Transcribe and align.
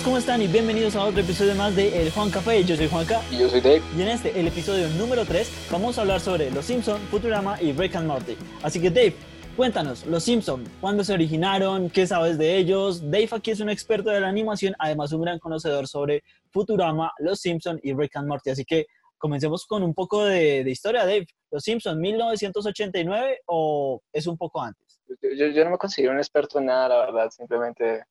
amigos, 0.00 0.04
¿cómo 0.04 0.18
están? 0.18 0.42
Y 0.42 0.46
bienvenidos 0.46 0.96
a 0.96 1.04
otro 1.04 1.20
episodio 1.20 1.54
más 1.54 1.74
de 1.76 2.02
El 2.02 2.10
Juan 2.10 2.30
Café. 2.30 2.64
Yo 2.64 2.76
soy 2.76 2.88
Juanca. 2.88 3.20
Y 3.30 3.38
yo 3.38 3.48
soy 3.48 3.60
Dave. 3.60 3.82
Y 3.96 4.02
en 4.02 4.08
este, 4.08 4.38
el 4.38 4.46
episodio 4.46 4.88
número 4.90 5.24
3, 5.24 5.68
vamos 5.70 5.98
a 5.98 6.02
hablar 6.02 6.20
sobre 6.20 6.50
Los 6.50 6.64
Simpson, 6.64 7.00
Futurama 7.10 7.60
y 7.60 7.72
Rick 7.72 7.96
and 7.96 8.06
Morty. 8.06 8.36
Así 8.62 8.80
que 8.80 8.90
Dave, 8.90 9.14
cuéntanos, 9.56 10.06
Los 10.06 10.24
Simpson, 10.24 10.64
¿cuándo 10.80 11.04
se 11.04 11.12
originaron? 11.12 11.90
¿Qué 11.90 12.06
sabes 12.06 12.38
de 12.38 12.56
ellos? 12.56 13.10
Dave 13.10 13.28
aquí 13.32 13.50
es 13.50 13.60
un 13.60 13.68
experto 13.70 14.10
de 14.10 14.20
la 14.20 14.28
animación, 14.28 14.74
además 14.78 15.12
un 15.12 15.22
gran 15.22 15.38
conocedor 15.38 15.86
sobre 15.86 16.22
Futurama, 16.50 17.12
Los 17.18 17.40
Simpson 17.40 17.78
y 17.82 17.92
Rick 17.92 18.16
and 18.16 18.28
Morty. 18.28 18.50
Así 18.50 18.64
que 18.64 18.86
comencemos 19.18 19.66
con 19.66 19.82
un 19.82 19.94
poco 19.94 20.24
de, 20.24 20.64
de 20.64 20.70
historia, 20.70 21.00
Dave. 21.00 21.26
¿Los 21.50 21.64
Simpson 21.64 22.00
1989 22.00 23.40
o 23.46 24.00
es 24.12 24.26
un 24.26 24.36
poco 24.36 24.62
antes? 24.62 25.02
Yo, 25.22 25.46
yo 25.48 25.64
no 25.64 25.70
me 25.70 25.78
considero 25.78 26.12
un 26.12 26.18
experto 26.18 26.58
en 26.58 26.66
nada, 26.66 26.88
la 26.88 26.98
verdad, 26.98 27.30
simplemente 27.30 28.04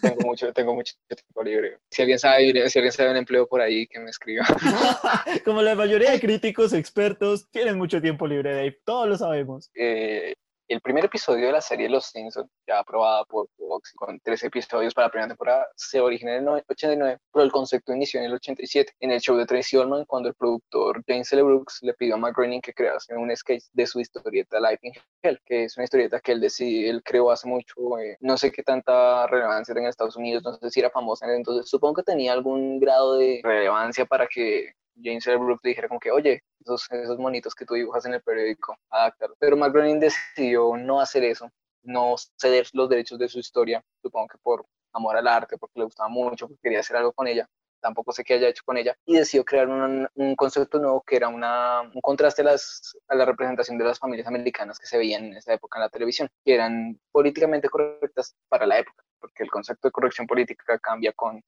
tengo 0.00 0.20
mucho, 0.24 0.52
tengo 0.52 0.74
mucho 0.74 0.94
tiempo 1.06 1.42
libre. 1.42 1.78
Si 1.90 2.02
alguien 2.02 2.18
sabe, 2.18 2.70
si 2.70 2.78
alguien 2.78 2.92
sabe 2.92 3.10
un 3.10 3.16
empleo 3.16 3.46
por 3.46 3.60
ahí, 3.60 3.86
que 3.86 3.98
me 4.00 4.10
escriba. 4.10 4.44
Como 5.44 5.62
la 5.62 5.74
mayoría 5.74 6.10
de 6.10 6.20
críticos 6.20 6.72
expertos 6.72 7.48
tienen 7.50 7.78
mucho 7.78 8.00
tiempo 8.00 8.26
libre, 8.26 8.54
Dave. 8.54 8.80
Todos 8.84 9.08
lo 9.08 9.16
sabemos. 9.16 9.70
Eh, 9.74 10.34
el 10.68 10.80
primer 10.82 11.06
episodio 11.06 11.46
de 11.46 11.52
la 11.52 11.60
serie 11.60 11.88
Los 11.88 12.06
Simpsons, 12.06 12.50
ya 12.66 12.80
aprobada 12.80 13.24
por 13.24 13.48
Fox, 13.56 13.92
con 13.94 14.20
tres 14.20 14.44
episodios 14.44 14.92
para 14.92 15.06
la 15.06 15.10
primera 15.10 15.28
temporada, 15.28 15.66
se 15.74 15.98
originó 15.98 16.32
en 16.32 16.48
el 16.48 16.64
89, 16.68 17.18
pero 17.32 17.44
el 17.44 17.50
concepto 17.50 17.94
inició 17.94 18.20
en 18.20 18.26
el 18.26 18.34
87, 18.34 18.92
en 19.00 19.12
el 19.12 19.20
show 19.20 19.36
de 19.36 19.46
Tracy 19.46 19.78
Ullman, 19.78 20.04
cuando 20.04 20.28
el 20.28 20.34
productor 20.34 21.02
James 21.06 21.32
L. 21.32 21.42
Brooks 21.42 21.78
le 21.82 21.94
pidió 21.94 22.14
a 22.14 22.18
Matt 22.18 22.36
Groening 22.36 22.60
que 22.60 22.74
crease 22.74 23.14
un 23.16 23.34
sketch 23.34 23.64
de 23.72 23.86
su 23.86 24.00
historieta 24.00 24.60
Life 24.60 24.80
in 24.82 24.92
Hell, 25.22 25.40
que 25.46 25.64
es 25.64 25.76
una 25.76 25.84
historieta 25.84 26.20
que 26.20 26.32
él, 26.32 26.40
decidió, 26.40 26.90
él 26.90 27.02
creó 27.02 27.30
hace 27.30 27.48
mucho, 27.48 27.98
eh, 27.98 28.18
no 28.20 28.36
sé 28.36 28.52
qué 28.52 28.62
tanta 28.62 29.26
relevancia 29.26 29.74
tenía 29.74 29.88
en 29.88 29.90
Estados 29.90 30.16
Unidos, 30.16 30.42
no 30.44 30.54
sé 30.54 30.70
si 30.70 30.80
era 30.80 30.90
famosa 30.90 31.26
en 31.26 31.38
entonces, 31.38 31.68
supongo 31.68 31.94
que 31.94 32.02
tenía 32.02 32.32
algún 32.32 32.78
grado 32.78 33.16
de 33.16 33.40
relevancia 33.42 34.04
para 34.04 34.26
que 34.26 34.72
James. 35.02 35.24
Brooks 35.26 35.60
le 35.64 35.70
dijera 35.70 35.88
como 35.88 36.00
que, 36.00 36.10
oye, 36.10 36.42
esos, 36.60 36.90
esos 36.90 37.18
monitos 37.18 37.54
que 37.54 37.64
tú 37.64 37.74
dibujas 37.74 38.04
en 38.06 38.14
el 38.14 38.22
periódico, 38.22 38.76
adáptalo. 38.90 39.34
Pero 39.38 39.56
Matt 39.56 39.72
Groening 39.72 40.00
decidió 40.00 40.76
no 40.76 41.00
hacer 41.00 41.24
eso, 41.24 41.50
no 41.82 42.14
ceder 42.36 42.66
los 42.72 42.88
derechos 42.88 43.18
de 43.18 43.28
su 43.28 43.38
historia, 43.38 43.82
supongo 44.02 44.28
que 44.28 44.38
por 44.38 44.64
amor 44.92 45.16
al 45.16 45.28
arte, 45.28 45.58
porque 45.58 45.80
le 45.80 45.84
gustaba 45.84 46.08
mucho, 46.08 46.48
porque 46.48 46.60
quería 46.62 46.80
hacer 46.80 46.96
algo 46.96 47.12
con 47.12 47.26
ella, 47.26 47.48
tampoco 47.80 48.12
sé 48.12 48.24
qué 48.24 48.34
haya 48.34 48.48
hecho 48.48 48.62
con 48.64 48.76
ella, 48.76 48.96
y 49.06 49.16
decidió 49.16 49.44
crear 49.44 49.68
un, 49.68 50.08
un 50.14 50.36
concepto 50.36 50.78
nuevo 50.78 51.02
que 51.06 51.16
era 51.16 51.28
una, 51.28 51.82
un 51.82 52.00
contraste 52.00 52.42
a 52.42 53.14
la 53.14 53.24
representación 53.24 53.78
de 53.78 53.84
las 53.84 53.98
familias 53.98 54.26
americanas 54.26 54.78
que 54.78 54.86
se 54.86 54.98
veían 54.98 55.26
en 55.26 55.36
esa 55.36 55.52
época 55.52 55.78
en 55.78 55.82
la 55.82 55.88
televisión, 55.88 56.28
que 56.44 56.54
eran 56.54 56.98
políticamente 57.12 57.68
correctas 57.68 58.34
para 58.48 58.66
la 58.66 58.78
época, 58.78 59.04
porque 59.20 59.42
el 59.44 59.50
concepto 59.50 59.88
de 59.88 59.92
corrección 59.92 60.26
política 60.26 60.78
cambia 60.78 61.12
con, 61.12 61.40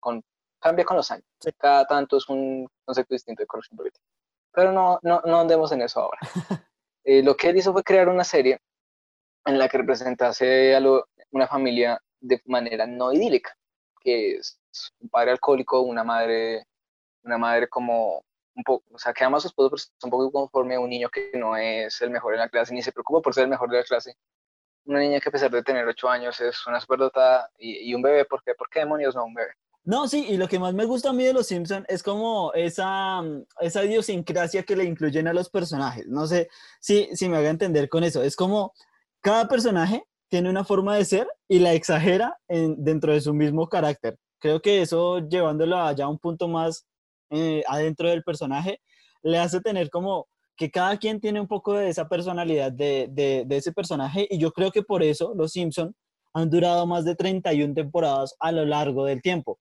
con 0.00 0.22
cambia 0.58 0.84
con 0.84 0.96
los 0.96 1.10
años. 1.10 1.26
Cada 1.56 1.86
tanto 1.86 2.16
es 2.16 2.28
un 2.28 2.68
concepto 2.84 3.14
distinto 3.14 3.42
de 3.42 3.46
corrección 3.46 3.76
política. 3.76 4.04
Pero 4.52 4.72
no, 4.72 4.98
no, 5.02 5.22
no 5.24 5.40
andemos 5.40 5.72
en 5.72 5.82
eso 5.82 6.00
ahora. 6.00 6.18
Eh, 7.04 7.22
lo 7.22 7.34
que 7.34 7.48
él 7.48 7.56
hizo 7.56 7.72
fue 7.72 7.82
crear 7.82 8.06
una 8.06 8.22
serie 8.22 8.60
en 9.46 9.58
la 9.58 9.66
que 9.66 9.78
representase 9.78 10.74
a 10.74 10.80
lo, 10.80 11.08
una 11.30 11.46
familia 11.46 11.98
de 12.20 12.42
manera 12.44 12.86
no 12.86 13.14
idílica, 13.14 13.56
que 14.02 14.32
es 14.36 14.60
un 15.00 15.08
padre 15.08 15.30
alcohólico, 15.30 15.80
una 15.80 16.04
madre, 16.04 16.66
una 17.22 17.38
madre 17.38 17.66
como 17.66 18.22
un 18.54 18.62
poco, 18.62 18.84
o 18.92 18.98
sea, 18.98 19.14
que 19.14 19.24
ama 19.24 19.38
a 19.38 19.40
su 19.40 19.48
esposo, 19.48 19.70
pero 19.70 19.76
es 19.76 19.92
un 20.02 20.10
poco 20.10 20.30
conforme 20.30 20.74
a 20.74 20.80
un 20.80 20.90
niño 20.90 21.08
que 21.08 21.30
no 21.34 21.56
es 21.56 21.98
el 22.02 22.10
mejor 22.10 22.34
en 22.34 22.40
la 22.40 22.50
clase, 22.50 22.74
ni 22.74 22.82
se 22.82 22.92
preocupa 22.92 23.22
por 23.22 23.32
ser 23.32 23.44
el 23.44 23.50
mejor 23.50 23.70
de 23.70 23.78
la 23.78 23.84
clase. 23.84 24.14
Una 24.84 24.98
niña 24.98 25.20
que 25.20 25.30
a 25.30 25.32
pesar 25.32 25.50
de 25.50 25.62
tener 25.62 25.86
ocho 25.86 26.10
años 26.10 26.38
es 26.42 26.66
una 26.66 26.78
superdotada 26.78 27.48
y, 27.58 27.90
y 27.90 27.94
un 27.94 28.02
bebé, 28.02 28.26
¿por 28.26 28.42
qué? 28.42 28.54
¿Por 28.54 28.68
qué 28.68 28.80
demonios 28.80 29.14
no 29.14 29.24
un 29.24 29.34
bebé? 29.34 29.52
No, 29.88 30.06
sí, 30.06 30.26
y 30.28 30.36
lo 30.36 30.48
que 30.48 30.58
más 30.58 30.74
me 30.74 30.84
gusta 30.84 31.08
a 31.08 31.12
mí 31.14 31.24
de 31.24 31.32
Los 31.32 31.46
Simpson 31.46 31.86
es 31.88 32.02
como 32.02 32.52
esa, 32.52 33.22
esa 33.58 33.84
idiosincrasia 33.86 34.62
que 34.62 34.76
le 34.76 34.84
incluyen 34.84 35.26
a 35.28 35.32
los 35.32 35.48
personajes. 35.48 36.06
No 36.06 36.26
sé 36.26 36.50
si, 36.78 37.08
si 37.16 37.26
me 37.26 37.38
haga 37.38 37.48
entender 37.48 37.88
con 37.88 38.04
eso. 38.04 38.22
Es 38.22 38.36
como 38.36 38.74
cada 39.22 39.48
personaje 39.48 40.04
tiene 40.28 40.50
una 40.50 40.62
forma 40.62 40.94
de 40.94 41.06
ser 41.06 41.26
y 41.48 41.60
la 41.60 41.72
exagera 41.72 42.36
en, 42.48 42.84
dentro 42.84 43.14
de 43.14 43.22
su 43.22 43.32
mismo 43.32 43.66
carácter. 43.70 44.18
Creo 44.38 44.60
que 44.60 44.82
eso, 44.82 45.26
llevándolo 45.26 45.78
allá 45.78 46.06
un 46.06 46.18
punto 46.18 46.48
más 46.48 46.86
eh, 47.30 47.64
adentro 47.66 48.10
del 48.10 48.22
personaje, 48.22 48.82
le 49.22 49.38
hace 49.38 49.62
tener 49.62 49.88
como 49.88 50.28
que 50.54 50.70
cada 50.70 50.98
quien 50.98 51.18
tiene 51.18 51.40
un 51.40 51.48
poco 51.48 51.72
de 51.72 51.88
esa 51.88 52.06
personalidad 52.10 52.72
de, 52.72 53.08
de, 53.10 53.44
de 53.46 53.56
ese 53.56 53.72
personaje 53.72 54.28
y 54.28 54.36
yo 54.38 54.52
creo 54.52 54.70
que 54.70 54.82
por 54.82 55.02
eso 55.02 55.32
Los 55.34 55.52
Simpson 55.52 55.96
han 56.34 56.50
durado 56.50 56.86
más 56.86 57.06
de 57.06 57.14
31 57.14 57.72
temporadas 57.72 58.36
a 58.38 58.52
lo 58.52 58.66
largo 58.66 59.06
del 59.06 59.22
tiempo. 59.22 59.58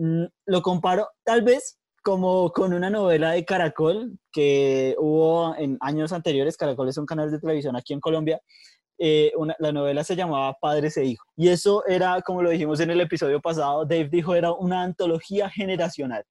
Mm, 0.00 0.24
lo 0.46 0.62
comparo 0.62 1.10
tal 1.24 1.42
vez 1.42 1.78
como 2.02 2.50
con 2.52 2.72
una 2.72 2.88
novela 2.88 3.32
de 3.32 3.44
Caracol 3.44 4.18
que 4.32 4.96
hubo 4.98 5.54
en 5.56 5.76
años 5.82 6.14
anteriores. 6.14 6.56
Caracol 6.56 6.88
es 6.88 6.96
un 6.96 7.04
canal 7.04 7.30
de 7.30 7.38
televisión 7.38 7.76
aquí 7.76 7.92
en 7.92 8.00
Colombia. 8.00 8.40
Eh, 8.98 9.30
una, 9.36 9.54
la 9.58 9.72
novela 9.72 10.02
se 10.02 10.16
llamaba 10.16 10.56
Padres 10.58 10.96
e 10.96 11.04
Hijos. 11.04 11.26
Y 11.36 11.50
eso 11.50 11.84
era, 11.86 12.22
como 12.22 12.40
lo 12.40 12.48
dijimos 12.48 12.80
en 12.80 12.90
el 12.90 13.00
episodio 13.02 13.42
pasado, 13.42 13.84
Dave 13.84 14.08
dijo, 14.08 14.34
era 14.34 14.52
una 14.54 14.82
antología 14.82 15.50
generacional. 15.50 16.24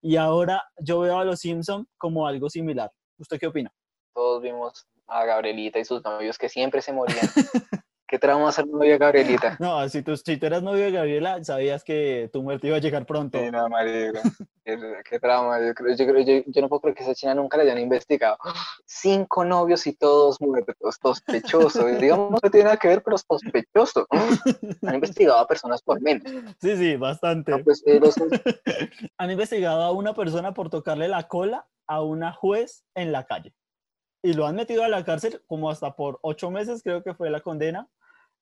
Y 0.00 0.14
ahora 0.14 0.62
yo 0.78 1.00
veo 1.00 1.18
a 1.18 1.24
Los 1.24 1.40
Simpson 1.40 1.88
como 1.96 2.24
algo 2.24 2.48
similar. 2.48 2.92
¿Usted 3.18 3.40
qué 3.40 3.48
opina? 3.48 3.72
Todos 4.14 4.42
vimos 4.42 4.86
a 5.08 5.24
Gabrielita 5.24 5.80
y 5.80 5.84
sus 5.84 6.04
novios 6.04 6.38
que 6.38 6.48
siempre 6.48 6.82
se 6.82 6.92
morían. 6.92 7.26
¿Qué 8.08 8.18
trauma 8.18 8.50
ser 8.52 8.66
novio 8.66 8.92
de 8.92 8.98
Gabrielita? 8.98 9.58
No, 9.60 9.86
si 9.90 10.02
tú, 10.02 10.16
si 10.16 10.38
tú 10.38 10.46
eras 10.46 10.62
novio 10.62 10.84
de 10.84 10.92
Gabriela, 10.92 11.44
sabías 11.44 11.84
que 11.84 12.30
tu 12.32 12.42
muerte 12.42 12.68
iba 12.68 12.76
a 12.78 12.80
llegar 12.80 13.04
pronto. 13.04 13.38
Sí, 13.38 13.50
no, 13.50 13.68
marico. 13.68 14.20
¿Qué, 14.64 14.78
qué 15.08 15.20
trauma. 15.20 15.60
Yo, 15.60 15.74
creo, 15.74 15.94
yo, 15.94 16.06
creo, 16.06 16.20
yo, 16.22 16.42
yo, 16.46 16.62
no 16.62 16.70
puedo 16.70 16.80
creer 16.80 16.96
que 16.96 17.02
esa 17.02 17.14
china 17.14 17.34
nunca 17.34 17.58
la 17.58 17.64
hayan 17.64 17.78
investigado. 17.78 18.38
Cinco 18.86 19.44
novios 19.44 19.86
y 19.86 19.92
todos 19.92 20.40
muertos, 20.40 20.98
sospechosos. 21.02 21.84
Digamos, 22.00 22.40
no 22.42 22.50
tiene 22.50 22.64
nada 22.64 22.78
que 22.78 22.88
ver, 22.88 23.02
pero 23.02 23.18
sospechoso. 23.18 24.06
Han 24.86 24.94
investigado 24.94 25.40
a 25.40 25.46
personas 25.46 25.82
por 25.82 26.00
menos. 26.00 26.24
Sí, 26.62 26.76
sí, 26.78 26.96
bastante. 26.96 27.52
No, 27.52 27.62
pues, 27.62 27.82
eh, 27.86 28.00
los... 28.00 28.14
Han 29.18 29.30
investigado 29.30 29.82
a 29.82 29.92
una 29.92 30.14
persona 30.14 30.54
por 30.54 30.70
tocarle 30.70 31.08
la 31.08 31.28
cola 31.28 31.66
a 31.86 32.02
una 32.02 32.32
juez 32.32 32.84
en 32.94 33.12
la 33.12 33.26
calle. 33.26 33.52
Y 34.22 34.32
lo 34.32 34.46
han 34.46 34.56
metido 34.56 34.82
a 34.82 34.88
la 34.88 35.04
cárcel 35.04 35.42
como 35.46 35.70
hasta 35.70 35.94
por 35.94 36.18
ocho 36.22 36.50
meses, 36.50 36.82
creo 36.82 37.04
que 37.04 37.14
fue 37.14 37.30
la 37.30 37.40
condena 37.40 37.88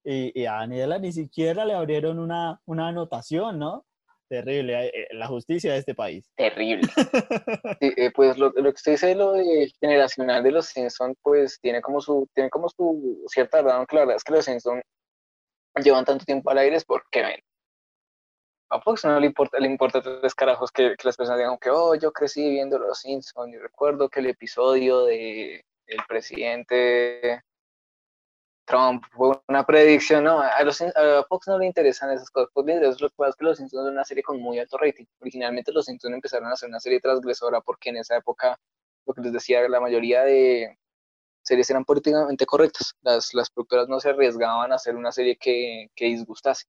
y, 0.07 0.41
y, 0.41 0.47
a 0.47 0.53
Daniela 0.53 0.99
ni 0.99 1.13
siquiera 1.13 1.65
le 1.65 1.75
abrieron 1.75 2.21
una, 2.21 2.61
una 2.65 2.89
anotación, 2.89 3.59
¿no? 3.59 3.85
Terrible, 4.29 4.87
eh, 4.87 5.09
la 5.13 5.27
justicia 5.27 5.73
de 5.73 5.79
este 5.79 5.95
país. 5.95 6.31
Terrible. 6.37 6.89
Sí, 7.81 7.93
eh, 7.97 8.11
pues 8.15 8.39
lo, 8.39 8.53
lo, 8.55 8.63
que 8.63 8.77
usted 8.77 8.93
dice 8.93 9.09
de 9.09 9.15
lo 9.17 9.33
de 9.33 9.71
generacional 9.81 10.43
de 10.43 10.53
los 10.53 10.67
Simpsons, 10.67 11.17
pues 11.23 11.59
tiene 11.61 11.83
como 11.83 12.01
su, 12.01 12.29
tiene 12.35 12.49
como 12.49 12.69
su 12.69 13.25
cierta 13.29 13.59
verdad, 13.59 13.79
aunque 13.79 13.97
la 13.97 14.03
verdad 14.03 14.17
es 14.17 14.25
que 14.25 14.33
los 14.33 14.45
Simpsons 14.45 14.83
llevan 15.83 16.05
tanto 16.05 16.25
tiempo 16.25 16.51
al 16.51 16.59
aire 16.59 16.77
es 16.77 16.85
porque 16.85 17.23
ven. 17.23 17.41
A 18.71 18.81
Fox 18.81 19.05
no 19.05 19.21
le 19.21 19.27
importa, 19.27 19.59
le 19.59 19.67
importa 19.69 20.01
tres 20.01 20.35
carajos 20.35 20.71
que, 20.71 20.97
que 20.97 21.09
las 21.09 21.17
personas 21.17 21.39
digan 21.39 21.59
que, 21.59 21.71
oh, 21.71 21.95
yo 21.97 22.13
crecí 22.13 22.49
viendo 22.49 22.79
los 22.79 23.01
Simpsons 23.01 23.53
y 23.53 23.59
recuerdo 23.59 24.09
que 24.09 24.21
el 24.21 24.27
episodio 24.27 25.05
de 25.05 25.65
el 25.87 26.01
presidente 26.09 27.43
Trump 28.67 29.05
fue 29.13 29.41
una 29.49 29.65
predicción, 29.65 30.25
no, 30.25 30.41
a, 30.41 30.63
los, 30.65 30.83
Fox 31.29 31.49
no 31.49 31.59
le 31.59 31.67
interesan 31.67 32.11
esas 32.11 32.31
cosas, 32.31 32.51
pues 32.53 32.67
bien, 32.67 32.83
eso 32.83 32.97
lo 33.01 33.09
que 33.09 33.15
pasa 33.17 33.31
es 33.31 33.37
que 33.37 33.45
Los 33.45 33.59
Simpsons 33.59 33.87
es 33.87 33.93
una 33.93 34.05
serie 34.05 34.23
con 34.23 34.41
muy 34.41 34.59
alto 34.59 34.77
rating. 34.77 35.05
Originalmente 35.21 35.73
Los 35.73 35.87
Simpsons 35.87 36.15
empezaron 36.15 36.49
a 36.49 36.53
hacer 36.53 36.69
una 36.69 36.81
serie 36.81 37.01
transgresora 37.01 37.61
porque 37.61 37.91
en 37.91 37.99
esa 37.99 38.17
época, 38.17 38.59
lo 39.07 39.15
que 39.15 39.21
les 39.23 39.33
decía, 39.33 39.69
la 39.69 39.81
mayoría 39.81 40.25
de 40.25 40.77
series 41.43 41.71
eran 41.71 41.85
políticamente 41.85 42.45
correctas. 42.45 42.95
Las, 43.03 43.33
las 43.35 43.51
productoras 43.51 43.89
no 43.89 44.01
se 44.01 44.11
arriesgaban 44.11 44.73
a 44.73 44.77
hacer 44.77 44.97
una 44.97 45.13
serie 45.13 45.37
que, 45.37 45.91
que 45.95 46.07
disgustase. 46.07 46.67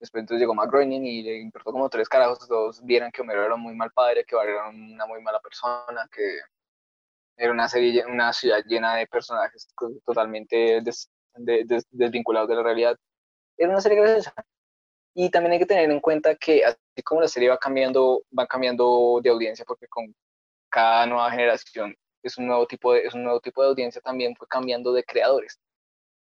Después 0.00 0.22
entonces 0.22 0.40
llegó 0.40 0.54
Matt 0.54 0.70
Groening 0.70 1.04
y 1.04 1.22
le 1.22 1.38
importó 1.40 1.72
como 1.72 1.88
tres 1.90 2.08
carajos, 2.08 2.46
todos 2.48 2.82
vieran 2.84 3.10
que 3.10 3.20
Homero 3.20 3.44
era 3.44 3.54
un 3.54 3.60
muy 3.62 3.74
mal 3.74 3.90
padre, 3.90 4.24
que 4.24 4.36
Bart 4.36 4.48
era 4.48 4.68
una 4.68 5.06
muy 5.06 5.20
mala 5.20 5.40
persona, 5.40 6.08
que 6.10 6.38
era 7.36 7.52
una 7.52 7.68
serie, 7.68 8.04
una 8.06 8.32
ciudad 8.32 8.62
llena 8.64 8.96
de 8.96 9.06
personajes 9.06 9.68
totalmente 10.04 10.80
des, 10.82 11.10
de, 11.36 11.64
des, 11.64 11.86
desvinculados 11.90 12.48
de 12.48 12.56
la 12.56 12.62
realidad. 12.62 12.96
Era 13.56 13.70
una 13.70 13.80
serie 13.80 13.98
graciosa. 13.98 14.34
Y 15.14 15.30
también 15.30 15.52
hay 15.52 15.58
que 15.58 15.66
tener 15.66 15.90
en 15.90 16.00
cuenta 16.00 16.34
que 16.36 16.64
así 16.64 17.02
como 17.04 17.20
la 17.20 17.28
serie 17.28 17.48
va 17.48 17.58
cambiando, 17.58 18.22
va 18.36 18.46
cambiando 18.46 19.20
de 19.22 19.30
audiencia, 19.30 19.64
porque 19.64 19.88
con 19.88 20.14
cada 20.70 21.06
nueva 21.06 21.30
generación 21.30 21.96
es 22.22 22.38
un 22.38 22.46
nuevo 22.46 22.66
tipo 22.66 22.92
de, 22.92 23.00
es 23.00 23.14
un 23.14 23.24
nuevo 23.24 23.40
tipo 23.40 23.62
de 23.62 23.68
audiencia, 23.68 24.00
también 24.00 24.36
fue 24.36 24.46
cambiando 24.46 24.92
de 24.92 25.04
creadores. 25.04 25.58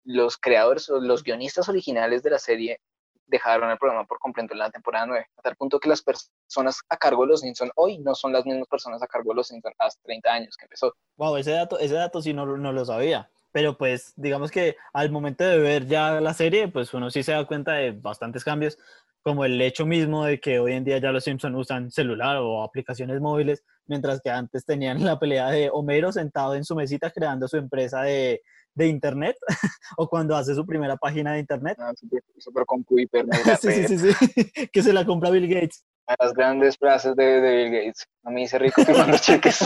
Los 0.04 0.38
creadores, 0.38 0.90
los 0.90 1.24
guionistas 1.24 1.70
originales 1.70 2.24
de 2.24 2.32
la 2.32 2.40
serie 2.40 2.80
dejaron 3.28 3.72
el 3.72 3.78
programa 3.78 4.06
por 4.06 4.20
completo 4.20 4.54
en 4.54 4.60
la 4.60 4.70
temporada 4.70 5.06
9, 5.06 5.26
a 5.38 5.42
tal 5.42 5.56
punto 5.56 5.80
que 5.80 5.90
las 5.90 6.02
personas 6.02 6.82
a 6.90 6.98
cargo 6.98 7.24
de 7.24 7.30
los 7.30 7.42
Simpsons 7.42 7.72
hoy 7.76 7.98
no 8.00 8.14
son 8.14 8.34
las 8.34 8.46
mismas 8.46 8.68
personas 8.68 9.02
a 9.02 9.08
cargo 9.08 9.32
de 9.32 9.36
los 9.38 9.48
Simpsons 9.48 9.76
hace 9.80 10.00
30 10.04 10.34
años 10.34 10.58
que 10.58 10.66
empezó. 10.66 10.94
Wow, 11.18 11.38
ese 11.38 11.52
dato, 11.52 11.80
ese 11.80 11.96
dato 11.96 12.22
sí 12.22 12.34
no, 12.34 12.46
no 12.46 12.72
lo 12.72 12.86
sabía. 12.86 13.32
Pero 13.52 13.78
pues 13.78 14.14
digamos 14.16 14.52
que 14.52 14.76
al 14.94 15.12
momento 15.12 15.44
de 15.44 15.58
ver 15.60 15.86
ya 15.86 16.22
la 16.22 16.34
serie, 16.34 16.68
pues 16.68 16.94
uno 16.94 17.10
sí 17.10 17.24
se 17.24 17.34
da 17.34 17.46
cuenta 17.46 17.74
de 17.74 17.92
bastantes 17.92 18.44
cambios. 18.44 18.78
como 19.24 19.46
el 19.46 19.62
hecho 19.62 19.86
mismo 19.86 20.26
de 20.26 20.40
que 20.40 20.60
hoy 20.60 20.74
en 20.74 20.84
día 20.84 20.98
ya 20.98 21.12
los 21.12 21.24
Simpson 21.24 21.56
usan 21.56 21.92
celular 21.92 22.38
o 22.38 22.64
aplicaciones 22.64 23.22
móviles, 23.22 23.64
mientras 23.86 24.20
que 24.22 24.32
antes 24.32 24.66
tenían 24.66 25.04
la 25.06 25.20
pelea 25.20 25.52
de 25.52 25.70
Homero 25.72 26.12
sentado 26.12 26.56
en 26.56 26.66
su 26.66 26.76
mesita 26.76 27.12
creando 27.12 27.48
su 27.48 27.58
empresa 27.58 28.02
de, 28.02 28.42
de 28.74 28.88
internet 28.88 29.36
o 29.98 30.08
cuando 30.08 30.36
hace 30.36 30.56
su 30.56 30.66
primera 30.66 30.98
página 30.98 31.34
de 31.34 31.40
internet. 31.40 31.78
Ah, 31.80 31.94
super, 31.96 32.24
super 32.38 32.64
hiper, 32.98 33.26
sí, 33.60 33.72
sí, 33.72 33.98
sí, 33.98 34.14
sí, 34.14 34.68
que 34.74 34.84
se 34.84 34.94
la 34.94 35.06
compra 35.06 35.30
Bill 35.30 35.48
Gates. 35.48 35.86
Las 36.20 36.34
grandes 36.34 36.78
frases 36.78 37.16
de, 37.16 37.24
de 37.24 37.56
Bill 37.56 37.72
Gates. 37.72 38.08
A 38.24 38.32
mí 38.32 38.42
dice 38.42 38.60
rico 38.60 38.84
firmando 38.84 39.18
cheques. 39.20 39.60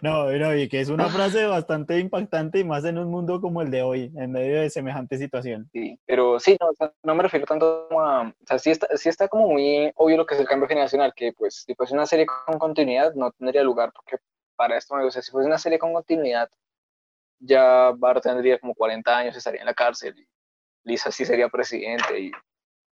No, 0.00 0.30
no, 0.30 0.54
y 0.54 0.68
que 0.68 0.80
es 0.80 0.88
una 0.88 1.08
frase 1.08 1.46
bastante 1.46 1.98
impactante 1.98 2.60
y 2.60 2.64
más 2.64 2.84
en 2.84 2.98
un 2.98 3.10
mundo 3.10 3.40
como 3.40 3.62
el 3.62 3.70
de 3.70 3.82
hoy, 3.82 4.12
en 4.16 4.32
medio 4.32 4.60
de 4.60 4.70
semejante 4.70 5.18
situación. 5.18 5.68
Sí, 5.72 5.98
pero 6.06 6.38
sí, 6.38 6.56
no, 6.60 6.88
no 7.02 7.14
me 7.14 7.22
refiero 7.22 7.46
tanto 7.46 7.88
a, 8.00 8.28
o 8.28 8.46
sea, 8.46 8.58
sí 8.58 8.70
está, 8.70 8.88
sí 8.96 9.08
está 9.08 9.28
como 9.28 9.48
muy 9.48 9.92
obvio 9.96 10.16
lo 10.16 10.26
que 10.26 10.34
es 10.34 10.40
el 10.40 10.46
cambio 10.46 10.68
generacional, 10.68 11.12
que 11.14 11.32
pues 11.32 11.64
si 11.66 11.74
fuese 11.74 11.94
una 11.94 12.06
serie 12.06 12.26
con 12.26 12.58
continuidad 12.58 13.14
no 13.14 13.32
tendría 13.32 13.62
lugar, 13.62 13.92
porque 13.92 14.16
para 14.56 14.76
esto, 14.76 14.94
o 14.94 15.10
sea, 15.10 15.22
si 15.22 15.30
fuese 15.30 15.46
una 15.46 15.58
serie 15.58 15.78
con 15.78 15.92
continuidad, 15.92 16.48
ya 17.38 17.92
Bart 17.96 18.22
tendría 18.22 18.58
como 18.58 18.74
40 18.74 19.16
años, 19.16 19.36
estaría 19.36 19.60
en 19.60 19.66
la 19.66 19.74
cárcel, 19.74 20.18
y 20.18 20.28
Lisa 20.84 21.10
sí 21.10 21.24
sería 21.24 21.48
presidente, 21.48 22.20
y, 22.20 22.32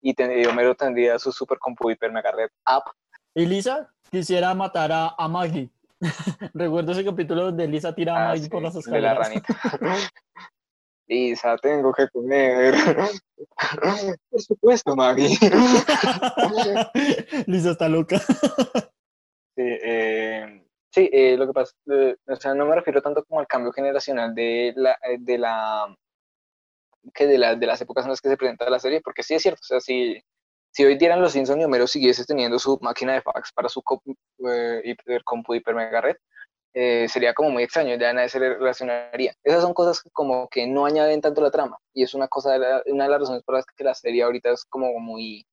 y, 0.01 0.45
Homero 0.45 0.75
tendría 0.75 1.17
su 1.17 1.31
super 1.31 1.57
compu 1.57 1.89
hiper 1.89 2.11
mega 2.11 2.31
red 2.31 2.49
app. 2.65 2.87
Y 3.33 3.45
Lisa 3.45 3.89
quisiera 4.11 4.53
matar 4.53 4.91
a, 4.91 5.15
a 5.17 5.27
Maggie. 5.27 5.69
Recuerdo 6.53 6.91
ese 6.91 7.05
capítulo 7.05 7.45
donde 7.45 7.67
Lisa 7.67 7.95
tira 7.95 8.15
a 8.15 8.23
ah, 8.23 8.27
Maggie 8.29 8.49
por 8.49 8.61
las 8.61 8.75
escaleras. 8.75 9.29
De 9.29 9.35
la 9.35 9.41
ranita. 9.41 9.53
Lisa, 11.07 11.57
tengo 11.57 11.93
que 11.93 12.07
comer. 12.09 12.75
Por 14.29 14.41
supuesto, 14.41 14.95
Maggie. 14.95 15.37
Lisa 17.45 17.71
está 17.71 17.89
loca. 17.89 18.19
Sí, 19.55 19.61
eh, 19.83 20.65
sí 20.91 21.09
eh, 21.11 21.35
lo 21.37 21.47
que 21.47 21.53
pasa, 21.53 21.73
eh, 21.91 22.15
o 22.25 22.35
sea, 22.37 22.53
no 22.53 22.65
me 22.65 22.75
refiero 22.75 23.01
tanto 23.01 23.23
como 23.25 23.41
al 23.41 23.47
cambio 23.47 23.73
generacional 23.73 24.33
de 24.33 24.73
la, 24.75 24.97
de 25.19 25.37
la 25.37 25.95
que 27.13 27.27
de, 27.27 27.37
la, 27.37 27.55
de 27.55 27.67
las 27.67 27.81
épocas 27.81 28.05
en 28.05 28.11
las 28.11 28.21
que 28.21 28.29
se 28.29 28.37
presenta 28.37 28.69
la 28.69 28.79
serie, 28.79 29.01
porque 29.01 29.23
sí 29.23 29.35
es 29.35 29.41
cierto, 29.41 29.59
o 29.61 29.65
sea, 29.65 29.81
si, 29.81 30.23
si 30.73 30.83
hoy 30.83 30.97
dieran 30.97 31.21
los 31.21 31.33
Simpsons 31.33 31.61
y 31.61 31.63
Homero 31.63 31.87
siguiese 31.87 32.25
teniendo 32.25 32.57
su 32.59 32.79
máquina 32.81 33.13
de 33.13 33.21
fax 33.21 33.51
para 33.53 33.69
su 33.69 33.81
compu, 33.83 34.15
eh, 34.49 34.95
compu 35.23 35.53
hiper 35.53 35.75
mega 35.75 36.01
red, 36.01 36.17
eh, 36.73 37.07
sería 37.09 37.33
como 37.35 37.51
muy 37.51 37.63
extraño, 37.63 37.95
ya 37.95 38.11
nadie 38.11 38.29
se 38.29 38.39
relacionaría. 38.39 39.35
Esas 39.43 39.61
son 39.61 39.73
cosas 39.75 40.01
como 40.13 40.49
que 40.49 40.65
no 40.65 40.85
añaden 40.85 41.21
tanto 41.21 41.41
la 41.41 41.51
trama 41.51 41.77
y 41.93 42.03
es 42.03 42.15
una 42.15 42.27
cosa, 42.27 42.57
de 42.57 42.91
una 42.91 43.03
de 43.05 43.09
las 43.11 43.19
razones 43.21 43.43
por 43.43 43.55
las 43.55 43.65
que 43.65 43.83
la 43.83 43.93
serie 43.93 44.23
ahorita 44.23 44.51
es 44.51 44.65
como 44.65 44.99
muy 44.99 45.45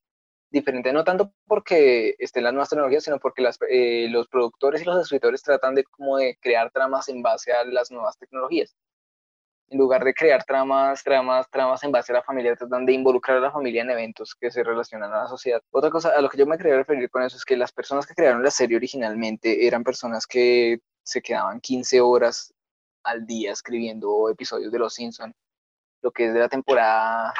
diferente, 0.50 0.92
no 0.92 1.04
tanto 1.04 1.32
porque 1.46 2.14
estén 2.18 2.44
las 2.44 2.54
nuevas 2.54 2.70
tecnologías, 2.70 3.04
sino 3.04 3.18
porque 3.20 3.42
las, 3.42 3.58
eh, 3.68 4.08
los 4.10 4.26
productores 4.28 4.82
y 4.82 4.84
los 4.84 5.00
escritores 5.02 5.42
tratan 5.42 5.74
de 5.74 5.84
como 5.84 6.16
de 6.16 6.38
crear 6.40 6.70
tramas 6.72 7.08
en 7.10 7.22
base 7.22 7.52
a 7.52 7.64
las 7.64 7.90
nuevas 7.90 8.18
tecnologías 8.18 8.74
en 9.70 9.78
lugar 9.78 10.04
de 10.04 10.12
crear 10.12 10.44
tramas, 10.44 11.02
tramas, 11.02 11.48
tramas 11.48 11.82
en 11.84 11.92
base 11.92 12.12
a 12.12 12.16
la 12.16 12.22
familia, 12.22 12.56
tratan 12.56 12.84
de 12.84 12.92
involucrar 12.92 13.38
a 13.38 13.40
la 13.40 13.52
familia 13.52 13.82
en 13.82 13.90
eventos 13.90 14.34
que 14.34 14.50
se 14.50 14.64
relacionan 14.64 15.12
a 15.12 15.22
la 15.22 15.28
sociedad. 15.28 15.62
Otra 15.70 15.90
cosa 15.90 16.10
a 16.10 16.20
lo 16.20 16.28
que 16.28 16.38
yo 16.38 16.46
me 16.46 16.58
quería 16.58 16.76
referir 16.76 17.08
con 17.08 17.22
eso 17.22 17.36
es 17.36 17.44
que 17.44 17.56
las 17.56 17.70
personas 17.72 18.04
que 18.04 18.14
crearon 18.14 18.42
la 18.42 18.50
serie 18.50 18.76
originalmente 18.76 19.66
eran 19.66 19.84
personas 19.84 20.26
que 20.26 20.80
se 21.04 21.22
quedaban 21.22 21.60
15 21.60 22.00
horas 22.00 22.52
al 23.04 23.24
día 23.24 23.52
escribiendo 23.52 24.28
episodios 24.28 24.72
de 24.72 24.78
Los 24.78 24.94
Simpsons, 24.94 25.34
lo 26.02 26.10
que 26.10 26.26
es 26.26 26.34
de 26.34 26.40
la 26.40 26.48
temporada, 26.48 27.32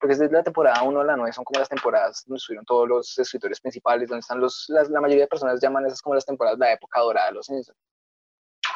porque 0.00 0.14
es 0.14 0.18
de 0.18 0.28
la 0.28 0.42
temporada 0.42 0.82
1 0.82 1.00
a 1.00 1.04
la 1.04 1.16
9, 1.16 1.32
son 1.32 1.44
como 1.44 1.60
las 1.60 1.68
temporadas 1.68 2.24
donde 2.26 2.38
estuvieron 2.38 2.64
todos 2.64 2.88
los 2.88 3.16
escritores 3.16 3.60
principales, 3.60 4.08
donde 4.08 4.20
están 4.20 4.40
los, 4.40 4.66
la 4.68 5.00
mayoría 5.00 5.24
de 5.24 5.28
personas 5.28 5.60
llaman 5.60 5.86
esas 5.86 6.02
como 6.02 6.16
las 6.16 6.26
temporadas 6.26 6.58
de 6.58 6.66
la 6.66 6.72
época 6.72 7.00
dorada 7.00 7.28
de 7.28 7.34
Los 7.34 7.46
Simpsons 7.46 7.78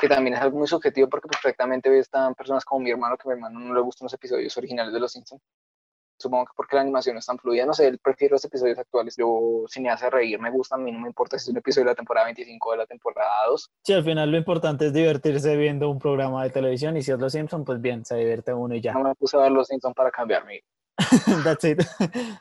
que 0.00 0.08
también 0.08 0.34
es 0.34 0.40
algo 0.40 0.58
muy 0.58 0.66
subjetivo 0.66 1.08
porque 1.08 1.28
perfectamente 1.28 1.96
están 1.98 2.34
personas 2.34 2.64
como 2.64 2.80
mi 2.80 2.90
hermano, 2.90 3.16
que 3.16 3.24
a 3.24 3.28
mi 3.28 3.34
hermano 3.34 3.60
no 3.60 3.74
le 3.74 3.80
gustan 3.80 4.06
los 4.06 4.14
episodios 4.14 4.56
originales 4.56 4.92
de 4.92 5.00
Los 5.00 5.12
Simpsons. 5.12 5.42
Supongo 6.18 6.46
que 6.46 6.52
porque 6.54 6.76
la 6.76 6.82
animación 6.82 7.16
es 7.16 7.24
tan 7.24 7.38
fluida, 7.38 7.64
no 7.64 7.72
sé, 7.72 7.86
él 7.86 7.98
prefiere 7.98 8.32
los 8.32 8.44
episodios 8.44 8.78
actuales. 8.78 9.16
Yo, 9.16 9.64
si 9.68 9.80
me 9.80 9.88
hace 9.88 10.10
reír, 10.10 10.38
me 10.38 10.50
gusta, 10.50 10.74
a 10.76 10.78
mí 10.78 10.92
no 10.92 11.00
me 11.00 11.08
importa 11.08 11.38
si 11.38 11.44
es 11.44 11.48
un 11.48 11.56
episodio 11.56 11.86
de 11.86 11.92
la 11.92 11.94
temporada 11.94 12.26
25 12.26 12.68
o 12.68 12.72
de 12.72 12.78
la 12.78 12.86
temporada 12.86 13.46
2. 13.48 13.70
Sí, 13.82 13.92
al 13.94 14.04
final 14.04 14.30
lo 14.30 14.36
importante 14.36 14.86
es 14.86 14.92
divertirse 14.92 15.56
viendo 15.56 15.88
un 15.88 15.98
programa 15.98 16.42
de 16.42 16.50
televisión 16.50 16.96
y 16.96 17.02
si 17.02 17.12
es 17.12 17.18
Los 17.18 17.32
Simpsons, 17.32 17.64
pues 17.64 17.80
bien, 17.80 18.04
se 18.04 18.16
divierte 18.16 18.52
uno 18.52 18.74
y 18.74 18.82
ya. 18.82 18.92
No 18.92 19.04
me 19.04 19.14
puse 19.14 19.36
a 19.36 19.40
ver 19.40 19.52
Los 19.52 19.68
Simpsons 19.68 19.94
para 19.94 20.10
cambiarme. 20.10 20.62
That's 21.44 21.64
it. 21.64 21.82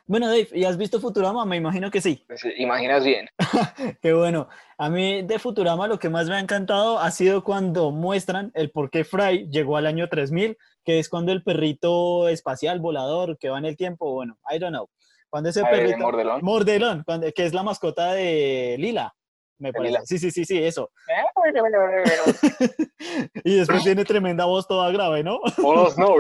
Bueno, 0.06 0.28
Dave, 0.28 0.50
¿y 0.54 0.66
has 0.66 0.78
visto 0.78 1.00
Futurama? 1.00 1.46
Me 1.46 1.58
imagino 1.58 1.90
que 1.90 2.02
sí. 2.02 2.24
Pues, 2.28 2.42
imaginas 2.58 3.04
bien. 3.04 3.28
Qué 4.02 4.14
bueno. 4.14 4.48
A 4.78 4.90
mí 4.90 5.24
de 5.24 5.40
Futurama 5.40 5.88
lo 5.88 6.00
que 6.00 6.10
más 6.10 6.28
me 6.28 6.36
ha 6.36 6.40
encantado 6.40 7.00
ha 7.00 7.12
sido 7.12 7.44
cuando 7.44 7.92
muestran 7.92 8.52
el 8.54 8.72
por 8.72 8.90
qué 8.90 9.04
Fry 9.04 9.50
llegó 9.50 9.78
al 9.78 9.86
año 9.86 10.08
3000, 10.08 10.58
que 10.84 11.00
es 11.00 11.10
cuando 11.10 11.32
el 11.32 11.44
perrito 11.44 12.28
espacial 12.30 12.80
volador 12.80 13.38
que 13.38 13.50
va 13.50 13.58
en 13.58 13.66
el 13.66 13.78
tiempo, 13.78 14.14
bueno, 14.14 14.38
I 14.50 14.60
don't 14.60 14.74
know. 14.74 14.90
Cuando 15.30 15.50
ese 15.50 15.64
perrito... 15.64 16.00
Mordelón. 16.00 16.40
Mordelón, 16.44 17.06
que 17.36 17.46
es 17.46 17.54
la 17.54 17.64
mascota 17.64 18.14
de 18.14 18.76
Lila. 18.80 19.14
Me 19.60 19.74
parece. 19.74 20.00
Sí, 20.06 20.18
sí, 20.18 20.32
sí, 20.32 20.46
sí, 20.46 20.64
eso. 20.64 20.90
y 23.44 23.58
después 23.58 23.84
tiene 23.84 24.06
tremenda 24.06 24.46
voz 24.46 24.66
toda 24.66 24.90
grave, 24.92 25.22
¿no? 25.22 25.42
Oh, 25.62 25.94
no, 25.98 26.16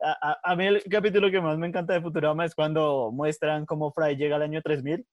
a, 0.00 0.38
a, 0.42 0.56
mí 0.56 0.66
el 0.66 0.82
capítulo 0.84 1.30
que 1.30 1.40
más 1.40 1.58
me 1.58 1.66
encanta 1.66 1.94
de 1.94 2.00
Futurama 2.00 2.44
es 2.44 2.54
cuando 2.54 3.10
muestran 3.12 3.66
cómo 3.66 3.92
Fry 3.92 4.16
llega 4.16 4.36
al 4.36 4.42
año 4.42 4.60
3000 4.62 5.06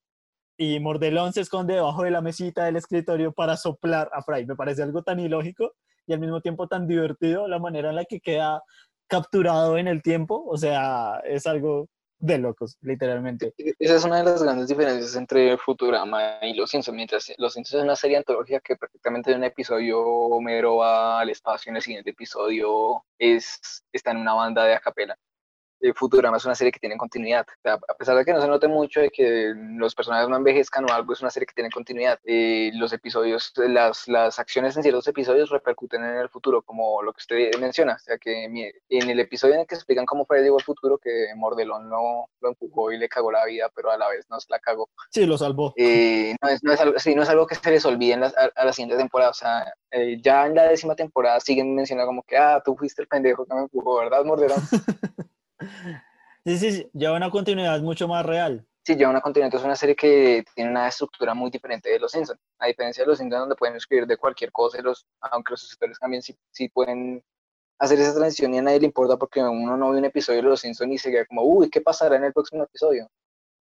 y 0.57 0.79
Mordelón 0.79 1.33
se 1.33 1.41
esconde 1.41 1.75
debajo 1.75 2.03
de 2.03 2.11
la 2.11 2.21
mesita 2.21 2.65
del 2.65 2.75
escritorio 2.75 3.31
para 3.31 3.57
soplar 3.57 4.09
a 4.13 4.21
Fry. 4.21 4.45
Me 4.45 4.55
parece 4.55 4.83
algo 4.83 5.01
tan 5.03 5.19
ilógico 5.19 5.73
y 6.05 6.13
al 6.13 6.19
mismo 6.19 6.41
tiempo 6.41 6.67
tan 6.67 6.87
divertido 6.87 7.47
la 7.47 7.59
manera 7.59 7.89
en 7.89 7.95
la 7.95 8.05
que 8.05 8.19
queda 8.19 8.61
capturado 9.07 9.77
en 9.77 9.87
el 9.87 10.01
tiempo. 10.01 10.43
O 10.45 10.57
sea, 10.57 11.21
es 11.25 11.47
algo 11.47 11.89
de 12.21 12.37
locos, 12.37 12.77
literalmente. 12.81 13.53
Esa 13.57 13.95
es 13.95 14.05
una 14.05 14.17
de 14.17 14.23
las 14.23 14.41
grandes 14.41 14.67
diferencias 14.67 15.15
entre 15.15 15.57
Futurama 15.57 16.37
y 16.43 16.53
Los 16.53 16.69
Simpsons. 16.69 16.95
Mientras 16.95 17.33
Los 17.37 17.53
Simpsons 17.53 17.79
es 17.79 17.83
una 17.83 17.95
serie 17.95 18.17
antológica 18.17 18.59
que 18.59 18.75
prácticamente 18.75 19.31
en 19.31 19.37
un 19.37 19.43
episodio 19.43 19.99
Homero 20.01 20.77
va 20.77 21.19
al 21.19 21.31
espacio, 21.31 21.71
en 21.71 21.77
el 21.77 21.81
siguiente 21.81 22.11
episodio 22.11 23.03
es, 23.17 23.83
está 23.91 24.11
en 24.11 24.17
una 24.17 24.33
banda 24.33 24.63
de 24.63 24.75
acapela. 24.75 25.17
Eh, 25.81 25.93
Futurama 25.93 26.37
es 26.37 26.45
una 26.45 26.55
serie 26.55 26.71
que 26.71 26.79
tiene 26.79 26.97
continuidad. 26.97 27.45
a 27.63 27.93
pesar 27.95 28.15
de 28.15 28.23
que 28.23 28.33
no 28.33 28.41
se 28.41 28.47
note 28.47 28.67
mucho 28.67 29.01
de 29.01 29.09
que 29.09 29.53
los 29.55 29.95
personajes 29.95 30.29
no 30.29 30.35
envejezcan 30.35 30.85
o 30.89 30.93
algo, 30.93 31.13
es 31.13 31.21
una 31.21 31.31
serie 31.31 31.47
que 31.47 31.55
tiene 31.55 31.69
continuidad. 31.71 32.19
Eh, 32.23 32.71
los 32.75 32.93
episodios, 32.93 33.51
las, 33.57 34.07
las 34.07 34.39
acciones 34.39 34.77
en 34.77 34.83
ciertos 34.83 35.07
episodios 35.07 35.49
repercuten 35.49 36.03
en 36.03 36.17
el 36.17 36.29
futuro, 36.29 36.61
como 36.61 37.01
lo 37.01 37.13
que 37.13 37.19
usted 37.19 37.59
menciona. 37.59 37.95
O 37.95 37.99
sea, 37.99 38.17
que 38.17 38.45
en 38.45 39.09
el 39.09 39.19
episodio 39.19 39.55
en 39.55 39.61
el 39.61 39.67
que 39.67 39.75
explican 39.75 40.05
cómo 40.05 40.25
fue 40.25 40.41
llegó 40.41 40.57
al 40.57 40.63
futuro, 40.63 40.97
que 40.97 41.27
Mordelón 41.35 41.89
no 41.89 42.29
lo 42.39 42.49
empujó 42.49 42.91
y 42.91 42.97
le 42.97 43.09
cagó 43.09 43.31
la 43.31 43.45
vida, 43.45 43.69
pero 43.75 43.91
a 43.91 43.97
la 43.97 44.07
vez 44.09 44.29
nos 44.29 44.47
la 44.49 44.59
cagó. 44.59 44.89
Sí, 45.09 45.25
lo 45.25 45.37
salvó. 45.37 45.73
Eh, 45.77 46.35
no, 46.41 46.49
es, 46.49 46.63
no, 46.63 46.73
es 46.73 46.79
algo, 46.79 46.99
sí, 46.99 47.15
no 47.15 47.23
es 47.23 47.29
algo 47.29 47.47
que 47.47 47.55
se 47.55 47.71
les 47.71 47.85
olvide 47.85 48.13
en 48.13 48.21
la, 48.21 48.33
a, 48.55 48.65
la 48.65 48.73
siguiente 48.73 48.97
temporada. 48.97 49.31
O 49.31 49.33
sea, 49.33 49.73
ya 50.21 50.45
en 50.45 50.55
la 50.55 50.67
décima 50.67 50.95
temporada 50.95 51.39
siguen 51.39 51.73
mencionando 51.73 52.07
como 52.07 52.23
que, 52.23 52.37
ah, 52.37 52.61
tú 52.63 52.75
fuiste 52.75 53.01
el 53.01 53.07
pendejo 53.07 53.45
que 53.45 53.53
me 53.53 53.61
empujó, 53.61 53.97
¿verdad, 53.97 54.23
Mordelón? 54.23 54.59
Sí, 56.43 56.57
sí, 56.57 56.71
sí, 56.71 56.89
lleva 56.93 57.15
una 57.15 57.29
continuidad 57.29 57.79
mucho 57.81 58.07
más 58.07 58.25
real. 58.25 58.65
Sí, 58.83 58.95
lleva 58.95 59.11
una 59.11 59.21
continuidad, 59.21 59.53
es 59.53 59.63
una 59.63 59.75
serie 59.75 59.95
que 59.95 60.43
tiene 60.55 60.71
una 60.71 60.87
estructura 60.87 61.35
muy 61.35 61.51
diferente 61.51 61.89
de 61.89 61.99
Los 61.99 62.13
Simpsons. 62.13 62.39
A 62.57 62.65
diferencia 62.65 63.03
de 63.03 63.07
Los 63.07 63.19
Simpsons, 63.19 63.41
donde 63.41 63.55
pueden 63.55 63.75
escribir 63.75 64.07
de 64.07 64.17
cualquier 64.17 64.51
cosa, 64.51 64.79
aunque 65.31 65.51
los 65.51 65.63
escritores 65.63 65.99
también 65.99 66.23
sí, 66.23 66.35
sí, 66.49 66.67
pueden 66.69 67.23
hacer 67.77 67.99
esa 67.99 68.15
transición 68.15 68.53
y 68.55 68.57
a 68.57 68.61
nadie 68.63 68.79
le 68.79 68.87
importa 68.87 69.17
porque 69.17 69.39
uno 69.39 69.77
no 69.77 69.91
ve 69.91 69.99
un 69.99 70.05
episodio 70.05 70.41
de 70.41 70.49
Los 70.49 70.61
Simpsons 70.61 70.93
y 70.93 70.97
se 70.97 71.11
queda 71.11 71.25
como, 71.25 71.43
uy, 71.43 71.69
¿qué 71.69 71.81
pasará 71.81 72.15
en 72.15 72.23
el 72.23 72.33
próximo 72.33 72.63
episodio? 72.63 73.07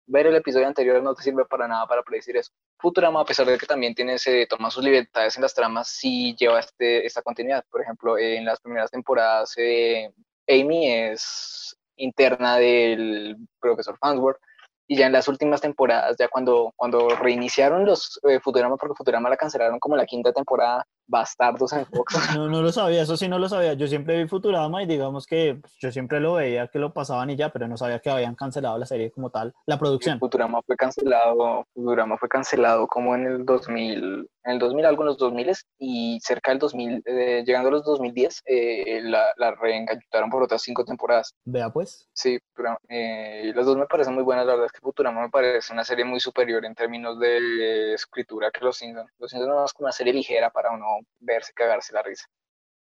Ver 0.07 0.27
el 0.29 0.37
episodio 0.37 0.69
anterior 0.69 1.03
no 1.03 1.15
te 1.15 1.23
sirve 1.23 1.45
para 1.47 1.67
nada 1.67 1.87
para 1.89 2.03
predecir 2.05 2.37
eso. 2.37 2.53
Futurama, 2.79 3.21
a 3.21 3.25
pesar 3.25 3.47
de 3.47 3.59
que 3.59 3.67
también 3.67 3.95
tiene 3.95 4.15
ese, 4.15 4.47
toma 4.47 4.71
sus 4.71 4.85
libertades 4.85 5.37
en 5.37 5.43
las 5.43 5.55
tramas, 5.55 5.89
sí 5.89 6.37
lleva 6.37 6.61
este, 6.61 7.05
esta 7.05 7.23
continuidad. 7.23 7.65
Por 7.71 7.83
ejemplo, 7.83 8.17
en 8.19 8.45
las 8.45 8.61
primeras 8.61 8.91
temporadas, 8.91 9.55
eh, 9.57 10.13
Amy 10.49 10.91
es 10.91 11.77
interna 12.00 12.57
del 12.57 13.37
profesor 13.61 13.97
Fansworth. 13.99 14.38
Y 14.87 14.97
ya 14.97 15.07
en 15.07 15.12
las 15.12 15.28
últimas 15.28 15.61
temporadas, 15.61 16.16
ya 16.19 16.26
cuando, 16.28 16.73
cuando 16.75 17.11
reiniciaron 17.11 17.85
los 17.85 18.19
eh, 18.28 18.40
Futurama, 18.40 18.76
porque 18.76 18.97
Futurama 18.97 19.30
la 19.30 19.37
cancelaron 19.37 19.78
como 19.78 19.97
la 19.97 20.04
quinta 20.04 20.33
temporada, 20.33 20.85
bastardos 21.11 21.73
en 21.73 21.85
Fox. 21.87 22.14
No, 22.40 22.49
no 22.49 22.62
lo 22.62 22.73
sabía, 22.73 23.02
eso 23.02 23.17
sí 23.17 23.29
no 23.29 23.38
lo 23.38 23.49
sabía. 23.49 23.75
Yo 23.75 23.87
siempre 23.87 24.17
vi 24.23 24.29
Futurama 24.29 24.83
y 24.83 24.87
digamos 24.87 25.26
que 25.26 25.59
pues, 25.61 25.75
yo 25.81 25.90
siempre 25.90 26.21
lo 26.21 26.35
veía 26.35 26.69
que 26.69 26.79
lo 26.79 26.93
pasaban 26.93 27.29
y 27.31 27.37
ya, 27.37 27.50
pero 27.50 27.67
no 27.67 27.76
sabía 27.76 27.99
que 27.99 28.11
habían 28.11 28.37
cancelado 28.37 28.79
la 28.79 28.87
serie 28.87 29.11
como 29.11 29.31
tal, 29.31 29.52
la 29.67 29.79
producción. 29.79 30.19
Futurama 30.19 30.62
fue 30.62 30.76
cancelado, 30.76 31.67
Futurama 31.75 32.17
fue 32.17 32.29
cancelado 32.29 32.87
como 32.87 33.14
en 33.14 33.26
el 33.26 33.45
2000, 33.45 34.29
en 34.45 34.52
el 34.52 34.59
2000, 34.59 34.87
algo 34.87 35.02
en 35.02 35.07
los 35.07 35.19
2000 35.19 35.52
y 35.79 36.21
cerca 36.23 36.52
del 36.52 36.61
2000, 36.61 37.02
eh, 37.05 37.43
llegando 37.45 37.69
a 37.69 37.73
los 37.73 37.85
2010, 37.85 38.43
eh, 38.47 39.00
la, 39.02 39.26
la 39.37 39.57
por 40.31 40.43
otras 40.43 40.62
cinco 40.62 40.85
temporadas. 40.85 41.35
Vea 41.45 41.71
pues. 41.71 42.09
Sí, 42.12 42.38
eh, 42.88 43.52
las 43.55 43.67
dos 43.67 43.76
me 43.76 43.87
parecen 43.87 44.14
muy 44.14 44.23
buenas, 44.23 44.47
la 44.47 44.52
verdad 44.52 44.67
es 44.67 44.73
que 44.73 44.81
Futurama 44.81 45.23
me 45.23 45.31
parece 45.31 45.73
una 45.73 45.85
serie 45.85 46.05
muy 46.05 46.21
superior 46.21 46.64
en 46.64 46.75
términos 46.75 47.19
de 47.19 47.95
escritura 47.95 48.50
que 48.50 48.64
Los 48.64 48.76
Simpsons. 48.76 49.11
Los 49.19 49.31
Simpsons 49.31 49.55
no 49.55 49.64
es 49.64 49.73
como 49.73 49.87
una 49.87 49.93
serie 49.93 50.12
ligera 50.12 50.50
para 50.50 50.71
uno 50.71 51.00
verse, 51.19 51.52
cagarse 51.54 51.92
la 51.92 52.02
risa. 52.02 52.26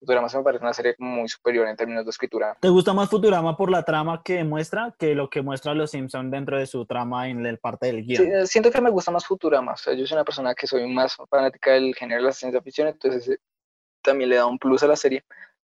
Futurama 0.02 0.28
se 0.28 0.36
me 0.36 0.42
parece 0.42 0.64
una 0.64 0.74
serie 0.74 0.96
muy 0.98 1.28
superior 1.28 1.68
en 1.68 1.76
términos 1.76 2.04
de 2.04 2.10
escritura. 2.10 2.56
¿Te 2.60 2.68
gusta 2.68 2.92
más 2.92 3.08
Futurama 3.08 3.56
por 3.56 3.70
la 3.70 3.84
trama 3.84 4.20
que 4.24 4.42
muestra 4.42 4.92
que 4.98 5.14
lo 5.14 5.30
que 5.30 5.42
muestra 5.42 5.74
Los 5.74 5.92
Simpsons 5.92 6.28
dentro 6.28 6.58
de 6.58 6.66
su 6.66 6.84
trama 6.86 7.28
en 7.28 7.46
el 7.46 7.58
parte 7.58 7.86
del 7.86 8.04
guion? 8.04 8.24
Sí, 8.24 8.46
siento 8.48 8.72
que 8.72 8.80
me 8.80 8.90
gusta 8.90 9.12
más 9.12 9.24
Futurama. 9.24 9.74
O 9.74 9.76
sea, 9.76 9.94
yo 9.94 10.04
soy 10.04 10.16
una 10.16 10.24
persona 10.24 10.54
que 10.56 10.66
soy 10.66 10.92
más 10.92 11.16
fanática 11.30 11.72
del 11.72 11.94
género 11.94 12.20
de 12.20 12.26
la 12.26 12.32
ciencia 12.32 12.60
ficción, 12.60 12.88
entonces 12.88 13.28
eh, 13.28 13.38
también 14.02 14.30
le 14.30 14.36
da 14.36 14.46
un 14.46 14.58
plus 14.58 14.82
a 14.82 14.88
la 14.88 14.96
serie. 14.96 15.24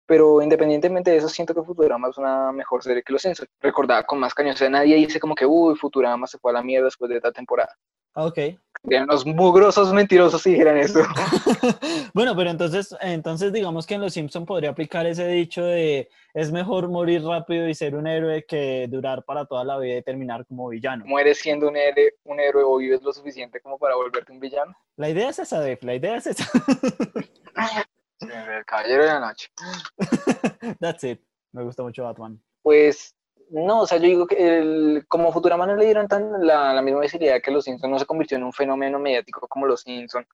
Pero 0.07 0.41
independientemente 0.41 1.11
de 1.11 1.17
eso, 1.17 1.29
siento 1.29 1.53
que 1.53 1.61
Futurama 1.61 2.09
es 2.09 2.17
una 2.17 2.51
mejor 2.51 2.81
serie 2.81 3.03
que 3.03 3.13
Los 3.13 3.21
Simpsons. 3.21 3.49
Recordada 3.61 4.03
con 4.03 4.19
más 4.19 4.33
caños. 4.33 4.55
O 4.55 4.57
sea, 4.57 4.69
nadie 4.71 4.95
dice 4.95 5.19
como 5.19 5.35
que, 5.35 5.45
uy, 5.45 5.75
Futurama 5.75 6.25
se 6.25 6.39
fue 6.39 6.49
a 6.49 6.55
la 6.55 6.63
mierda 6.63 6.85
después 6.85 7.09
de 7.09 7.17
esta 7.17 7.31
temporada. 7.31 7.75
Ah, 8.15 8.25
ok. 8.25 8.39
Los 8.87 9.25
mugrosos 9.25 9.93
mentirosos 9.93 10.41
si 10.41 10.51
dijeran 10.51 10.77
eso. 10.77 10.99
bueno, 12.13 12.35
pero 12.35 12.49
entonces, 12.51 12.95
entonces 13.01 13.51
digamos 13.51 13.87
que 13.87 13.95
en 13.95 14.01
Los 14.01 14.13
Simpson 14.13 14.45
podría 14.45 14.69
aplicar 14.69 15.05
ese 15.05 15.27
dicho 15.27 15.63
de 15.63 16.09
es 16.33 16.51
mejor 16.51 16.89
morir 16.89 17.23
rápido 17.23 17.67
y 17.67 17.73
ser 17.73 17.95
un 17.95 18.07
héroe 18.07 18.45
que 18.45 18.87
durar 18.89 19.23
para 19.23 19.45
toda 19.45 19.63
la 19.63 19.77
vida 19.79 19.97
y 19.97 20.03
terminar 20.03 20.45
como 20.45 20.69
villano. 20.69 21.05
¿Mueres 21.05 21.39
siendo 21.39 21.67
un 21.67 21.77
héroe, 21.77 22.13
un 22.23 22.39
héroe 22.39 22.63
o 22.63 22.77
vives 22.77 23.01
lo 23.01 23.11
suficiente 23.13 23.59
como 23.61 23.77
para 23.77 23.95
volverte 23.95 24.31
un 24.31 24.39
villano? 24.39 24.75
La 24.97 25.09
idea 25.09 25.29
es 25.29 25.39
esa, 25.39 25.59
Dave, 25.59 25.79
la 25.81 25.95
idea 25.95 26.15
es 26.17 26.27
esa. 26.27 26.45
el 28.21 28.65
caballero 28.65 29.03
de 29.03 29.09
la 29.09 29.19
noche. 29.19 29.49
That's 30.79 31.03
it. 31.03 31.21
Me 31.51 31.63
gusta 31.63 31.83
mucho 31.83 32.03
Batman. 32.03 32.41
Pues 32.61 33.15
no, 33.49 33.81
o 33.81 33.87
sea, 33.87 33.97
yo 33.97 34.05
digo 34.05 34.27
que 34.27 34.57
el, 34.57 35.05
como 35.07 35.31
Futurama 35.31 35.65
no 35.65 35.75
le 35.75 35.85
dieron 35.85 36.07
tan 36.07 36.45
la, 36.45 36.73
la, 36.73 36.81
misma 36.81 37.01
visibilidad 37.01 37.41
que 37.41 37.51
Los 37.51 37.65
Simpsons, 37.65 37.91
no 37.91 37.99
se 37.99 38.05
convirtió 38.05 38.37
en 38.37 38.43
un 38.43 38.53
fenómeno 38.53 38.99
mediático 38.99 39.47
como 39.47 39.65
Los 39.65 39.81
Simpsons, 39.81 40.27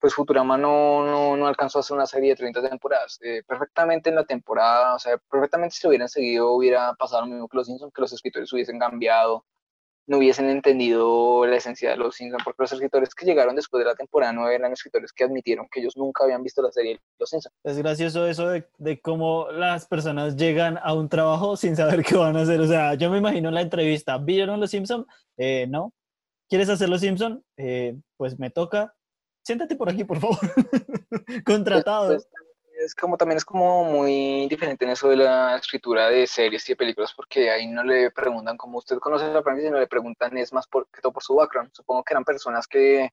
pues 0.00 0.14
Futurama 0.14 0.56
no, 0.56 1.04
no, 1.04 1.36
no 1.36 1.46
alcanzó 1.46 1.78
a 1.78 1.80
hacer 1.80 1.96
una 1.96 2.06
serie 2.06 2.30
de 2.30 2.36
30 2.36 2.68
temporadas. 2.68 3.18
Eh, 3.22 3.42
perfectamente 3.46 4.10
en 4.10 4.16
la 4.16 4.24
temporada, 4.24 4.94
o 4.94 4.98
sea, 4.98 5.18
perfectamente 5.30 5.76
si 5.76 5.86
hubieran 5.88 6.08
seguido 6.08 6.52
hubiera 6.52 6.94
pasado 6.94 7.22
lo 7.22 7.28
mismo 7.28 7.48
que 7.48 7.56
Los 7.56 7.66
Simpsons, 7.66 7.92
que 7.92 8.00
los 8.00 8.12
escritores 8.12 8.52
hubiesen 8.52 8.78
cambiado, 8.78 9.44
no 10.08 10.16
hubiesen 10.16 10.48
entendido 10.48 11.44
la 11.46 11.56
esencia 11.56 11.90
de 11.90 11.96
los 11.98 12.16
Simpsons, 12.16 12.42
porque 12.42 12.62
los 12.62 12.72
escritores 12.72 13.14
que 13.14 13.26
llegaron 13.26 13.54
después 13.54 13.84
de 13.84 13.90
la 13.90 13.94
temporada 13.94 14.32
no 14.32 14.48
eran 14.48 14.72
escritores 14.72 15.12
que 15.12 15.24
admitieron 15.24 15.68
que 15.70 15.80
ellos 15.80 15.96
nunca 15.96 16.24
habían 16.24 16.42
visto 16.42 16.62
la 16.62 16.72
serie 16.72 16.98
Los 17.18 17.28
Simpsons. 17.28 17.54
Es 17.62 17.76
gracioso 17.76 18.26
eso 18.26 18.48
de, 18.48 18.66
de, 18.78 19.00
cómo 19.00 19.50
las 19.52 19.86
personas 19.86 20.34
llegan 20.36 20.78
a 20.82 20.94
un 20.94 21.10
trabajo 21.10 21.56
sin 21.56 21.76
saber 21.76 22.02
qué 22.04 22.16
van 22.16 22.36
a 22.38 22.42
hacer. 22.42 22.58
O 22.60 22.66
sea, 22.66 22.94
yo 22.94 23.10
me 23.10 23.18
imagino 23.18 23.50
la 23.50 23.60
entrevista, 23.60 24.16
¿vieron 24.16 24.60
Los 24.60 24.70
Simpsons? 24.70 25.06
Eh, 25.36 25.66
no. 25.68 25.92
¿Quieres 26.48 26.70
hacer 26.70 26.88
Los 26.88 27.02
Simpsons? 27.02 27.40
Eh, 27.58 27.94
pues 28.16 28.38
me 28.38 28.48
toca. 28.48 28.94
Siéntate 29.44 29.76
por 29.76 29.90
aquí, 29.90 30.04
por 30.04 30.20
favor. 30.20 30.38
Contratado. 31.44 32.08
Pues, 32.08 32.28
pues, 32.30 32.47
es 32.78 32.94
como 32.94 33.16
también 33.16 33.36
es 33.36 33.44
como 33.44 33.84
muy 33.84 34.46
diferente 34.48 34.84
en 34.84 34.92
eso 34.92 35.08
de 35.08 35.16
la 35.16 35.56
escritura 35.56 36.08
de 36.08 36.26
series 36.26 36.68
y 36.68 36.72
de 36.72 36.76
películas 36.76 37.12
porque 37.14 37.50
ahí 37.50 37.66
no 37.66 37.82
le 37.82 38.10
preguntan 38.10 38.56
como 38.56 38.78
usted 38.78 38.98
conoce 38.98 39.32
la 39.32 39.42
franquicia, 39.42 39.70
no 39.70 39.78
le 39.78 39.86
preguntan 39.86 40.36
es 40.38 40.52
más 40.52 40.66
por, 40.66 40.88
que 40.90 41.00
todo 41.00 41.12
por 41.12 41.22
su 41.22 41.34
background. 41.34 41.70
Supongo 41.72 42.04
que 42.04 42.14
eran 42.14 42.24
personas 42.24 42.66
que 42.66 43.10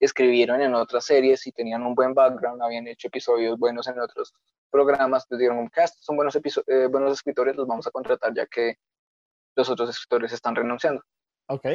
escribieron 0.00 0.60
en 0.60 0.74
otras 0.74 1.04
series 1.04 1.46
y 1.46 1.52
tenían 1.52 1.82
un 1.82 1.94
buen 1.94 2.14
background, 2.14 2.62
habían 2.62 2.88
hecho 2.88 3.08
episodios 3.08 3.58
buenos 3.58 3.86
en 3.88 3.98
otros 4.00 4.34
programas, 4.70 5.26
les 5.30 5.38
dieron 5.38 5.58
un 5.58 5.68
cast, 5.68 5.96
son 6.00 6.16
buenos, 6.16 6.36
eh, 6.36 6.88
buenos 6.90 7.12
escritores, 7.12 7.56
los 7.56 7.66
vamos 7.66 7.86
a 7.86 7.90
contratar 7.90 8.34
ya 8.34 8.46
que 8.46 8.78
los 9.54 9.68
otros 9.68 9.90
escritores 9.90 10.32
están 10.32 10.56
renunciando. 10.56 11.02
Ok. 11.46 11.66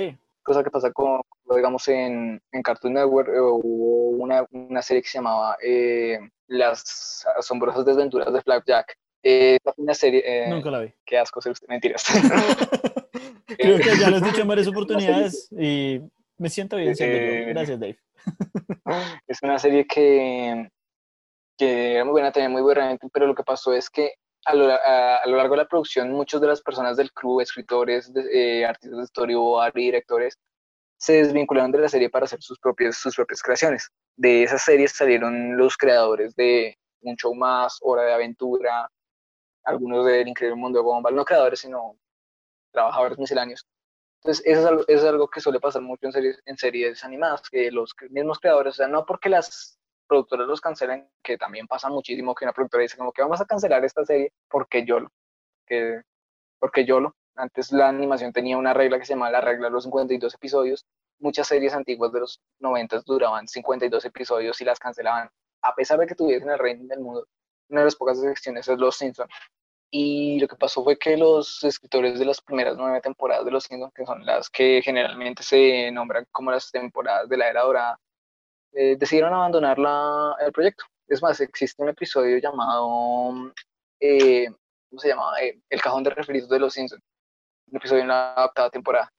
Cosa 0.44 0.64
que 0.64 0.72
pasa 0.72 0.92
con, 0.92 1.22
digamos, 1.56 1.88
en, 1.88 2.42
en 2.52 2.62
Cartoon 2.64 2.94
Network 2.94 3.30
eh, 3.30 3.40
hubo 3.40 4.10
una, 4.24 4.46
una, 4.52 4.82
serie 4.82 5.04
que 5.04 5.10
se 5.10 5.18
llamaba 5.18 5.58
eh, 5.62 6.20
las 6.48 7.26
asombrosas 7.38 7.86
desventuras 7.86 8.32
de 8.34 8.42
Flapjack. 8.42 8.96
Eh, 9.24 9.58
una 9.78 9.94
serie. 9.94 10.24
Eh, 10.26 10.50
Nunca 10.50 10.72
la 10.72 10.80
vi. 10.80 10.94
Qué 11.06 11.18
asco 11.18 11.42
ser 11.42 11.52
usted. 11.52 11.68
Mentiras. 11.68 12.04
Creo 13.48 13.78
que 13.78 13.98
ya 13.98 14.10
lo 14.10 14.18
has 14.18 14.24
dicho 14.24 14.42
en 14.42 14.48
varias 14.48 14.68
oportunidades 14.70 15.50
y 15.52 16.02
me 16.38 16.50
siento 16.50 16.78
bien 16.78 16.96
siendo 16.96 17.50
Gracias, 17.50 17.80
Dave. 17.80 18.00
Es 19.28 19.40
una 19.44 19.60
serie 19.60 19.86
que, 19.86 20.70
que 21.58 21.96
era 21.96 22.06
muy 22.06 22.14
buena, 22.14 22.32
tenía 22.32 22.50
muy 22.50 22.62
buena, 22.62 22.98
pero 23.12 23.28
lo 23.28 23.36
que 23.36 23.44
pasó 23.44 23.74
es 23.74 23.90
que 23.90 24.14
a 24.46 24.56
lo, 24.56 24.72
a, 24.72 25.22
lo, 25.26 25.38
largo 25.38 25.56
de 25.56 25.64
la 25.64 25.68
producción, 25.68 26.12
muchas 26.12 26.42
de 26.42 26.48
las 26.48 26.62
personas 26.62 26.98
del 26.98 27.12
crew, 27.12 27.42
escritores, 27.42 28.12
eh, 28.34 28.66
artistas 28.66 29.00
de 29.00 29.08
storyboard 29.08 29.78
y 29.78 29.86
directores, 29.86 30.38
se 30.98 31.14
desvincularon 31.14 31.72
de 31.72 31.80
la 31.80 31.90
serie 31.90 32.10
para 32.10 32.26
hacer 32.26 32.42
sus 32.42 32.60
propias, 32.60 32.98
sus 32.98 33.16
propias 33.16 33.42
creaciones. 33.42 33.90
De 34.16 34.44
esas 34.44 34.64
series 34.64 34.92
salieron 34.92 35.58
los 35.58 35.78
creadores 35.78 36.36
de 36.36 36.78
Un 37.02 37.16
Show 37.16 37.34
Más, 37.34 37.78
Hora 37.82 38.04
de 38.04 38.14
Aventura, 38.14 38.90
algunos 39.64 40.06
del 40.06 40.28
Increíble 40.28 40.60
Mundo 40.60 40.80
de 40.80 40.84
Gumball, 40.84 41.16
no 41.16 41.26
creadores, 41.26 41.60
sino 41.62 41.96
trabajadores 42.72 43.18
misceláneos. 43.18 43.66
Entonces, 44.22 44.46
eso 44.46 44.60
es 44.60 44.66
algo, 44.66 44.84
es 44.88 45.04
algo 45.04 45.28
que 45.30 45.40
suele 45.40 45.60
pasar 45.62 45.82
mucho 45.82 46.06
en 46.06 46.12
series, 46.12 46.42
en 46.46 46.58
series 46.58 47.04
animadas, 47.06 47.42
que 47.50 47.72
los 47.72 47.96
mismos 48.10 48.40
creadores, 48.40 48.74
o 48.74 48.78
sea, 48.78 48.88
no 48.88 49.06
porque 49.06 49.30
las 49.30 49.80
productoras 50.10 50.48
los 50.48 50.60
cancelen, 50.60 51.08
que 51.24 51.38
también 51.38 51.68
pasa 51.68 51.88
muchísimo 51.90 52.36
que 52.36 52.44
una 52.44 52.52
productora 52.52 52.82
dice 52.82 52.98
como 52.98 53.14
que 53.14 53.22
vamos 53.22 53.40
a 53.40 53.46
cancelar 53.46 53.86
esta 53.86 54.04
serie 54.04 54.34
porque 54.50 54.84
yo 54.86 55.00
lo, 55.00 55.12
que, 55.66 56.02
porque 56.60 56.84
yo 56.84 57.00
lo, 57.00 57.16
antes 57.36 57.72
la 57.72 57.88
animación 57.88 58.34
tenía 58.34 58.58
una 58.58 58.74
regla 58.74 59.00
que 59.00 59.06
se 59.06 59.14
llamaba 59.14 59.32
la 59.32 59.42
regla 59.42 59.68
de 59.68 59.72
los 59.72 59.84
52 59.86 60.34
episodios. 60.34 60.86
Muchas 61.20 61.48
series 61.48 61.74
antiguas 61.74 62.12
de 62.12 62.22
los 62.22 62.42
90 62.60 63.02
duraban 63.06 63.48
52 63.48 64.04
episodios 64.06 64.60
y 64.60 64.66
las 64.66 64.80
cancelaban, 64.80 65.30
a 65.62 65.76
pesar 65.76 66.00
de 66.00 66.08
que 66.08 66.16
tuviesen 66.16 66.50
el 66.50 66.60
reino 66.60 66.86
del 66.88 67.00
mundo. 67.00 67.28
Una 67.70 67.82
de 67.82 67.86
las 67.86 67.96
pocas 67.96 68.18
excepciones 68.18 68.68
es 68.68 68.78
Los 68.78 68.98
Simpsons. 68.98 69.30
Y 69.92 70.40
lo 70.40 70.48
que 70.48 70.56
pasó 70.56 70.84
fue 70.84 70.98
que 70.98 71.18
los 71.18 71.64
escritores 71.64 72.20
de 72.20 72.26
las 72.26 72.42
primeras 72.42 72.78
nueve 72.78 73.02
temporadas 73.02 73.46
de 73.46 73.52
Los 73.52 73.66
Simpsons, 73.66 73.94
que 73.94 74.06
son 74.06 74.26
las 74.26 74.50
que 74.50 74.82
generalmente 74.84 75.44
se 75.44 75.92
nombran 75.92 76.26
como 76.32 76.52
las 76.52 76.72
temporadas 76.72 77.28
de 77.30 77.38
la 77.38 77.50
era 77.50 77.62
dorada, 77.62 78.00
eh, 78.74 78.96
decidieron 78.98 79.34
abandonar 79.34 79.80
la, 79.80 80.36
el 80.40 80.52
proyecto. 80.52 80.86
Es 81.08 81.22
más, 81.22 81.40
existe 81.40 81.82
un 81.82 81.90
episodio 81.90 82.38
llamado, 82.38 83.52
eh, 84.00 84.48
¿cómo 84.90 85.00
se? 85.00 85.10
Eh, 85.10 85.60
el 85.70 85.82
cajón 85.82 86.04
de 86.04 86.12
referidos 86.12 86.50
de 86.50 86.60
Los 86.60 86.74
Simpsons, 86.74 87.04
un 87.68 87.78
episodio 87.78 88.02
en 88.04 88.10
la 88.10 88.36
octava 88.38 88.70
temporada, 88.70 89.12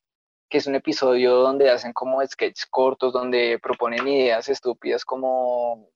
que 0.48 0.58
es 0.58 0.66
un 0.66 0.76
episodio 0.76 1.34
donde 1.34 1.70
hacen 1.70 1.92
como 1.92 2.24
sketches 2.24 2.66
cortos, 2.66 3.12
donde 3.12 3.58
proponen 3.60 4.06
ideas 4.06 4.48
estúpidas 4.48 5.04
como 5.04 5.88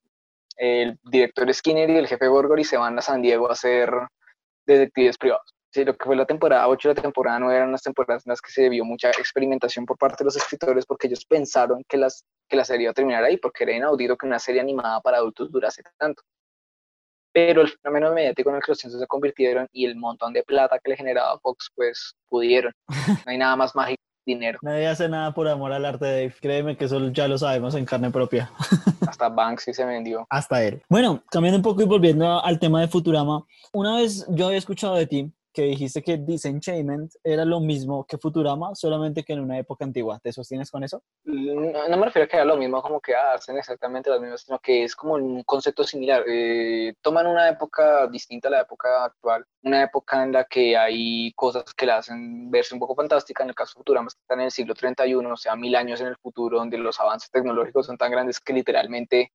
el 0.57 0.99
director 1.05 1.53
Skinner 1.53 1.91
y 1.91 1.97
el 1.97 2.07
jefe 2.07 2.29
Gorgory 2.29 2.65
se 2.65 2.77
van 2.77 2.99
a 2.99 3.03
San 3.03 3.23
Diego 3.23 3.51
a 3.51 3.55
ser 3.55 3.91
detectives 4.67 5.19
privados. 5.19 5.54
Sí, 5.75 5.85
lo 5.85 5.97
que 5.97 6.05
fue 6.05 6.15
la 6.15 6.25
temporada 6.25 6.69
8 6.69 6.89
y 6.89 6.95
la 6.95 7.03
temporada 7.03 7.41
9 7.41 7.57
eran 7.57 7.69
unas 7.71 7.83
temporadas 7.83 8.25
en 8.25 8.31
las 8.31 8.41
que 8.41 8.53
se 8.53 8.69
vio 8.69 8.85
mucha 8.85 9.11
experimentación 9.11 9.85
por 9.85 9.99
parte 9.99 10.19
de 10.23 10.27
los 10.27 10.37
escritores 10.37 10.87
porque 10.87 11.09
ellos 11.09 11.27
pensaron 11.27 11.83
que, 11.89 11.97
las, 11.97 12.25
que 12.49 12.55
la 12.57 12.65
serie 12.65 12.85
iba 12.85 12.93
a 12.93 12.95
terminar 12.95 13.25
ahí, 13.25 13.39
porque 13.39 13.65
era 13.65 13.73
inaudito 13.73 14.17
que 14.17 14.25
una 14.25 14.39
serie 14.39 14.61
animada 14.61 15.01
para 15.01 15.17
adultos 15.17 15.51
durase 15.51 15.83
tanto 15.99 16.23
pero 17.33 17.63
el 17.63 17.69
fenómeno 17.69 18.13
mediático 18.13 18.51
en 18.51 18.57
el 18.57 18.63
que 18.63 18.71
los 18.71 18.79
Simpsons 18.79 19.01
se 19.03 19.09
convirtieron 19.09 19.67
y 19.73 19.87
el 19.87 19.97
montón 19.97 20.33
de 20.33 20.45
plata 20.45 20.79
que 20.79 20.91
le 20.91 20.97
generaba 20.97 21.37
Fox, 21.41 21.69
pues 21.75 22.15
pudieron. 22.29 22.73
No 22.89 23.17
hay 23.33 23.39
nada 23.39 23.57
más 23.57 23.75
mágico 23.75 24.01
dinero. 24.25 24.61
Nadie 24.63 24.87
hace 24.87 25.09
nada 25.09 25.35
por 25.35 25.49
amor 25.49 25.73
al 25.73 25.85
arte 25.85 26.05
de 26.05 26.13
Dave. 26.13 26.35
Créeme 26.41 26.77
que 26.77 26.85
eso 26.85 27.09
ya 27.09 27.27
lo 27.27 27.37
sabemos 27.37 27.75
en 27.75 27.85
carne 27.85 28.13
propia. 28.13 28.53
Hasta 29.09 29.29
Banksy 29.29 29.75
se 29.75 29.85
vendió. 29.85 30.25
Hasta 30.31 30.63
él. 30.63 30.81
Bueno, 30.89 31.25
cambiando 31.29 31.57
un 31.57 31.65
poco 31.65 31.83
y 31.83 31.87
volviendo 31.87 32.41
al 32.41 32.61
tema 32.61 32.81
de 32.81 32.87
Futurama, 32.87 33.45
una 33.73 33.97
vez 33.97 34.25
yo 34.29 34.47
había 34.47 34.59
escuchado 34.59 34.95
de 34.95 35.09
ti 35.09 35.33
que 35.55 35.63
dijiste 35.63 36.03
que 36.03 36.19
Disenchantment 36.19 37.15
era 37.23 37.45
lo 37.45 37.61
mismo 37.61 38.05
que 38.05 38.19
Futurama, 38.19 38.75
solamente 38.75 39.23
que 39.23 39.35
en 39.35 39.41
una 39.41 39.57
época 39.57 39.85
antigua. 39.85 40.19
¿Te 40.21 40.33
sostienes 40.33 40.69
con 40.69 40.83
eso? 40.83 41.03
No, 41.25 41.97
me 41.97 42.05
refiero 42.07 42.25
a 42.25 42.29
que 42.29 42.37
era 42.37 42.45
lo 42.45 42.57
mismo 42.57 42.83
como 42.83 43.01
que 43.01 43.15
hacen 43.15 43.57
exactamente 43.57 44.11
las 44.11 44.21
mismas, 44.21 44.41
sino 44.41 44.59
que 44.59 44.83
es 44.83 44.97
como 44.97 45.15
un 45.15 45.45
concepto 45.45 45.85
similar. 45.85 46.25
Eh, 46.27 46.95
toman 47.01 47.29
una 47.29 47.49
época 47.49 48.09
distinta 48.09 48.49
a 48.49 48.51
la 48.51 48.61
época 48.63 49.05
actual, 49.05 49.47
una 49.63 49.85
época 49.85 50.25
en 50.25 50.33
la 50.33 50.45
que 50.45 50.77
hay 50.77 51.33
cosas 51.35 51.63
que 51.73 51.87
la 51.87 51.99
hacen 51.99 52.51
verse 52.51 52.75
un 52.75 52.81
poco 52.81 52.97
fantástica. 52.97 53.45
En 53.45 53.51
el 53.51 53.55
caso 53.55 53.75
de 53.75 53.81
Futurama 53.81 54.09
están 54.09 54.41
en 54.41 54.47
el 54.47 54.51
siglo 54.51 54.75
31, 54.75 55.33
o 55.33 55.37
sea, 55.37 55.55
mil 55.55 55.77
años 55.77 56.01
en 56.01 56.09
el 56.09 56.17
futuro, 56.17 56.59
donde 56.59 56.79
los 56.79 56.99
avances 56.99 57.31
tecnológicos 57.31 57.87
son 57.87 57.97
tan 57.97 58.11
grandes 58.11 58.41
que 58.41 58.53
literalmente 58.53 59.33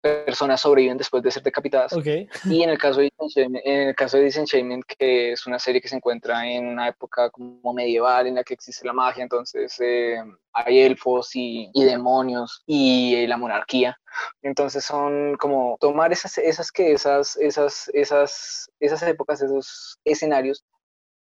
personas 0.00 0.60
sobreviven 0.60 0.98
después 0.98 1.22
de 1.22 1.30
ser 1.30 1.42
decapitadas. 1.42 1.92
Ok. 1.92 2.06
Y 2.46 2.62
en 2.62 2.70
el 2.70 2.78
caso 2.78 3.00
de 3.00 3.10
en 3.36 3.88
el 3.88 3.94
caso 3.94 4.16
de 4.16 4.24
Disenchantment, 4.24 4.84
que 4.98 5.32
es 5.32 5.46
una 5.46 5.58
serie 5.58 5.80
que 5.80 5.88
se 5.88 5.96
encuentra 5.96 6.46
en 6.46 6.66
una 6.66 6.88
época 6.88 7.30
como 7.30 7.72
medieval 7.72 8.26
en 8.26 8.34
la 8.36 8.44
que 8.44 8.54
existe 8.54 8.86
la 8.86 8.92
magia, 8.92 9.22
entonces 9.22 9.78
eh, 9.80 10.16
hay 10.52 10.80
elfos 10.80 11.30
y, 11.34 11.70
y 11.72 11.84
demonios 11.84 12.62
y 12.66 13.14
eh, 13.16 13.28
la 13.28 13.36
monarquía. 13.36 13.96
Entonces 14.42 14.84
son 14.84 15.36
como 15.36 15.76
tomar 15.80 16.12
esas, 16.12 16.38
esas 16.38 16.72
que 16.72 16.92
esas, 16.92 17.36
esas, 17.36 17.90
esas, 17.94 18.70
esas 18.80 19.02
épocas, 19.04 19.40
esos 19.42 19.98
escenarios 20.04 20.64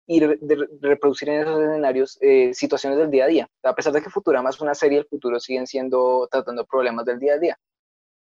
y 0.05 0.19
re- 0.19 0.37
reproducir 0.81 1.29
en 1.29 1.41
esos 1.41 1.61
escenarios 1.61 2.17
eh, 2.21 2.53
situaciones 2.53 2.99
del 2.99 3.09
día 3.09 3.23
a 3.25 3.27
día. 3.27 3.49
A 3.63 3.73
pesar 3.73 3.93
de 3.93 4.01
que 4.01 4.09
Futurama 4.09 4.49
es 4.49 4.59
una 4.61 4.75
serie, 4.75 4.99
el 4.99 5.05
futuro 5.05 5.39
siguen 5.39 5.65
siendo 5.65 6.27
tratando 6.29 6.65
problemas 6.65 7.05
del 7.05 7.19
día 7.19 7.33
a 7.33 7.37
día. 7.39 7.57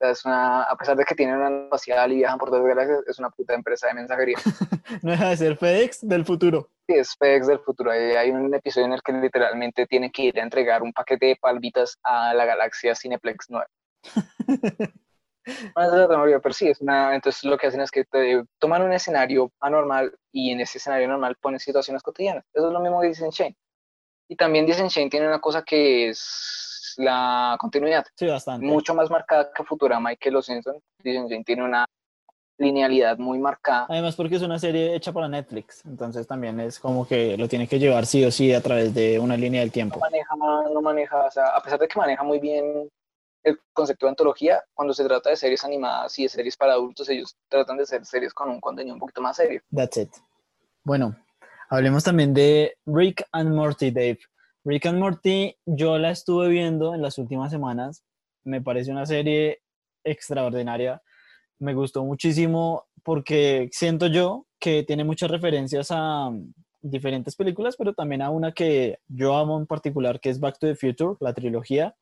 Sea, 0.02 0.10
es 0.10 0.24
una, 0.24 0.62
a 0.64 0.76
pesar 0.76 0.96
de 0.96 1.04
que 1.04 1.14
tienen 1.14 1.36
una 1.36 1.64
espacial 1.64 2.10
y 2.10 2.16
viajan 2.16 2.36
por 2.36 2.50
todas 2.50 2.64
las 2.64 2.74
galaxias, 2.74 3.04
es 3.06 3.18
una 3.20 3.30
puta 3.30 3.54
empresa 3.54 3.86
de 3.86 3.94
mensajería. 3.94 4.36
No 5.02 5.12
deja 5.12 5.30
de 5.30 5.36
ser 5.36 5.56
FedEx 5.56 6.06
del 6.06 6.24
futuro. 6.26 6.68
Sí, 6.86 6.94
es 6.94 7.16
FedEx 7.16 7.46
del 7.46 7.60
futuro. 7.60 7.92
Hay, 7.92 8.16
hay 8.16 8.30
un 8.30 8.52
episodio 8.52 8.86
en 8.86 8.92
el 8.92 9.02
que 9.02 9.12
literalmente 9.12 9.86
tienen 9.86 10.10
que 10.10 10.24
ir 10.24 10.38
a 10.38 10.42
entregar 10.42 10.82
un 10.82 10.92
paquete 10.92 11.26
de 11.26 11.36
palmitas 11.36 11.98
a 12.02 12.34
la 12.34 12.44
galaxia 12.44 12.94
Cineplex 12.94 13.46
9. 13.48 13.66
No 15.44 15.82
es 15.82 15.90
de 15.90 15.98
la 15.98 16.06
tecnología, 16.06 16.38
pero 16.40 16.52
sí, 16.52 16.68
es 16.68 16.80
una, 16.80 17.14
entonces 17.16 17.42
lo 17.44 17.58
que 17.58 17.66
hacen 17.66 17.80
es 17.80 17.90
que 17.90 18.04
te, 18.04 18.44
toman 18.58 18.82
un 18.82 18.92
escenario 18.92 19.52
anormal 19.58 20.16
y 20.30 20.52
en 20.52 20.60
ese 20.60 20.78
escenario 20.78 21.08
normal 21.08 21.36
ponen 21.40 21.58
situaciones 21.58 22.02
cotidianas. 22.02 22.44
Eso 22.52 22.68
es 22.68 22.72
lo 22.72 22.78
mismo 22.78 23.00
que 23.00 23.08
dicen 23.08 23.30
Shane. 23.30 23.56
Y 24.28 24.36
también 24.36 24.66
dicen 24.66 24.86
Shane 24.86 25.10
tiene 25.10 25.26
una 25.26 25.40
cosa 25.40 25.62
que 25.62 26.10
es 26.10 26.71
la 26.96 27.56
continuidad, 27.60 28.04
Sí, 28.16 28.26
bastante. 28.26 28.64
mucho 28.66 28.94
más 28.94 29.10
marcada 29.10 29.50
que 29.54 29.64
Futurama 29.64 30.12
y 30.12 30.16
que 30.16 30.30
Los 30.30 30.46
Simpsons. 30.46 30.82
Dicen 31.02 31.26
Shane 31.28 31.44
tiene 31.44 31.64
una 31.64 31.84
linealidad 32.58 33.18
muy 33.18 33.38
marcada. 33.38 33.86
Además 33.88 34.14
porque 34.14 34.36
es 34.36 34.42
una 34.42 34.58
serie 34.58 34.94
hecha 34.94 35.12
para 35.12 35.28
Netflix, 35.28 35.84
entonces 35.84 36.26
también 36.26 36.60
es 36.60 36.78
como 36.78 37.06
que 37.06 37.36
lo 37.36 37.48
tiene 37.48 37.66
que 37.66 37.78
llevar 37.78 38.06
sí 38.06 38.24
o 38.24 38.30
sí 38.30 38.52
a 38.52 38.60
través 38.60 38.94
de 38.94 39.18
una 39.18 39.36
línea 39.36 39.60
del 39.60 39.70
No 39.70 39.72
tiempo. 39.72 39.98
maneja, 39.98 40.34
no 40.72 40.80
maneja, 40.82 41.24
o 41.26 41.30
sea, 41.30 41.46
a 41.48 41.60
pesar 41.62 41.78
de 41.80 41.88
que 41.88 41.98
maneja 41.98 42.22
muy 42.22 42.38
bien 42.38 42.88
el 43.42 43.58
concepto 43.72 44.06
de 44.06 44.10
antología, 44.10 44.62
cuando 44.74 44.94
se 44.94 45.04
trata 45.04 45.30
de 45.30 45.36
series 45.36 45.64
animadas 45.64 46.16
y 46.18 46.22
de 46.24 46.28
series 46.28 46.56
para 46.56 46.74
adultos, 46.74 47.08
ellos 47.08 47.34
tratan 47.48 47.76
de 47.78 47.86
ser 47.86 48.04
series 48.04 48.32
con 48.32 48.48
un 48.48 48.60
contenido 48.60 48.94
un 48.94 49.00
poquito 49.00 49.20
más 49.20 49.34
serio. 49.36 49.60
That's 49.74 49.96
it. 49.96 50.10
Bueno, 50.84 51.16
hablemos 51.68 52.04
también 52.04 52.32
de 52.32 52.76
Rick 52.86 53.24
and 53.32 53.52
Morty, 53.52 53.90
Dave. 53.90 54.20
Rick 54.64 54.86
and 54.86 55.00
Morty, 55.00 55.56
yo 55.66 55.98
la 55.98 56.12
estuve 56.12 56.48
viendo 56.48 56.94
en 56.94 57.02
las 57.02 57.18
últimas 57.18 57.50
semanas. 57.50 58.04
Me 58.44 58.60
parece 58.62 58.92
una 58.92 59.06
serie 59.06 59.60
extraordinaria. 60.04 61.02
Me 61.58 61.74
gustó 61.74 62.04
muchísimo 62.04 62.86
porque 63.02 63.68
siento 63.72 64.06
yo 64.06 64.46
que 64.60 64.84
tiene 64.84 65.02
muchas 65.02 65.32
referencias 65.32 65.88
a 65.90 66.30
mm, 66.30 66.52
diferentes 66.80 67.34
películas, 67.34 67.74
pero 67.76 67.92
también 67.92 68.22
a 68.22 68.30
una 68.30 68.52
que 68.52 68.98
yo 69.08 69.36
amo 69.36 69.58
en 69.58 69.66
particular, 69.66 70.20
que 70.20 70.30
es 70.30 70.38
Back 70.38 70.58
to 70.60 70.68
the 70.68 70.76
Future, 70.76 71.16
la 71.20 71.34
trilogía. 71.34 71.96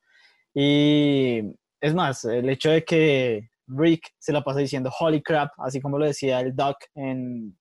Y 0.52 1.40
es 1.80 1.94
más, 1.94 2.26
el 2.26 2.50
hecho 2.50 2.70
de 2.70 2.84
que 2.84 3.48
Rick 3.68 4.10
se 4.18 4.34
la 4.34 4.44
pasa 4.44 4.60
diciendo 4.60 4.90
holy 4.98 5.22
crap, 5.22 5.52
así 5.58 5.80
como 5.80 5.98
lo 5.98 6.04
decía 6.04 6.40
el 6.40 6.54
Doc 6.54 6.76
en, 6.94 7.56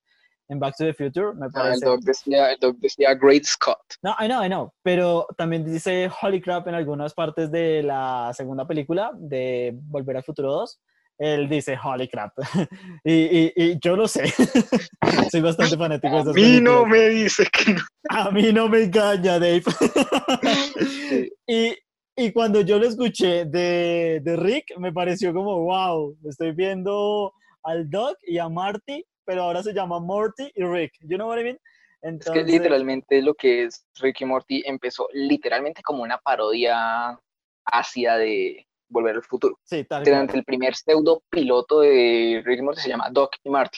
en 0.50 0.60
Back 0.60 0.76
to 0.78 0.84
the 0.86 0.94
Future, 0.94 1.34
me 1.36 1.46
Ah, 1.46 1.48
el, 1.48 1.52
parece. 1.54 1.86
doc 1.86 2.02
decía, 2.02 2.52
el 2.52 2.60
doc 2.60 2.78
decía 2.80 3.14
Great 3.14 3.44
Scott. 3.46 3.80
No, 4.02 4.16
I 4.20 4.26
know, 4.28 4.44
I 4.44 4.48
know, 4.48 4.74
pero 4.84 5.26
también 5.38 5.64
dice 5.64 6.10
holy 6.22 6.42
crap 6.42 6.68
en 6.68 6.76
algunas 6.76 7.14
partes 7.14 7.52
de 7.52 7.84
la 7.84 8.32
segunda 8.36 8.66
película 8.68 9.12
de 9.16 9.72
Volver 9.76 10.18
al 10.18 10.24
Futuro 10.24 10.52
2. 10.52 10.80
Él 11.20 11.50
dice 11.50 11.78
holy 11.84 12.08
crap. 12.08 12.32
y, 13.04 13.12
y, 13.14 13.54
y 13.56 13.80
yo 13.80 13.96
lo 13.98 14.08
sé. 14.08 14.34
Soy 15.32 15.42
bastante 15.42 15.78
fanático 15.78 16.14
de 16.14 16.20
A 16.20 16.22
esas 16.22 16.34
mí 16.34 16.62
no 16.62 16.84
películas. 16.84 16.88
me 16.88 17.10
dice 17.10 17.46
que 17.52 17.74
no. 17.74 17.82
A 18.10 18.32
mí 18.32 18.54
no 18.54 18.70
me 18.70 18.84
engaña, 18.86 19.34
Dave. 19.38 19.64
y, 21.48 21.76
y 22.16 22.32
cuando 22.32 22.62
yo 22.62 22.80
lo 22.80 22.88
escuché 22.88 23.46
de, 23.46 24.22
de 24.24 24.36
Rick, 24.38 24.78
me 24.78 24.92
pareció 24.94 25.34
como, 25.34 25.60
wow, 25.64 26.18
estoy 26.30 26.54
viendo 26.54 27.34
al 27.64 27.90
Doc 27.90 28.18
y 28.26 28.38
a 28.38 28.48
Marty, 28.50 29.04
pero 29.30 29.44
ahora 29.44 29.62
se 29.62 29.74
llama 29.74 30.00
Morty 30.00 30.52
y 30.56 30.64
Rick. 30.64 30.94
You 31.02 31.16
know 31.16 31.28
what 31.28 31.38
I 31.38 31.44
mean? 31.44 31.60
Es 32.02 32.14
Entonces, 32.14 32.34
que 32.34 32.52
literalmente 32.52 33.22
lo 33.22 33.36
que 33.36 33.66
es 33.66 33.86
Ricky 34.00 34.26
Morty 34.26 34.64
empezó 34.66 35.08
literalmente 35.14 35.84
como 35.84 36.02
una 36.02 36.18
parodia 36.18 37.16
ácida 37.64 38.18
de 38.18 38.66
Volver 38.90 39.18
al 39.18 39.24
Futuro. 39.24 39.60
Sí, 39.64 39.84
tal. 39.84 40.00
Literalmente 40.00 40.36
el 40.36 40.44
primer 40.44 40.74
pseudo 40.74 41.22
piloto 41.30 41.82
de 41.82 42.42
Ricky 42.44 42.64
Morty 42.64 42.82
se 42.82 42.90
llama 42.90 43.12
Doc 43.12 43.36
y 43.44 43.52
Marty. 43.52 43.78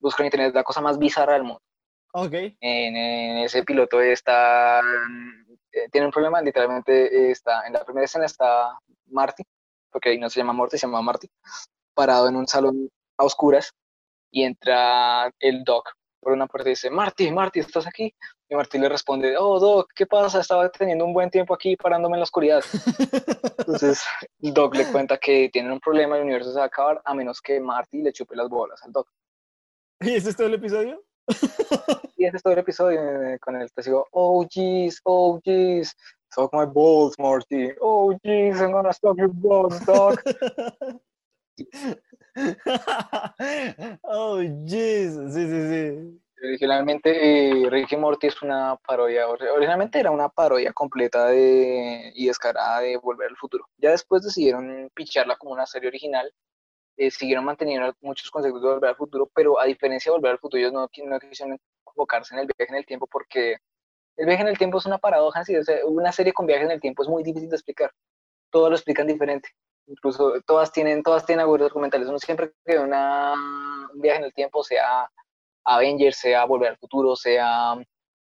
Busca 0.00 0.22
en 0.22 0.28
internet 0.28 0.48
es 0.48 0.54
la 0.54 0.64
cosa 0.64 0.80
más 0.80 0.98
bizarra 0.98 1.34
del 1.34 1.42
mundo. 1.42 1.60
Ok. 2.14 2.32
en, 2.32 2.56
en 2.96 3.36
ese 3.36 3.62
piloto 3.62 4.00
está, 4.00 4.80
eh, 4.80 5.88
tiene 5.92 6.06
un 6.06 6.12
problema, 6.12 6.40
literalmente 6.40 7.30
está, 7.30 7.66
en 7.66 7.74
la 7.74 7.84
primera 7.84 8.06
escena 8.06 8.24
está 8.24 8.78
Marty, 9.08 9.42
porque 9.92 10.08
ahí 10.08 10.18
no 10.18 10.30
se 10.30 10.40
llama 10.40 10.54
Morty, 10.54 10.78
se 10.78 10.86
llama 10.86 11.02
Marty, 11.02 11.28
parado 11.92 12.28
en 12.28 12.36
un 12.36 12.48
salón 12.48 12.88
a 13.18 13.24
oscuras 13.24 13.74
y 14.30 14.44
entra 14.44 15.32
el 15.38 15.64
Doc 15.64 15.90
por 16.20 16.32
una 16.32 16.46
puerta 16.46 16.68
y 16.68 16.72
dice, 16.72 16.90
Marty, 16.90 17.30
Marty, 17.30 17.60
¿estás 17.60 17.86
aquí? 17.86 18.14
Y 18.48 18.54
Marty 18.54 18.78
le 18.78 18.88
responde, 18.88 19.36
oh 19.38 19.58
Doc, 19.58 19.90
¿qué 19.94 20.06
pasa? 20.06 20.40
Estaba 20.40 20.68
teniendo 20.68 21.04
un 21.04 21.14
buen 21.14 21.30
tiempo 21.30 21.54
aquí 21.54 21.76
parándome 21.76 22.16
en 22.16 22.20
la 22.20 22.24
oscuridad. 22.24 22.62
Entonces 23.58 24.04
el 24.42 24.52
Doc 24.52 24.74
le 24.74 24.86
cuenta 24.86 25.16
que 25.18 25.48
tienen 25.52 25.72
un 25.72 25.80
problema, 25.80 26.16
el 26.16 26.24
universo 26.24 26.52
se 26.52 26.58
va 26.58 26.64
a 26.64 26.66
acabar 26.66 27.00
a 27.04 27.14
menos 27.14 27.40
que 27.40 27.58
Marty 27.58 28.02
le 28.02 28.12
chupe 28.12 28.36
las 28.36 28.48
bolas 28.48 28.82
al 28.84 28.92
Doc. 28.92 29.08
¿Y 30.00 30.14
ese 30.14 30.30
es 30.30 30.36
todo 30.36 30.46
el 30.46 30.54
episodio? 30.54 31.02
Y 32.16 32.26
ese 32.26 32.36
es 32.36 32.42
todo 32.42 32.52
el 32.52 32.58
episodio 32.58 33.00
eh, 33.00 33.38
con 33.38 33.56
el 33.56 33.72
testigo, 33.72 34.06
oh 34.10 34.46
jeez, 34.46 35.00
oh 35.04 35.40
jeez, 35.42 35.96
suck 36.30 36.52
my 36.52 36.66
balls, 36.66 37.14
Morty. 37.18 37.70
Oh 37.80 38.12
jeez, 38.22 38.60
I'm 38.60 38.72
gonna 38.72 38.92
suck 38.92 39.16
your 39.16 39.30
balls, 39.32 39.82
dog. 39.86 40.20
oh, 44.02 44.40
jeez. 44.66 45.12
Sí, 45.34 45.46
sí, 45.46 45.68
sí. 45.70 46.20
Originalmente 46.42 47.10
eh, 47.66 47.68
Rick 47.70 47.92
y 47.92 47.96
Morty 47.98 48.28
es 48.28 48.40
una 48.42 48.76
parodia, 48.86 49.26
ori- 49.28 49.50
originalmente 49.52 50.00
era 50.00 50.10
una 50.10 50.30
parodia 50.30 50.72
completa 50.72 51.26
de, 51.26 52.12
y 52.14 52.26
descarada 52.28 52.80
de 52.80 52.96
Volver 52.96 53.28
al 53.28 53.36
Futuro. 53.36 53.66
Ya 53.76 53.90
después 53.90 54.22
decidieron 54.22 54.90
picharla 54.94 55.36
como 55.36 55.52
una 55.52 55.66
serie 55.66 55.88
original, 55.88 56.32
eh, 56.96 57.10
siguieron 57.10 57.44
manteniendo 57.44 57.94
muchos 58.02 58.30
conceptos 58.30 58.62
de 58.62 58.68
Volver 58.70 58.90
al 58.90 58.96
Futuro, 58.96 59.30
pero 59.34 59.60
a 59.60 59.66
diferencia 59.66 60.10
de 60.12 60.16
Volver 60.18 60.32
al 60.32 60.38
Futuro, 60.40 60.60
ellos 60.60 60.72
no, 60.72 60.88
no 61.06 61.20
quisieron 61.20 61.58
enfocarse 61.86 62.34
en 62.34 62.40
el 62.40 62.46
viaje 62.46 62.72
en 62.72 62.78
el 62.78 62.86
tiempo 62.86 63.06
porque 63.10 63.56
el 64.16 64.26
viaje 64.26 64.42
en 64.42 64.48
el 64.48 64.58
tiempo 64.58 64.78
es 64.78 64.86
una 64.86 64.98
paradoja, 64.98 65.44
sí, 65.44 65.54
o 65.56 65.88
una 65.90 66.12
serie 66.12 66.32
con 66.32 66.46
viajes 66.46 66.66
en 66.66 66.72
el 66.72 66.80
tiempo 66.80 67.02
es 67.02 67.08
muy 67.08 67.22
difícil 67.22 67.48
de 67.50 67.56
explicar, 67.56 67.92
todos 68.50 68.70
lo 68.70 68.76
explican 68.76 69.06
diferente. 69.06 69.50
Incluso 69.90 70.34
todas 70.46 70.70
tienen, 70.70 71.02
todas 71.02 71.26
tienen 71.26 71.42
agujeros 71.42 71.68
documentales. 71.70 72.08
Uno 72.08 72.18
siempre 72.18 72.52
que 72.64 72.78
una, 72.78 73.34
un 73.92 74.00
viaje 74.00 74.18
en 74.20 74.24
el 74.24 74.32
tiempo, 74.32 74.62
sea 74.62 75.10
Avengers, 75.64 76.16
sea 76.16 76.44
Volver 76.44 76.70
al 76.70 76.78
Futuro, 76.78 77.16
sea 77.16 77.74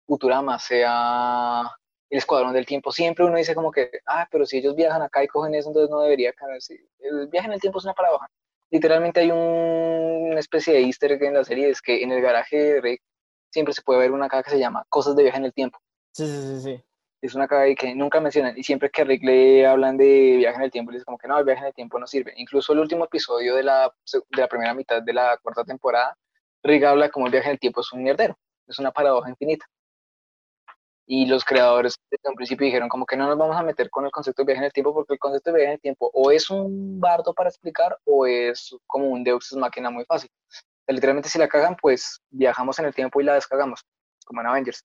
Futurama, 0.06 0.58
sea 0.60 1.62
El 2.08 2.18
Escuadrón 2.18 2.52
del 2.54 2.64
Tiempo, 2.66 2.92
siempre 2.92 3.24
uno 3.24 3.36
dice 3.36 3.54
como 3.54 3.72
que, 3.72 3.90
ah, 4.06 4.28
pero 4.30 4.46
si 4.46 4.58
ellos 4.58 4.76
viajan 4.76 5.02
acá 5.02 5.24
y 5.24 5.26
cogen 5.26 5.54
eso, 5.56 5.70
entonces 5.70 5.90
no 5.90 6.00
debería 6.00 6.32
caer. 6.32 6.62
Sí, 6.62 6.78
El 7.00 7.26
viaje 7.26 7.48
en 7.48 7.54
el 7.54 7.60
tiempo 7.60 7.80
es 7.80 7.84
una 7.84 7.94
paradoja. 7.94 8.28
Literalmente 8.70 9.20
hay 9.20 9.30
un- 9.32 10.30
una 10.30 10.40
especie 10.40 10.72
de 10.74 10.82
easter 10.82 11.12
egg 11.12 11.24
en 11.24 11.34
la 11.34 11.44
serie, 11.44 11.68
es 11.68 11.82
que 11.82 12.02
en 12.02 12.12
el 12.12 12.20
garaje 12.22 12.56
de 12.56 12.80
Rick 12.80 13.02
siempre 13.50 13.74
se 13.74 13.82
puede 13.82 13.98
ver 14.00 14.12
una 14.12 14.28
caja 14.28 14.44
que 14.44 14.50
se 14.50 14.58
llama 14.58 14.84
Cosas 14.88 15.16
de 15.16 15.24
viaje 15.24 15.38
en 15.38 15.44
el 15.46 15.52
tiempo. 15.52 15.78
Sí, 16.12 16.26
sí, 16.26 16.42
sí, 16.42 16.60
sí. 16.62 16.84
Es 17.26 17.34
una 17.34 17.48
caja 17.48 17.74
que 17.74 17.94
nunca 17.94 18.20
mencionan 18.20 18.56
y 18.56 18.62
siempre 18.62 18.88
que 18.88 19.02
a 19.02 19.04
Rick 19.04 19.24
le 19.24 19.66
hablan 19.66 19.96
de 19.96 20.36
viaje 20.36 20.56
en 20.58 20.62
el 20.62 20.70
tiempo, 20.70 20.92
le 20.92 20.98
dicen 20.98 21.06
como 21.06 21.18
que 21.18 21.26
no, 21.26 21.38
el 21.38 21.44
viaje 21.44 21.60
en 21.60 21.66
el 21.66 21.74
tiempo 21.74 21.98
no 21.98 22.06
sirve. 22.06 22.32
Incluso 22.36 22.72
el 22.72 22.78
último 22.78 23.04
episodio 23.04 23.56
de 23.56 23.64
la, 23.64 23.92
de 24.12 24.40
la 24.40 24.46
primera 24.46 24.74
mitad 24.74 25.02
de 25.02 25.12
la 25.12 25.36
cuarta 25.38 25.64
temporada, 25.64 26.16
Rick 26.62 26.84
habla 26.84 27.08
como 27.10 27.26
el 27.26 27.32
viaje 27.32 27.48
en 27.48 27.52
el 27.52 27.58
tiempo 27.58 27.80
es 27.80 27.92
un 27.92 28.02
mierdero, 28.04 28.38
es 28.68 28.78
una 28.78 28.92
paradoja 28.92 29.28
infinita. 29.28 29.66
Y 31.08 31.26
los 31.26 31.44
creadores 31.44 31.96
desde 32.10 32.28
un 32.28 32.36
principio 32.36 32.64
dijeron 32.64 32.88
como 32.88 33.06
que 33.06 33.16
no 33.16 33.26
nos 33.26 33.38
vamos 33.38 33.56
a 33.56 33.62
meter 33.62 33.90
con 33.90 34.04
el 34.04 34.10
concepto 34.12 34.42
de 34.42 34.46
viaje 34.46 34.58
en 34.60 34.64
el 34.66 34.72
tiempo 34.72 34.94
porque 34.94 35.14
el 35.14 35.18
concepto 35.18 35.50
de 35.50 35.56
viaje 35.56 35.70
en 35.70 35.74
el 35.74 35.80
tiempo 35.80 36.10
o 36.14 36.30
es 36.30 36.48
un 36.48 37.00
bardo 37.00 37.34
para 37.34 37.48
explicar 37.48 37.98
o 38.04 38.26
es 38.26 38.76
como 38.86 39.08
un 39.08 39.24
Deus 39.24 39.50
Ex 39.50 39.56
Máquina 39.56 39.90
muy 39.90 40.04
fácil. 40.04 40.30
Literalmente 40.88 41.28
si 41.28 41.38
la 41.38 41.48
cagan, 41.48 41.76
pues 41.80 42.20
viajamos 42.30 42.78
en 42.78 42.86
el 42.86 42.94
tiempo 42.94 43.20
y 43.20 43.24
la 43.24 43.34
descagamos, 43.34 43.84
como 44.24 44.40
en 44.40 44.46
Avengers. 44.46 44.84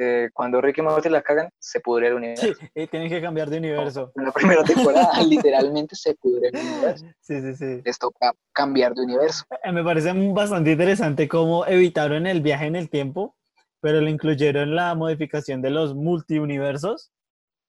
Eh, 0.00 0.30
cuando 0.32 0.60
Rick 0.60 0.78
y 0.78 0.82
Morty 0.82 1.08
la 1.08 1.22
cagan, 1.22 1.48
se 1.58 1.80
pudre 1.80 2.06
el 2.06 2.14
universo. 2.14 2.46
Sí, 2.46 2.52
y 2.72 2.86
tienen 2.86 3.08
que 3.08 3.20
cambiar 3.20 3.50
de 3.50 3.58
universo. 3.58 4.12
En 4.14 4.26
la 4.26 4.32
primera 4.32 4.62
temporada 4.62 5.10
literalmente 5.28 5.96
se 5.96 6.14
pudre 6.14 6.50
el 6.52 6.56
universo. 6.56 7.04
Sí, 7.20 7.40
sí, 7.40 7.54
sí. 7.56 7.82
Les 7.84 7.98
toca 7.98 8.32
cambiar 8.52 8.94
de 8.94 9.02
universo. 9.02 9.44
Eh, 9.64 9.72
Me 9.72 9.82
parece 9.82 10.12
bastante 10.32 10.70
interesante 10.70 11.26
cómo 11.26 11.66
evitaron 11.66 12.28
el 12.28 12.40
viaje 12.42 12.66
en 12.66 12.76
el 12.76 12.88
tiempo, 12.88 13.34
pero 13.80 14.00
lo 14.00 14.08
incluyeron 14.08 14.76
la 14.76 14.94
modificación 14.94 15.62
de 15.62 15.70
los 15.70 15.96
multiuniversos. 15.96 17.10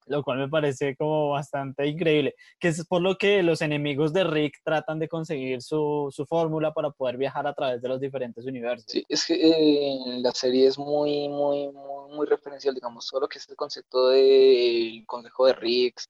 Lo 0.10 0.24
cual 0.24 0.40
me 0.40 0.50
parece 0.50 0.96
como 0.96 1.30
bastante 1.30 1.88
increíble, 1.88 2.36
que 2.60 2.70
es 2.70 2.86
por 2.86 3.02
lo 3.02 3.16
que 3.16 3.44
los 3.44 3.62
enemigos 3.62 4.12
de 4.12 4.24
Rick 4.24 4.58
tratan 4.64 5.00
de 5.00 5.08
conseguir 5.08 5.62
su, 5.62 6.10
su 6.12 6.26
fórmula 6.26 6.74
para 6.74 6.90
poder 6.90 7.18
viajar 7.18 7.46
a 7.48 7.54
través 7.54 7.82
de 7.82 7.88
los 7.88 8.02
diferentes 8.02 8.46
universos. 8.46 8.86
Sí, 8.88 9.06
es 9.08 9.26
que 9.26 9.36
eh, 9.36 10.20
la 10.22 10.32
serie 10.32 10.68
es 10.68 10.78
muy, 10.78 11.30
muy, 11.30 11.72
muy, 11.72 12.12
muy 12.12 12.26
referencial, 12.26 12.74
digamos, 12.74 13.08
todo 13.08 13.22
lo 13.22 13.28
que 13.28 13.38
es 13.38 13.48
el 13.48 13.56
concepto 13.56 14.10
del 14.10 15.06
consejo 15.06 15.46
de 15.46 15.54
Rick, 15.54 16.02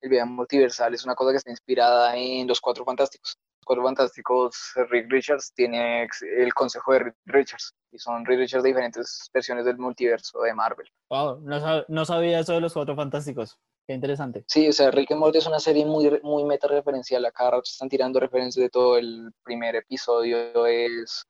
el 0.00 0.10
viaje 0.10 0.28
multiversal, 0.28 0.92
es 0.92 1.04
una 1.04 1.14
cosa 1.14 1.30
que 1.30 1.38
está 1.38 1.50
inspirada 1.50 2.16
en 2.16 2.46
los 2.46 2.60
Cuatro 2.60 2.84
Fantásticos. 2.84 3.38
Los 3.60 3.66
Cuatro 3.66 3.84
Fantásticos, 3.84 4.72
Rick 4.90 5.06
Richards 5.10 5.52
tiene 5.54 6.08
el 6.38 6.52
consejo 6.52 6.92
de 6.92 6.98
Rick 6.98 7.16
Richards, 7.24 7.72
y 7.94 7.98
son 7.98 8.26
Richards 8.26 8.64
de 8.64 8.70
diferentes 8.70 9.30
versiones 9.32 9.64
del 9.64 9.78
multiverso 9.78 10.40
de 10.40 10.52
Marvel. 10.52 10.90
Wow, 11.08 11.40
no, 11.40 11.84
no 11.86 12.04
sabía 12.04 12.40
eso 12.40 12.52
de 12.52 12.60
los 12.60 12.72
Cuatro 12.72 12.96
Fantásticos. 12.96 13.56
Qué 13.86 13.94
interesante. 13.94 14.44
Sí, 14.48 14.68
o 14.68 14.72
sea, 14.72 14.90
Rick 14.90 15.12
and 15.12 15.20
Morty 15.20 15.38
es 15.38 15.46
una 15.46 15.60
serie 15.60 15.86
muy, 15.86 16.20
muy 16.22 16.42
meta 16.44 16.66
referencial. 16.66 17.24
A 17.24 17.30
cada 17.30 17.52
rato 17.52 17.64
están 17.64 17.88
tirando 17.88 18.18
referencias 18.18 18.62
de 18.62 18.70
todo. 18.70 18.96
El 18.98 19.30
primer 19.44 19.76
episodio 19.76 20.66
es. 20.66 21.24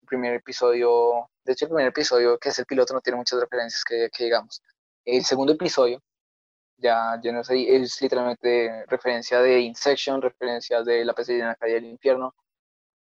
El 0.00 0.06
primer 0.06 0.34
episodio. 0.34 1.28
De 1.44 1.52
hecho, 1.52 1.66
el 1.66 1.70
primer 1.70 1.88
episodio, 1.88 2.38
que 2.38 2.48
es 2.48 2.58
el 2.58 2.66
piloto, 2.66 2.94
no 2.94 3.00
tiene 3.00 3.18
muchas 3.18 3.40
referencias 3.40 3.84
que, 3.84 4.08
que 4.16 4.24
digamos. 4.24 4.62
El 5.04 5.24
segundo 5.24 5.52
episodio, 5.52 6.00
ya, 6.78 7.20
yo 7.22 7.32
no 7.32 7.44
sé, 7.44 7.76
es 7.76 8.00
literalmente 8.00 8.86
referencia 8.86 9.40
de 9.40 9.60
Insection, 9.60 10.22
referencias 10.22 10.84
de 10.84 11.04
La 11.04 11.12
pesadilla 11.12 11.44
en 11.44 11.48
la 11.48 11.54
calle 11.56 11.74
del 11.74 11.86
infierno, 11.86 12.34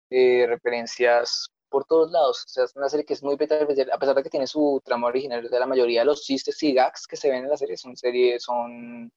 eh, 0.10 0.46
referencias 0.48 1.52
por 1.72 1.86
todos 1.86 2.12
lados. 2.12 2.44
O 2.46 2.50
sea, 2.50 2.66
es 2.66 2.76
una 2.76 2.90
serie 2.90 3.06
que 3.06 3.14
es 3.14 3.24
muy 3.24 3.36
beta 3.38 3.56
a 3.56 3.98
pesar 3.98 4.16
de 4.16 4.22
que 4.22 4.30
tiene 4.30 4.46
su 4.46 4.82
trama 4.84 5.08
original. 5.08 5.44
O 5.44 5.50
sea, 5.50 5.60
la 5.60 5.66
mayoría 5.66 6.02
de 6.02 6.06
los 6.06 6.22
chistes 6.22 6.62
y 6.62 6.74
gags 6.74 7.08
que 7.08 7.16
se 7.16 7.32
ven 7.32 7.46
en 7.46 7.50
la 7.50 7.58
serie 7.58 7.78
son, 7.78 7.96
serie, 7.96 8.40
son 8.40 9.12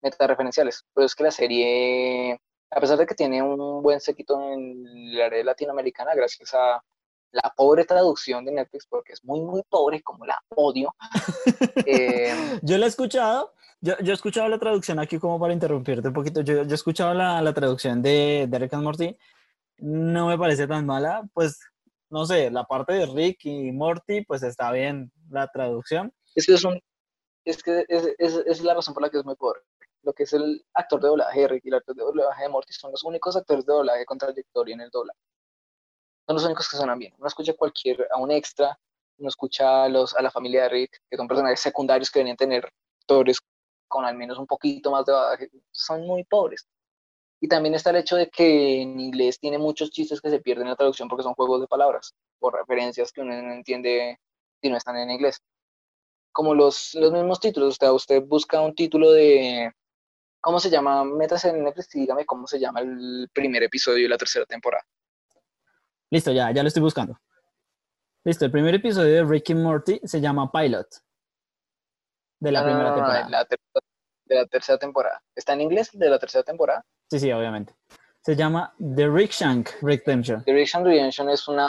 meta-referenciales. 0.00 0.84
Pero 0.94 1.04
es 1.04 1.14
que 1.14 1.24
la 1.24 1.32
serie, 1.32 2.40
a 2.70 2.80
pesar 2.80 2.96
de 2.96 3.06
que 3.06 3.16
tiene 3.16 3.42
un 3.42 3.82
buen 3.82 4.00
sequito 4.00 4.40
en 4.40 5.16
la 5.18 5.28
red 5.28 5.44
latinoamericana, 5.44 6.14
gracias 6.14 6.54
a 6.54 6.80
la 7.32 7.52
pobre 7.54 7.84
traducción 7.84 8.44
de 8.44 8.52
Netflix, 8.52 8.86
porque 8.86 9.12
es 9.12 9.24
muy, 9.24 9.40
muy 9.40 9.62
pobre, 9.68 10.00
como 10.02 10.24
la 10.24 10.40
odio. 10.54 10.94
Eh, 11.88 12.58
yo 12.62 12.78
la 12.78 12.86
he 12.86 12.88
escuchado, 12.88 13.54
yo, 13.80 13.96
yo, 13.98 14.12
he 14.12 14.14
escuchado 14.14 14.48
la 14.48 14.58
traducción 14.58 14.98
aquí 14.98 15.18
como 15.20 15.38
para 15.38 15.52
interrumpirte 15.52 16.08
un 16.08 16.14
poquito, 16.14 16.40
yo, 16.40 16.64
yo 16.64 16.70
he 16.70 16.74
escuchado 16.74 17.14
la, 17.14 17.40
la 17.40 17.52
traducción 17.54 18.02
de, 18.02 18.46
de 18.48 18.58
Rick 18.58 18.74
and 18.74 18.82
Morty, 18.82 19.16
no 19.78 20.26
me 20.26 20.36
parece 20.36 20.66
tan 20.66 20.84
mala, 20.84 21.22
pues 21.32 21.60
no 22.10 22.24
sé, 22.24 22.50
la 22.50 22.64
parte 22.64 22.92
de 22.92 23.06
Rick 23.06 23.44
y 23.44 23.72
Morty, 23.72 24.24
pues 24.24 24.42
está 24.42 24.70
bien 24.72 25.10
la 25.30 25.48
traducción. 25.48 26.12
Es 26.34 26.46
que 26.46 26.54
es 26.54 26.64
un, 26.64 26.80
es 27.46 27.62
que 27.62 27.84
es, 27.88 28.60
la 28.62 28.74
razón 28.74 28.92
por 28.92 29.02
la 29.02 29.10
que 29.10 29.18
es 29.18 29.24
muy 29.24 29.36
pobre. 29.36 29.60
Lo 30.02 30.12
que 30.12 30.24
es 30.24 30.32
el 30.32 30.64
actor 30.74 31.00
de 31.00 31.08
doblaje 31.08 31.40
de 31.40 31.48
Rick 31.48 31.64
y 31.64 31.68
el 31.68 31.74
actor 31.74 31.96
de 31.96 32.02
doblaje 32.02 32.42
de 32.42 32.48
Morty 32.48 32.72
son 32.72 32.90
los 32.92 33.02
únicos 33.04 33.36
actores 33.36 33.64
de 33.64 33.72
doblaje 33.72 34.04
con 34.04 34.18
trayectoria 34.18 34.74
en 34.74 34.80
el 34.82 34.90
doblaje. 34.90 35.18
Son 36.26 36.34
los 36.34 36.44
únicos 36.44 36.68
que 36.68 36.76
suenan 36.76 36.98
bien. 36.98 37.14
Uno 37.18 37.26
escucha 37.26 37.54
cualquier, 37.54 38.06
a 38.12 38.18
un 38.18 38.30
extra, 38.32 38.78
uno 39.18 39.28
escucha 39.28 39.84
a, 39.84 39.88
los, 39.88 40.14
a 40.16 40.22
la 40.22 40.30
familia 40.30 40.64
de 40.64 40.68
Rick, 40.68 41.02
que 41.08 41.16
son 41.16 41.28
personajes 41.28 41.60
secundarios 41.60 42.10
que 42.10 42.20
a 42.20 42.36
tener 42.36 42.68
actores 43.00 43.40
con 43.88 44.04
al 44.04 44.16
menos 44.16 44.38
un 44.38 44.46
poquito 44.46 44.90
más 44.90 45.06
de 45.06 45.12
doblaje. 45.12 45.50
Son 45.70 46.04
muy 46.06 46.24
pobres. 46.24 46.66
Y 47.40 47.48
también 47.48 47.74
está 47.74 47.90
el 47.90 47.96
hecho 47.96 48.16
de 48.16 48.28
que 48.28 48.80
en 48.80 48.98
inglés 48.98 49.38
tiene 49.38 49.58
muchos 49.58 49.90
chistes 49.90 50.20
que 50.20 50.30
se 50.30 50.40
pierden 50.40 50.64
en 50.66 50.70
la 50.70 50.76
traducción 50.76 51.08
porque 51.08 51.22
son 51.22 51.34
juegos 51.34 51.60
de 51.60 51.66
palabras, 51.66 52.14
por 52.38 52.54
referencias 52.54 53.12
que 53.12 53.20
uno 53.20 53.40
no 53.42 53.52
entiende 53.52 54.18
si 54.60 54.70
no 54.70 54.76
están 54.76 54.96
en 54.96 55.10
inglés. 55.10 55.42
Como 56.32 56.54
los, 56.54 56.94
los 56.94 57.12
mismos 57.12 57.40
títulos, 57.40 57.70
usted, 57.70 57.90
usted 57.90 58.22
busca 58.22 58.60
un 58.60 58.74
título 58.74 59.12
de, 59.12 59.70
¿cómo 60.40 60.60
se 60.60 60.70
llama? 60.70 61.04
Métase 61.04 61.50
en 61.50 61.64
Netflix 61.64 61.94
y 61.94 62.00
dígame 62.00 62.24
cómo 62.24 62.46
se 62.46 62.58
llama 62.58 62.80
el 62.80 63.28
primer 63.32 63.62
episodio 63.62 64.04
de 64.04 64.08
la 64.08 64.18
tercera 64.18 64.46
temporada. 64.46 64.84
Listo, 66.10 66.32
ya, 66.32 66.50
ya 66.52 66.62
lo 66.62 66.68
estoy 66.68 66.82
buscando. 66.82 67.18
Listo, 68.24 68.44
el 68.44 68.50
primer 68.50 68.74
episodio 68.74 69.14
de 69.14 69.24
Ricky 69.24 69.54
Morty 69.54 70.00
se 70.04 70.20
llama 70.20 70.50
Pilot. 70.50 70.88
De 72.38 72.52
la 72.52 72.64
primera 72.64 72.94
temporada 72.94 73.46
de 74.26 74.34
la 74.34 74.46
tercera 74.46 74.78
temporada. 74.78 75.22
¿Está 75.34 75.54
en 75.54 75.62
inglés 75.62 75.90
de 75.92 76.10
la 76.10 76.18
tercera 76.18 76.44
temporada? 76.44 76.84
Sí, 77.10 77.20
sí, 77.20 77.30
obviamente. 77.32 77.74
Se 78.20 78.34
llama 78.34 78.74
The 78.78 79.08
Rick 79.08 79.30
Shank 79.30 79.70
Redemption. 79.82 80.42
The 80.44 80.52
Rick 80.52 80.68
Shank 80.68 80.84
Redemption 80.84 81.30
es 81.30 81.46
una, 81.46 81.68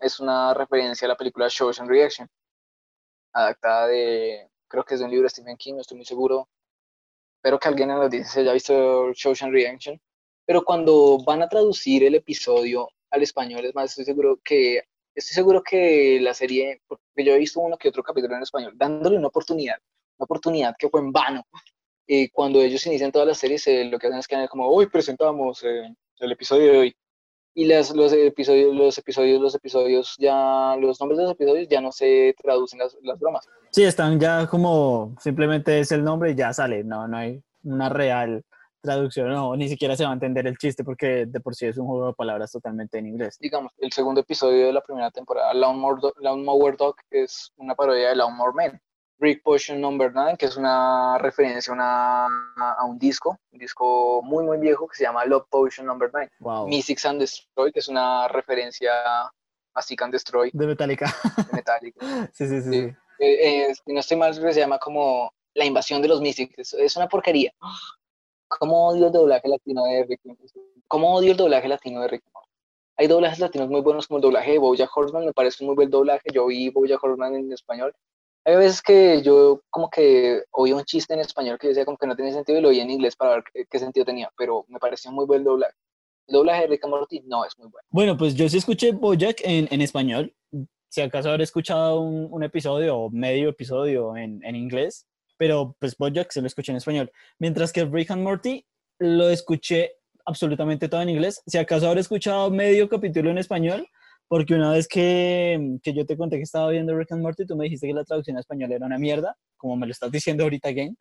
es 0.00 0.20
una 0.20 0.54
referencia 0.54 1.06
a 1.06 1.08
la 1.08 1.16
película 1.16 1.48
and 1.48 1.88
Reaction, 1.88 2.28
adaptada 3.32 3.88
de, 3.88 4.48
creo 4.68 4.84
que 4.84 4.94
es 4.94 5.00
de 5.00 5.06
un 5.06 5.10
libro 5.10 5.24
de 5.24 5.30
Stephen 5.30 5.56
King, 5.56 5.74
no 5.74 5.80
estoy 5.80 5.96
muy 5.96 6.06
seguro. 6.06 6.48
Espero 7.36 7.58
que 7.58 7.68
alguien 7.68 7.90
en 7.90 7.98
la 7.98 8.24
se 8.24 8.40
haya 8.40 8.52
visto 8.52 9.06
and 9.06 9.52
Reaction. 9.52 10.00
Pero 10.46 10.62
cuando 10.62 11.18
van 11.24 11.42
a 11.42 11.48
traducir 11.48 12.04
el 12.04 12.14
episodio 12.14 12.88
al 13.10 13.22
español, 13.22 13.64
es 13.64 13.74
más, 13.74 13.90
estoy 13.90 14.04
seguro 14.04 14.38
que 14.44 14.82
estoy 15.18 15.34
seguro 15.34 15.62
que 15.62 16.20
la 16.20 16.32
serie, 16.32 16.80
porque 16.86 17.02
yo 17.24 17.32
he 17.32 17.38
visto 17.38 17.60
uno 17.60 17.76
que 17.76 17.88
otro 17.88 18.04
capítulo 18.04 18.36
en 18.36 18.42
español, 18.42 18.72
dándole 18.76 19.18
una 19.18 19.28
oportunidad, 19.28 19.76
una 20.16 20.24
oportunidad 20.24 20.76
que 20.78 20.88
fue 20.88 21.00
en 21.00 21.10
vano, 21.10 21.42
y 22.10 22.30
cuando 22.30 22.60
ellos 22.62 22.86
inician 22.86 23.12
todas 23.12 23.28
las 23.28 23.36
series, 23.36 23.66
eh, 23.66 23.84
lo 23.84 23.98
que 23.98 24.06
hacen 24.06 24.18
es 24.18 24.26
que 24.26 24.48
como, 24.48 24.66
hoy 24.66 24.86
presentamos 24.86 25.62
eh, 25.62 25.94
el 26.20 26.32
episodio 26.32 26.72
de 26.72 26.78
hoy. 26.78 26.96
Y 27.54 27.66
las, 27.66 27.94
los 27.94 28.12
episodios, 28.14 28.74
los 28.74 28.96
episodios, 28.96 29.40
los 29.40 29.54
episodios, 29.54 30.14
ya, 30.18 30.74
los 30.80 30.98
nombres 31.00 31.18
de 31.18 31.24
los 31.24 31.32
episodios 31.32 31.68
ya 31.68 31.82
no 31.82 31.92
se 31.92 32.34
traducen 32.42 32.78
las, 32.78 32.96
las 33.02 33.18
bromas. 33.18 33.46
Sí, 33.72 33.84
están 33.84 34.18
ya 34.18 34.46
como, 34.46 35.14
simplemente 35.20 35.80
es 35.80 35.92
el 35.92 36.02
nombre 36.02 36.30
y 36.30 36.34
ya 36.34 36.52
sale, 36.54 36.82
no, 36.82 37.06
no 37.06 37.16
hay 37.16 37.42
una 37.62 37.90
real 37.90 38.42
traducción, 38.80 39.28
no, 39.28 39.54
ni 39.56 39.68
siquiera 39.68 39.94
se 39.94 40.04
va 40.04 40.10
a 40.10 40.14
entender 40.14 40.46
el 40.46 40.56
chiste 40.56 40.84
porque 40.84 41.26
de 41.26 41.40
por 41.40 41.54
sí 41.54 41.66
es 41.66 41.76
un 41.76 41.88
juego 41.88 42.06
de 42.06 42.14
palabras 42.14 42.52
totalmente 42.52 42.96
en 42.98 43.08
inglés. 43.08 43.36
Digamos, 43.38 43.72
el 43.76 43.92
segundo 43.92 44.22
episodio 44.22 44.66
de 44.66 44.72
la 44.72 44.80
primera 44.80 45.10
temporada, 45.10 45.52
Lawnmower 45.52 46.76
Dog, 46.76 46.96
es 47.10 47.52
una 47.56 47.74
parodia 47.74 48.10
de 48.10 48.16
Lawnmower 48.16 48.54
Man. 48.54 48.80
Rick 49.20 49.42
Potion 49.42 49.80
Number 49.80 50.12
9, 50.12 50.36
que 50.38 50.46
es 50.46 50.56
una 50.56 51.18
referencia 51.18 51.72
una, 51.72 52.26
a 52.26 52.84
un 52.84 52.98
disco, 52.98 53.38
un 53.52 53.58
disco 53.58 54.22
muy, 54.22 54.44
muy 54.44 54.58
viejo 54.58 54.86
que 54.86 54.96
se 54.96 55.04
llama 55.04 55.24
Love 55.24 55.46
Potion 55.50 55.86
Number 55.86 56.08
9. 56.12 56.30
Wow. 56.40 56.68
Mystics 56.68 57.04
and 57.04 57.20
Destroy, 57.20 57.72
que 57.72 57.80
es 57.80 57.88
una 57.88 58.28
referencia 58.28 58.92
a 59.74 59.82
Seek 59.82 60.02
and 60.02 60.12
Destroy. 60.12 60.50
De 60.52 60.66
Metallica. 60.66 61.12
De 61.36 61.52
Metallica. 61.52 62.00
sí, 62.32 62.46
sí, 62.46 62.62
sí. 62.62 62.70
sí. 62.70 62.96
Eh, 63.20 63.74
no 63.86 63.98
estoy 63.98 64.16
mal, 64.16 64.32
se 64.34 64.60
llama 64.60 64.78
como 64.78 65.32
La 65.54 65.64
invasión 65.64 66.00
de 66.00 66.08
los 66.08 66.20
Mystics. 66.20 66.74
Es 66.74 66.96
una 66.96 67.08
porquería. 67.08 67.52
¿Cómo 68.48 68.88
odio 68.88 69.06
el 69.06 69.12
doblaje 69.12 69.48
latino 69.48 69.84
de 69.84 70.04
Rick? 70.04 70.20
¿Cómo 70.86 71.14
odio 71.14 71.32
el 71.32 71.36
doblaje 71.36 71.68
latino 71.68 72.00
de 72.00 72.08
Rick? 72.08 72.24
Hay 72.96 73.06
doblajes 73.06 73.38
latinos 73.38 73.68
muy 73.68 73.80
buenos 73.80 74.08
como 74.08 74.18
el 74.18 74.22
doblaje 74.22 74.52
de 74.52 74.58
Bojack 74.58 74.96
Horseman, 74.96 75.24
me 75.26 75.32
parece 75.32 75.62
un 75.62 75.68
muy 75.68 75.76
buen 75.76 75.90
doblaje. 75.90 76.30
Yo 76.32 76.46
vi 76.46 76.70
Bojack 76.70 77.02
Horseman 77.02 77.34
en 77.34 77.52
español 77.52 77.94
hay 78.48 78.56
veces 78.56 78.80
que 78.80 79.20
yo 79.22 79.62
como 79.68 79.90
que 79.90 80.42
oí 80.52 80.72
un 80.72 80.82
chiste 80.84 81.12
en 81.12 81.20
español 81.20 81.58
que 81.60 81.68
decía 81.68 81.84
como 81.84 81.98
que 81.98 82.06
no 82.06 82.16
tenía 82.16 82.32
sentido 82.32 82.58
y 82.58 82.62
lo 82.62 82.68
oí 82.70 82.80
en 82.80 82.90
inglés 82.90 83.14
para 83.14 83.34
ver 83.34 83.44
qué, 83.68 83.78
sentido 83.78 84.06
tenía, 84.06 84.30
pero 84.38 84.64
me 84.68 84.78
pareció 84.78 85.12
muy 85.12 85.26
buen 85.26 85.44
doblaje. 85.44 85.74
El 86.26 86.32
doblaje 86.32 86.62
de 86.62 86.66
Rick 86.68 86.84
and 86.84 86.94
Morty 86.94 87.20
no 87.26 87.44
es 87.44 87.58
muy 87.58 87.68
bueno. 87.68 87.86
Bueno, 87.90 88.16
pues 88.16 88.34
yo 88.34 88.48
sí 88.48 88.56
escuché 88.56 88.92
Bojack 88.92 89.42
en, 89.44 89.68
en 89.70 89.82
español. 89.82 90.34
Si 90.88 91.02
acaso 91.02 91.28
habré 91.28 91.44
escuchado 91.44 92.00
un, 92.00 92.28
un 92.30 92.42
episodio 92.42 92.96
o 92.96 93.10
medio 93.10 93.50
episodio 93.50 94.16
en, 94.16 94.42
en, 94.42 94.56
inglés, 94.56 95.06
pero 95.36 95.76
pues 95.78 95.94
Bojack 95.98 96.30
se 96.30 96.40
lo 96.40 96.46
escuché 96.46 96.72
en 96.72 96.78
español. 96.78 97.12
Mientras 97.38 97.70
que 97.70 97.84
Rick 97.84 98.12
and 98.12 98.22
Morty 98.22 98.64
lo 98.98 99.28
escuché 99.28 99.92
absolutamente 100.24 100.88
todo 100.88 101.02
en 101.02 101.10
inglés. 101.10 101.42
Si 101.46 101.58
acaso 101.58 101.86
habré 101.86 102.00
escuchado 102.00 102.50
medio 102.50 102.88
capítulo 102.88 103.30
en 103.30 103.36
español, 103.36 103.86
porque 104.28 104.54
una 104.54 104.72
vez 104.72 104.86
que, 104.86 105.78
que, 105.82 105.94
yo 105.94 106.06
te 106.06 106.16
conté 106.16 106.36
que 106.36 106.42
estaba 106.42 106.70
viendo 106.70 106.96
Rick 106.96 107.12
and 107.12 107.22
Morty, 107.22 107.46
tú 107.46 107.56
me 107.56 107.64
dijiste 107.64 107.86
que 107.86 107.94
la 107.94 108.04
traducción 108.04 108.36
en 108.36 108.40
español 108.40 108.72
era 108.72 108.86
una 108.86 108.98
mierda, 108.98 109.36
como 109.56 109.76
me 109.76 109.86
lo 109.86 109.92
estás 109.92 110.12
diciendo 110.12 110.44
ahorita, 110.44 110.70
Game. 110.72 110.94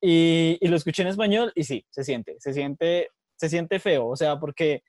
Y, 0.00 0.58
y, 0.60 0.68
lo 0.68 0.76
escuché 0.76 1.02
en 1.02 1.08
español 1.08 1.52
y 1.54 1.64
sí, 1.64 1.86
se 1.90 2.02
siente, 2.02 2.36
se 2.40 2.52
siente, 2.52 3.08
se 3.36 3.48
siente 3.48 3.78
feo, 3.78 4.08
o 4.08 4.16
sea, 4.16 4.40
porque 4.40 4.82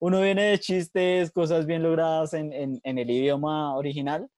uno 0.00 0.20
viene 0.20 0.44
de 0.44 0.58
chistes, 0.58 1.30
cosas 1.30 1.66
bien 1.66 1.82
logradas 1.82 2.32
en, 2.34 2.52
en, 2.52 2.80
en 2.82 2.98
el 2.98 3.10
idioma 3.10 3.76
original 3.76 4.28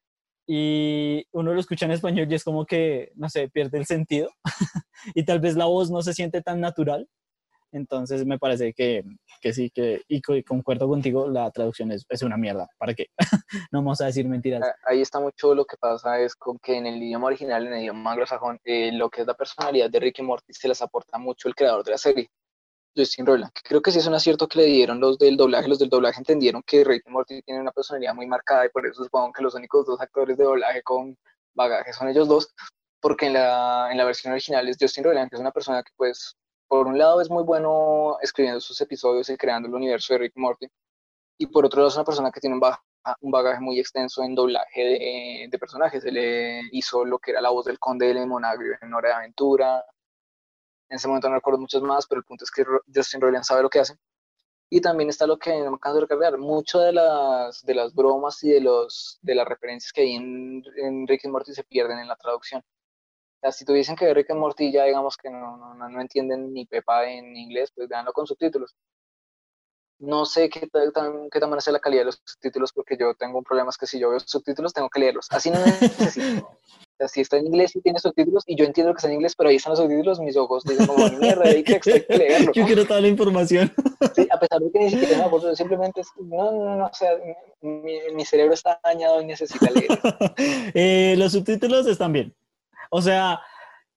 y 0.47 1.25
uno 1.33 1.55
lo 1.55 1.61
escucha 1.61 1.87
en 1.87 1.93
español 1.93 2.27
y 2.31 2.35
es 2.35 2.45
como 2.45 2.67
que, 2.67 3.13
no 3.15 3.29
sé, 3.31 3.49
pierde 3.49 3.79
el 3.79 3.87
sentido 3.87 4.29
y 5.15 5.25
tal 5.25 5.41
vez 5.41 5.57
la 5.57 5.67
voz 5.67 5.91
no 5.91 6.03
se 6.03 6.15
siente 6.15 6.43
tan 6.43 6.61
natural 6.61 7.09
entonces 7.73 8.25
me 8.27 8.39
parece 8.39 8.73
que, 8.75 9.03
que 9.41 9.53
sí, 9.53 9.71
que, 9.71 10.03
y 10.09 10.21
concuerdo 10.43 10.89
contigo, 10.89 11.29
la 11.29 11.51
traducción 11.51 11.91
es, 11.91 12.05
es 12.09 12.23
una 12.23 12.37
mierda. 12.37 12.69
¿Para 12.79 12.95
qué? 12.95 13.07
no 13.73 13.81
vamos 13.81 14.01
a 14.01 14.07
decir 14.07 14.29
mentiras. 14.29 14.63
Ahí 14.85 15.01
está 15.01 15.19
mucho 15.19 15.55
lo 15.55 15.65
que 15.65 15.77
pasa, 15.79 16.21
es 16.21 16.37
con 16.37 16.59
que 16.59 16.77
en 16.77 16.87
el 16.87 17.03
idioma 17.03 17.29
original, 17.29 17.67
en 17.67 17.73
el 17.73 17.81
idioma 17.81 18.13
anglosajón, 18.13 18.61
eh, 18.65 18.93
lo 18.93 19.09
que 19.11 19.23
es 19.23 19.27
la 19.27 19.35
personalidad 19.35 19.91
de 19.91 20.01
Ricky 20.01 20.23
Morty 20.23 20.53
se 20.53 20.69
las 20.69 20.83
aporta 20.83 21.19
mucho 21.19 21.49
el 21.49 21.55
creador 21.55 21.83
de 21.85 21.93
la 21.93 21.99
serie. 21.99 22.31
Justin 22.95 23.25
Roiland, 23.25 23.53
creo 23.65 23.81
que 23.81 23.91
sí 23.91 24.01
es 24.01 24.07
un 24.07 24.13
acierto 24.13 24.47
que 24.47 24.59
le 24.59 24.67
dieron 24.67 25.01
los 25.01 25.17
del 25.19 25.39
doblaje, 25.39 25.67
los 25.67 25.79
del 25.79 25.89
doblaje 25.89 26.19
entendieron 26.19 26.63
que 26.63 26.85
Ricky 26.85 27.09
Morty 27.09 27.41
tiene 27.41 27.63
una 27.63 27.73
personalidad 27.73 28.15
muy 28.15 28.27
marcada 28.27 28.67
y 28.67 28.69
por 28.69 28.87
eso 28.87 29.03
supongo 29.03 29.33
que 29.33 29.43
los 29.43 29.55
únicos 29.55 29.87
dos 29.87 29.99
actores 29.99 30.37
de 30.37 30.45
doblaje 30.45 30.83
con 30.83 31.17
bagaje 31.55 31.95
son 31.95 32.09
ellos 32.09 32.29
dos, 32.29 32.55
porque 33.01 33.27
en 33.27 33.33
la, 33.33 33.89
en 33.91 33.97
la 33.97 34.05
versión 34.05 34.33
original 34.35 34.69
es 34.69 34.77
Justin 34.79 35.05
Roiland, 35.05 35.31
que 35.31 35.37
es 35.37 35.41
una 35.41 35.53
persona 35.53 35.83
que 35.83 35.91
pues 35.97 36.37
por 36.73 36.87
un 36.87 36.97
lado 36.97 37.21
es 37.21 37.29
muy 37.29 37.43
bueno 37.43 38.17
escribiendo 38.23 38.59
sus 38.59 38.81
episodios 38.81 39.29
y 39.29 39.37
creando 39.37 39.69
el 39.69 39.75
universo 39.75 40.15
de 40.15 40.21
Rick 40.21 40.33
Morty, 40.37 40.67
y 41.37 41.47
por 41.47 41.67
otro 41.67 41.81
lado 41.81 41.91
es 41.91 41.97
una 41.97 42.05
persona 42.07 42.31
que 42.33 42.41
tiene 42.41 42.57
un, 42.57 42.63
un 43.21 43.31
bagaje 43.31 43.61
muy 43.61 43.79
extenso 43.79 44.23
en 44.23 44.35
doblaje 44.35 44.81
de, 44.81 45.49
de, 45.51 45.59
personajes. 45.59 46.03
Él 46.07 46.17
eh, 46.17 46.63
hizo 46.73 47.05
lo 47.05 47.19
que 47.19 47.33
era 47.33 47.43
la 47.43 47.51
voz 47.51 47.67
del 47.67 47.79
conde 47.79 48.15
de 48.15 48.25
Monagrio 48.25 48.73
en 48.81 48.95
Hora 48.95 49.11
de 49.11 49.15
Aventura. 49.17 49.85
En 50.89 50.97
ese 50.97 51.09
momento 51.09 51.29
no 51.29 51.35
recuerdo 51.35 51.61
muchos 51.61 51.83
más, 51.83 52.07
pero 52.07 52.21
el 52.21 52.25
punto 52.25 52.45
es 52.45 52.51
que 52.51 52.65
Justin 52.95 53.21
Roiland 53.21 53.45
sabe 53.45 53.61
lo 53.61 53.69
que 53.69 53.81
hace. 53.81 53.99
Y 54.71 54.81
también 54.81 55.11
está 55.11 55.27
lo 55.27 55.39
que 55.39 55.55
no 55.63 55.73
me 55.73 55.79
canso 55.79 55.97
de 55.97 56.07
recargar, 56.07 56.39
mucho 56.39 56.81
de 56.81 56.95
las, 56.95 57.63
de 57.67 57.75
las 57.75 57.93
bromas 57.95 58.43
y 58.45 58.49
de, 58.49 58.63
los, 58.63 59.19
de 59.21 59.35
las 59.35 59.47
referencias 59.47 59.93
que 59.93 60.01
hay 60.01 60.15
en, 60.15 60.65
en 60.77 61.07
Rick 61.07 61.25
y 61.25 61.29
Morty 61.29 61.53
se 61.53 61.65
pierden 61.65 61.99
en 61.99 62.09
la 62.09 62.17
traducción 62.17 62.65
si 63.51 63.65
tuviesen 63.65 63.97
que 63.97 64.05
ver 64.05 64.17
Rick 64.17 64.31
and 64.31 64.41
Morty 64.41 64.71
ya 64.71 64.85
digamos 64.85 65.17
que 65.17 65.31
no, 65.31 65.57
no, 65.75 65.89
no 65.89 66.01
entienden 66.01 66.53
ni 66.53 66.67
pepa 66.67 67.09
en 67.11 67.37
inglés, 67.37 67.73
pues 67.75 67.89
veanlo 67.89 68.13
con 68.13 68.27
subtítulos. 68.27 68.77
No 69.99 70.27
sé 70.27 70.49
qué, 70.49 70.69
tan, 70.93 71.31
qué 71.31 71.39
tan 71.39 71.51
la 71.51 71.79
calidad 71.79 72.01
de 72.01 72.07
los 72.07 72.21
subtítulos 72.25 72.73
porque 72.73 72.97
yo 72.99 73.15
tengo 73.15 73.39
un 73.39 73.45
problema, 73.45 73.71
es 73.71 73.79
que 73.79 73.87
si 73.87 74.01
yo 74.01 74.11
veo 74.11 74.19
subtítulos 74.19 74.73
tengo 74.73 74.91
que 74.91 74.99
leerlos. 74.99 75.27
Así 75.31 75.51
no 75.51 75.59
necesito. 75.65 76.51
O 77.01 77.09
si 77.09 77.21
está 77.21 77.37
en 77.37 77.47
inglés 77.47 77.75
y 77.75 77.81
tiene 77.81 77.99
subtítulos 77.99 78.45
y 78.47 78.55
yo 78.55 78.65
entiendo 78.65 78.93
que 78.93 78.99
está 78.99 79.09
en 79.09 79.15
inglés, 79.15 79.35
pero 79.37 79.49
ahí 79.49 79.57
están 79.57 79.71
los 79.71 79.81
subtítulos, 79.81 80.21
mis 80.21 80.37
ojos 80.37 80.63
dicen 80.63 80.87
como, 80.87 81.09
mierda, 81.19 81.43
hay 81.47 81.65
que, 81.65 81.81
leerlo. 82.09 82.53
Yo 82.53 82.65
quiero 82.65 82.87
toda 82.87 83.01
la 83.01 83.09
información. 83.09 83.73
Sí, 84.15 84.29
a 84.31 84.39
pesar 84.39 84.61
de 84.61 84.71
que 84.71 84.79
ni 84.79 84.91
siquiera 84.91 85.29
me 85.29 85.57
simplemente 85.57 86.03
es, 86.03 86.09
no, 86.21 86.53
no, 86.53 86.77
no, 86.77 86.87
o 86.87 86.95
sea, 86.95 87.11
mi, 87.61 87.99
mi 88.15 88.25
cerebro 88.25 88.55
está 88.55 88.79
dañado 88.85 89.21
y 89.21 89.25
necesita 89.25 89.69
leer. 89.71 89.89
eh, 90.75 91.17
los 91.19 91.33
subtítulos 91.33 91.87
están 91.89 92.13
bien. 92.13 92.35
O 92.95 93.01
sea, 93.01 93.41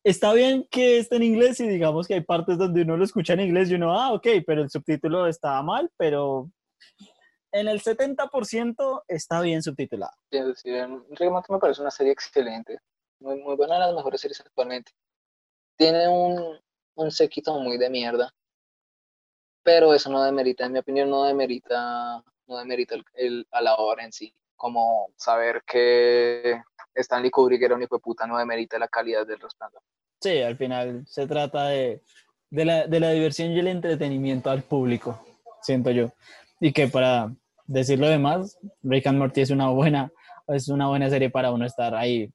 está 0.06 0.32
bien 0.32 0.66
que 0.72 1.00
esté 1.00 1.18
en 1.18 1.24
inglés 1.24 1.60
y 1.60 1.68
digamos 1.68 2.08
que 2.08 2.14
hay 2.14 2.22
partes 2.22 2.58
donde 2.58 2.84
uno 2.84 2.96
lo 2.96 3.04
escucha 3.04 3.34
en 3.34 3.42
inglés 3.42 3.70
y 3.70 3.76
uno, 3.76 3.92
ah, 3.92 4.14
ok, 4.14 4.26
pero 4.48 4.62
el 4.62 4.70
subtítulo 4.70 5.28
está 5.28 5.62
mal, 5.62 5.92
pero 5.98 6.50
en 7.52 7.68
el 7.68 7.82
70% 7.82 9.04
está 9.10 9.42
bien 9.42 9.62
subtitulado. 9.62 10.14
Sí, 10.32 10.40
sí, 10.56 10.72
realmente 10.72 11.52
me 11.52 11.60
parece 11.60 11.82
una 11.82 11.92
serie 11.92 12.14
excelente, 12.14 12.80
muy, 13.20 13.42
muy 13.42 13.58
buena, 13.58 13.74
de 13.74 13.82
las 13.82 13.96
mejores 13.96 14.22
series 14.22 14.40
actualmente. 14.40 14.94
Tiene 15.78 16.08
un, 16.08 16.58
un 16.96 17.12
séquito 17.12 17.60
muy 17.60 17.78
de 17.78 17.90
mierda, 17.90 18.34
pero 19.62 19.94
eso 19.94 20.10
no 20.10 20.24
demerita, 20.24 20.66
en 20.66 20.72
mi 20.72 20.80
opinión, 20.80 21.10
no 21.10 21.26
demerita, 21.26 22.24
no 22.48 22.58
demerita 22.58 22.96
el, 23.16 23.46
a 23.52 23.62
la 23.62 23.76
obra 23.76 24.06
en 24.06 24.14
sí, 24.14 24.34
como 24.56 25.10
saber 25.18 25.64
que 25.68 26.62
Stanley 26.96 27.30
Kubrick 27.30 27.62
era 27.62 27.76
un 27.76 27.84
hijo 27.84 27.96
de 27.96 28.02
puta, 28.02 28.26
no 28.26 28.38
demerita 28.38 28.80
la 28.80 28.88
calidad 28.88 29.26
del 29.26 29.40
resplandor. 29.40 29.82
Sí, 30.22 30.42
al 30.42 30.58
final 30.58 31.04
se 31.06 31.28
trata 31.28 31.68
de, 31.68 32.02
de, 32.50 32.66
la, 32.66 32.88
de 32.88 33.00
la 33.00 33.12
diversión 33.12 33.52
y 33.52 33.60
el 33.60 33.68
entretenimiento 33.68 34.50
al 34.50 34.64
público, 34.64 35.24
siento 35.62 35.92
yo. 35.92 36.12
Y 36.60 36.72
que 36.72 36.88
para 36.88 37.32
decirlo 37.68 38.08
demás, 38.08 38.58
Rick 38.84 39.08
and 39.08 39.20
Morty 39.20 39.42
es 39.42 39.50
una 39.50 39.70
buena, 39.70 40.12
es 40.48 40.70
una 40.70 40.88
buena 40.88 41.10
serie 41.10 41.30
para 41.30 41.52
uno 41.52 41.66
estar 41.66 41.94
ahí 41.96 42.32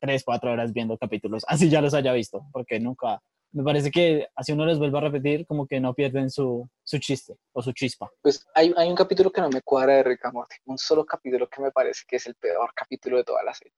tres, 0.00 0.22
cuatro 0.24 0.52
horas 0.52 0.72
viendo 0.72 0.96
capítulos, 0.96 1.44
así 1.48 1.68
ya 1.68 1.80
los 1.80 1.94
haya 1.94 2.12
visto, 2.12 2.42
porque 2.52 2.78
nunca, 2.78 3.20
me 3.52 3.62
parece 3.62 3.90
que 3.90 4.26
así 4.34 4.52
uno 4.52 4.64
les 4.64 4.78
vuelve 4.78 4.98
a 4.98 5.02
repetir, 5.02 5.46
como 5.46 5.66
que 5.66 5.80
no 5.80 5.94
pierden 5.94 6.30
su, 6.30 6.68
su 6.84 6.98
chiste 6.98 7.34
o 7.52 7.62
su 7.62 7.72
chispa. 7.72 8.10
Pues 8.22 8.46
hay, 8.54 8.72
hay, 8.76 8.88
un 8.88 8.96
capítulo 8.96 9.30
que 9.30 9.40
no 9.40 9.50
me 9.50 9.62
cuadra 9.62 9.96
de 9.96 10.02
Rick 10.04 10.24
and 10.24 10.34
Morty, 10.34 10.56
un 10.66 10.78
solo 10.78 11.04
capítulo 11.04 11.48
que 11.48 11.60
me 11.60 11.70
parece 11.70 12.02
que 12.06 12.16
es 12.16 12.26
el 12.26 12.34
peor 12.34 12.72
capítulo 12.74 13.18
de 13.18 13.24
toda 13.24 13.42
la 13.42 13.54
serie. 13.54 13.74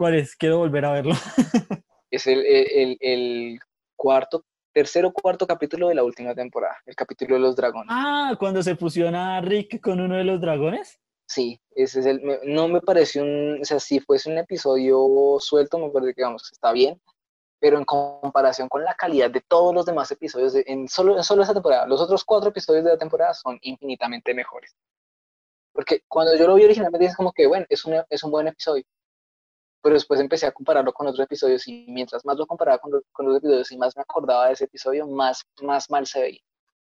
¿Cuál 0.00 0.14
es? 0.14 0.34
Quiero 0.34 0.56
volver 0.56 0.86
a 0.86 0.92
verlo. 0.92 1.12
es 2.10 2.26
el, 2.26 2.42
el, 2.46 2.96
el 3.00 3.60
cuarto, 3.94 4.46
tercer 4.72 5.04
o 5.04 5.12
cuarto 5.12 5.46
capítulo 5.46 5.88
de 5.88 5.94
la 5.94 6.02
última 6.02 6.34
temporada, 6.34 6.78
el 6.86 6.96
capítulo 6.96 7.34
de 7.34 7.40
los 7.42 7.54
dragones. 7.54 7.90
Ah, 7.90 8.34
cuando 8.38 8.62
se 8.62 8.76
fusiona 8.76 9.42
Rick 9.42 9.78
con 9.82 10.00
uno 10.00 10.16
de 10.16 10.24
los 10.24 10.40
dragones. 10.40 10.98
Sí, 11.28 11.60
ese 11.72 12.00
es 12.00 12.06
el, 12.06 12.22
no 12.44 12.66
me 12.68 12.80
pareció 12.80 13.24
un, 13.24 13.58
o 13.60 13.64
sea, 13.66 13.78
si 13.78 14.00
fuese 14.00 14.30
un 14.30 14.38
episodio 14.38 15.36
suelto, 15.38 15.78
me 15.78 15.90
parece 15.90 16.14
que, 16.14 16.22
vamos, 16.22 16.50
está 16.50 16.72
bien, 16.72 16.98
pero 17.58 17.76
en 17.76 17.84
comparación 17.84 18.70
con 18.70 18.82
la 18.82 18.94
calidad 18.94 19.30
de 19.30 19.42
todos 19.42 19.74
los 19.74 19.84
demás 19.84 20.10
episodios, 20.10 20.54
en, 20.64 20.88
solo, 20.88 21.18
en 21.18 21.24
solo 21.24 21.42
esa 21.42 21.52
temporada, 21.52 21.86
los 21.86 22.00
otros 22.00 22.24
cuatro 22.24 22.48
episodios 22.48 22.84
de 22.84 22.92
la 22.92 22.98
temporada 22.98 23.34
son 23.34 23.58
infinitamente 23.60 24.32
mejores. 24.32 24.74
Porque 25.74 26.04
cuando 26.08 26.34
yo 26.38 26.46
lo 26.46 26.54
vi 26.54 26.64
originalmente 26.64 27.04
es 27.04 27.14
como 27.14 27.34
que, 27.34 27.46
bueno, 27.46 27.66
es, 27.68 27.84
un 27.84 28.02
es 28.08 28.24
un 28.24 28.30
buen 28.30 28.48
episodio, 28.48 28.82
pero 29.82 29.94
después 29.94 30.20
empecé 30.20 30.46
a 30.46 30.52
compararlo 30.52 30.92
con 30.92 31.06
otros 31.06 31.24
episodios 31.24 31.66
y 31.66 31.86
mientras 31.88 32.24
más 32.24 32.36
lo 32.36 32.46
comparaba 32.46 32.78
con, 32.78 32.92
con 33.12 33.26
los 33.26 33.38
episodios 33.38 33.72
y 33.72 33.78
más 33.78 33.96
me 33.96 34.02
acordaba 34.02 34.46
de 34.46 34.52
ese 34.52 34.64
episodio, 34.64 35.06
más, 35.06 35.44
más 35.62 35.90
mal 35.90 36.06
se 36.06 36.20
veía. 36.20 36.40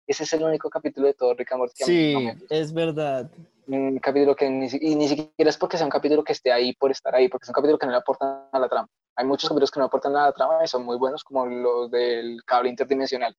Ese 0.07 0.23
es 0.23 0.33
el 0.35 0.45
único 0.45 0.71
capítulo 0.71 1.09
de 1.09 1.15
todo 1.15 1.35
Rick 1.35 1.53
and 1.53 1.59
Morty. 1.59 1.85
Sí, 1.85 2.29
es 2.49 2.73
verdad. 2.73 3.29
Un 3.67 3.99
capítulo 3.99 4.37
que 4.37 4.49
ni, 4.49 4.69
y 4.81 4.95
ni 4.95 5.09
siquiera 5.09 5.51
es 5.51 5.59
porque 5.59 5.77
sea 5.77 5.87
un 5.87 5.91
capítulo 5.91 6.23
que 6.23 6.33
esté 6.33 6.53
ahí 6.53 6.75
por 6.75 6.93
estar 6.93 7.13
ahí, 7.15 7.29
porque 7.29 7.45
es 7.45 7.49
un 7.49 7.55
capítulo 7.55 7.77
que 7.77 7.87
no 7.87 7.93
le 7.93 7.99
aportan 7.99 8.45
a 8.53 8.59
la 8.59 8.69
trama. 8.69 8.89
Hay 9.17 9.27
muchos 9.27 9.49
capítulos 9.49 9.71
que 9.73 9.81
no 9.81 9.87
aportan 9.87 10.13
nada 10.13 10.27
a 10.27 10.29
la 10.29 10.35
trama 10.35 10.59
y 10.65 10.69
son 10.69 10.85
muy 10.85 10.97
buenos, 10.97 11.25
como 11.25 11.47
los 11.47 11.91
del 11.91 12.41
cable 12.45 12.71
interdimensional. 12.71 13.35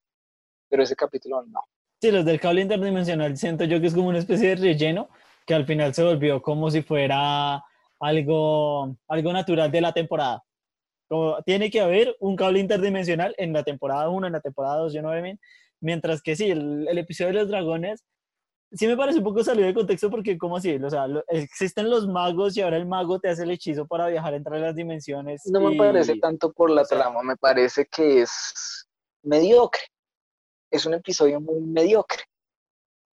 Pero 0.70 0.84
ese 0.84 0.96
capítulo 0.98 1.44
no. 1.44 1.62
Sí, 2.02 2.12
los 2.12 2.26
del 2.26 2.40
cable 2.40 2.62
interdimensional 2.62 3.38
siento 3.38 3.64
yo 3.64 3.80
que 3.80 3.88
es 3.88 3.94
como 3.94 4.10
una 4.10 4.20
especie 4.20 4.50
de 4.50 4.56
relleno 4.56 5.10
que 5.46 5.54
al 5.54 5.66
final 5.66 5.94
se 5.94 6.04
volvió 6.04 6.42
como 6.42 6.70
si 6.70 6.82
fuera 6.82 7.64
algo, 8.00 8.96
algo 9.08 9.34
natural 9.34 9.72
de 9.72 9.82
la 9.82 9.94
temporada. 9.94 10.44
Como, 11.08 11.42
tiene 11.44 11.70
que 11.70 11.80
haber 11.80 12.16
un 12.20 12.36
cable 12.36 12.60
interdimensional 12.60 13.34
en 13.38 13.54
la 13.54 13.64
temporada 13.64 14.10
1, 14.10 14.28
en 14.28 14.34
la 14.34 14.42
temporada 14.42 14.78
2, 14.78 14.94
yo 14.94 15.02
no 15.02 15.10
veo 15.10 15.36
Mientras 15.80 16.22
que 16.22 16.36
sí, 16.36 16.50
el, 16.50 16.88
el, 16.88 16.98
episodio 16.98 17.34
de 17.34 17.40
los 17.40 17.50
dragones 17.50 18.04
sí 18.72 18.88
me 18.88 18.98
parece 18.98 19.20
un 19.20 19.24
poco 19.24 19.44
salido 19.44 19.68
de 19.68 19.74
contexto 19.74 20.10
porque, 20.10 20.38
¿cómo 20.38 20.58
así? 20.58 20.76
O 20.76 20.90
sea, 20.90 21.06
existen 21.30 21.90
los 21.90 22.08
magos 22.08 22.58
y 22.58 22.62
ahora 22.62 22.78
el 22.78 22.86
mago 22.86 23.20
te 23.20 23.30
hace 23.30 23.44
el 23.44 23.52
hechizo 23.52 23.88
para 23.88 24.08
viajar 24.08 24.34
entre 24.34 24.60
las 24.60 24.76
dimensiones. 24.76 25.42
No 25.46 25.62
me 25.62 25.76
parece 25.76 26.18
tanto 26.20 26.52
por 26.52 26.70
la 26.70 26.84
trama, 26.84 27.24
me 27.24 27.38
parece 27.38 27.86
que 27.86 28.22
es 28.22 28.88
mediocre. 29.24 29.82
Es 30.72 30.86
un 30.86 30.94
episodio 30.94 31.40
muy 31.40 31.62
mediocre 31.62 32.24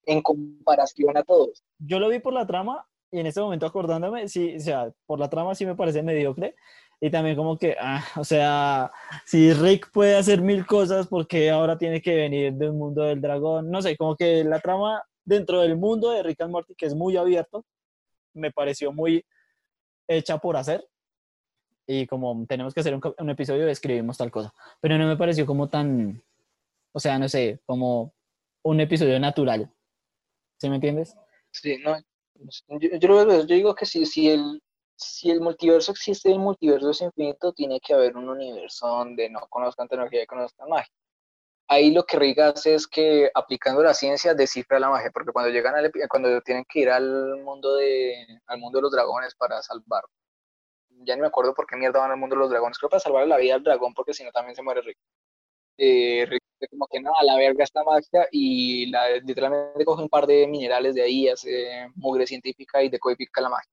en 0.05 0.21
comparación 0.21 1.15
a 1.17 1.23
todos. 1.23 1.63
Yo 1.77 1.99
lo 1.99 2.09
vi 2.09 2.19
por 2.19 2.33
la 2.33 2.47
trama 2.47 2.85
y 3.13 3.19
en 3.19 3.27
este 3.27 3.41
momento 3.41 3.67
acordándome, 3.67 4.27
sí, 4.27 4.55
o 4.55 4.59
sea, 4.59 4.91
por 5.05 5.19
la 5.19 5.29
trama 5.29 5.53
sí 5.53 5.67
me 5.67 5.75
parece 5.75 6.01
mediocre. 6.01 6.55
Y 6.99 7.11
también 7.11 7.35
como 7.35 7.59
que, 7.59 7.75
ah, 7.79 8.03
o 8.15 8.23
sea, 8.23 8.91
si 9.23 9.53
Rick 9.53 9.91
puede 9.91 10.15
hacer 10.15 10.41
mil 10.41 10.65
cosas, 10.65 11.05
porque 11.07 11.51
ahora 11.51 11.77
tiene 11.77 12.01
que 12.01 12.15
venir 12.15 12.53
del 12.53 12.73
mundo 12.73 13.03
del 13.03 13.21
dragón? 13.21 13.69
No 13.69 13.83
sé, 13.83 13.95
como 13.97 14.15
que 14.15 14.43
la 14.43 14.59
trama 14.59 15.03
dentro 15.23 15.61
del 15.61 15.77
mundo 15.77 16.09
de 16.09 16.23
Rick 16.23 16.41
and 16.41 16.51
Morty, 16.51 16.73
que 16.73 16.87
es 16.87 16.95
muy 16.95 17.15
abierto, 17.15 17.63
me 18.33 18.51
pareció 18.51 18.91
muy 18.91 19.23
hecha 20.07 20.39
por 20.39 20.57
hacer. 20.57 20.83
Y 21.85 22.07
como 22.07 22.47
tenemos 22.47 22.73
que 22.73 22.79
hacer 22.79 22.95
un, 22.95 23.01
un 23.15 23.29
episodio, 23.29 23.67
escribimos 23.67 24.17
tal 24.17 24.31
cosa. 24.31 24.51
Pero 24.81 24.97
no 24.97 25.05
me 25.05 25.17
pareció 25.17 25.45
como 25.45 25.69
tan, 25.69 26.23
o 26.91 26.99
sea, 26.99 27.19
no 27.19 27.29
sé, 27.29 27.59
como 27.67 28.11
un 28.63 28.79
episodio 28.79 29.19
natural. 29.19 29.71
¿Sí 30.57 30.67
me 30.67 30.75
entiendes? 30.75 31.15
Sí, 31.51 31.77
no, 31.77 31.95
yo, 32.99 33.45
digo 33.45 33.75
que 33.75 33.85
si, 33.85 34.29
el, 34.29 34.61
si 34.95 35.31
el 35.31 35.41
multiverso 35.41 35.91
existe, 35.91 36.31
el 36.31 36.39
multiverso 36.39 36.91
es 36.91 37.01
infinito, 37.01 37.53
tiene 37.53 37.79
que 37.79 37.93
haber 37.93 38.15
un 38.17 38.29
universo 38.29 38.87
donde 38.87 39.29
no 39.29 39.41
conozcan 39.49 39.87
tecnología 39.87 40.23
y 40.23 40.27
conozcan 40.27 40.69
magia. 40.69 40.93
Ahí 41.67 41.91
lo 41.91 42.03
que 42.03 42.35
hace 42.41 42.75
es 42.75 42.87
que 42.87 43.31
aplicando 43.33 43.81
la 43.81 43.93
ciencia 43.93 44.33
descifra 44.33 44.79
la 44.79 44.89
magia, 44.89 45.11
porque 45.11 45.31
cuando 45.31 45.51
llegan 45.51 45.75
al, 45.75 45.91
cuando 46.09 46.41
tienen 46.41 46.65
que 46.67 46.81
ir 46.81 46.89
al 46.89 47.41
mundo 47.43 47.75
de 47.75 48.27
al 48.47 48.59
mundo 48.59 48.77
de 48.79 48.83
los 48.83 48.91
dragones 48.91 49.33
para 49.35 49.61
salvar, 49.61 50.03
ya 51.05 51.15
ni 51.15 51.21
me 51.21 51.27
acuerdo 51.27 51.53
por 51.53 51.65
qué 51.65 51.75
mierda 51.77 51.99
van 51.99 52.11
al 52.11 52.17
mundo 52.17 52.35
de 52.35 52.41
los 52.41 52.49
dragones, 52.49 52.77
creo 52.77 52.89
para 52.89 52.99
salvar 52.99 53.27
la 53.27 53.37
vida 53.37 53.55
al 53.55 53.63
dragón, 53.63 53.93
porque 53.93 54.13
si 54.13 54.23
no 54.23 54.31
también 54.31 54.55
se 54.55 54.61
muere 54.61 54.81
Rick. 54.81 54.97
Eh, 55.77 56.27
como 56.69 56.87
que 56.87 57.01
nada, 57.01 57.15
la 57.23 57.37
verga 57.37 57.63
esta 57.63 57.83
magia 57.83 58.27
y 58.31 58.87
la, 58.87 59.17
literalmente 59.17 59.85
coge 59.85 60.03
un 60.03 60.09
par 60.09 60.27
de 60.27 60.47
minerales 60.47 60.95
de 60.95 61.01
ahí, 61.03 61.27
hace 61.27 61.87
mugre 61.95 62.27
científica 62.27 62.81
y 62.83 62.89
decodifica 62.89 63.41
la 63.41 63.49
magia. 63.49 63.71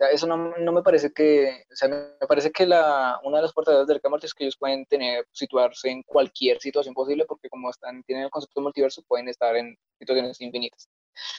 O 0.00 0.04
sea, 0.04 0.10
eso 0.10 0.26
no, 0.28 0.36
no, 0.56 0.72
me 0.72 0.82
parece 0.82 1.12
que, 1.12 1.64
o 1.72 1.74
sea, 1.74 1.88
me 1.88 2.26
parece 2.28 2.52
que 2.52 2.64
la, 2.66 3.18
una 3.24 3.38
de 3.38 3.42
las 3.42 3.52
puertas 3.52 3.84
del 3.86 3.96
Rick 3.96 4.24
es 4.24 4.32
que 4.32 4.44
ellos 4.44 4.56
pueden 4.56 4.86
tener, 4.86 5.26
situarse 5.32 5.90
en 5.90 6.04
cualquier 6.04 6.60
situación 6.60 6.94
posible 6.94 7.24
porque 7.26 7.48
como 7.48 7.68
están, 7.68 8.04
tienen 8.04 8.26
el 8.26 8.30
concepto 8.30 8.60
de 8.60 8.64
multiverso, 8.64 9.02
pueden 9.08 9.28
estar 9.28 9.56
en 9.56 9.76
situaciones 9.98 10.40
infinitas. 10.40 10.88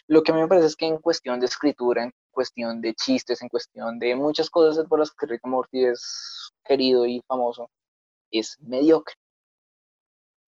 Lo 0.07 0.23
que 0.23 0.33
a 0.33 0.35
mí 0.35 0.41
me 0.41 0.47
parece 0.49 0.67
es 0.67 0.75
que 0.75 0.87
en 0.87 0.97
cuestión 0.97 1.39
de 1.39 1.45
escritura, 1.45 2.03
en 2.03 2.11
cuestión 2.31 2.81
de 2.81 2.93
chistes, 2.95 3.41
en 3.41 3.47
cuestión 3.47 3.97
de 3.97 4.13
muchas 4.15 4.49
cosas 4.49 4.85
por 4.87 4.99
las 4.99 5.11
que 5.11 5.25
Rick 5.25 5.45
Morty 5.45 5.85
es 5.85 6.51
querido 6.65 7.05
y 7.05 7.21
famoso, 7.27 7.69
es 8.29 8.57
mediocre. 8.59 9.15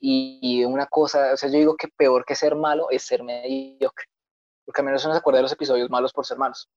Y 0.03 0.65
una 0.65 0.87
cosa, 0.87 1.33
o 1.33 1.37
sea, 1.37 1.47
yo 1.49 1.59
digo 1.59 1.75
que 1.75 1.87
peor 1.87 2.25
que 2.25 2.33
ser 2.33 2.55
malo 2.55 2.89
es 2.89 3.03
ser 3.03 3.23
mediocre. 3.23 4.07
Porque 4.65 4.81
al 4.81 4.85
menos 4.85 5.05
uno 5.05 5.13
se 5.13 5.19
acuerda 5.19 5.37
de 5.37 5.43
los 5.43 5.51
episodios 5.51 5.91
malos 5.91 6.11
por 6.11 6.25
ser 6.25 6.39
malos. 6.39 6.67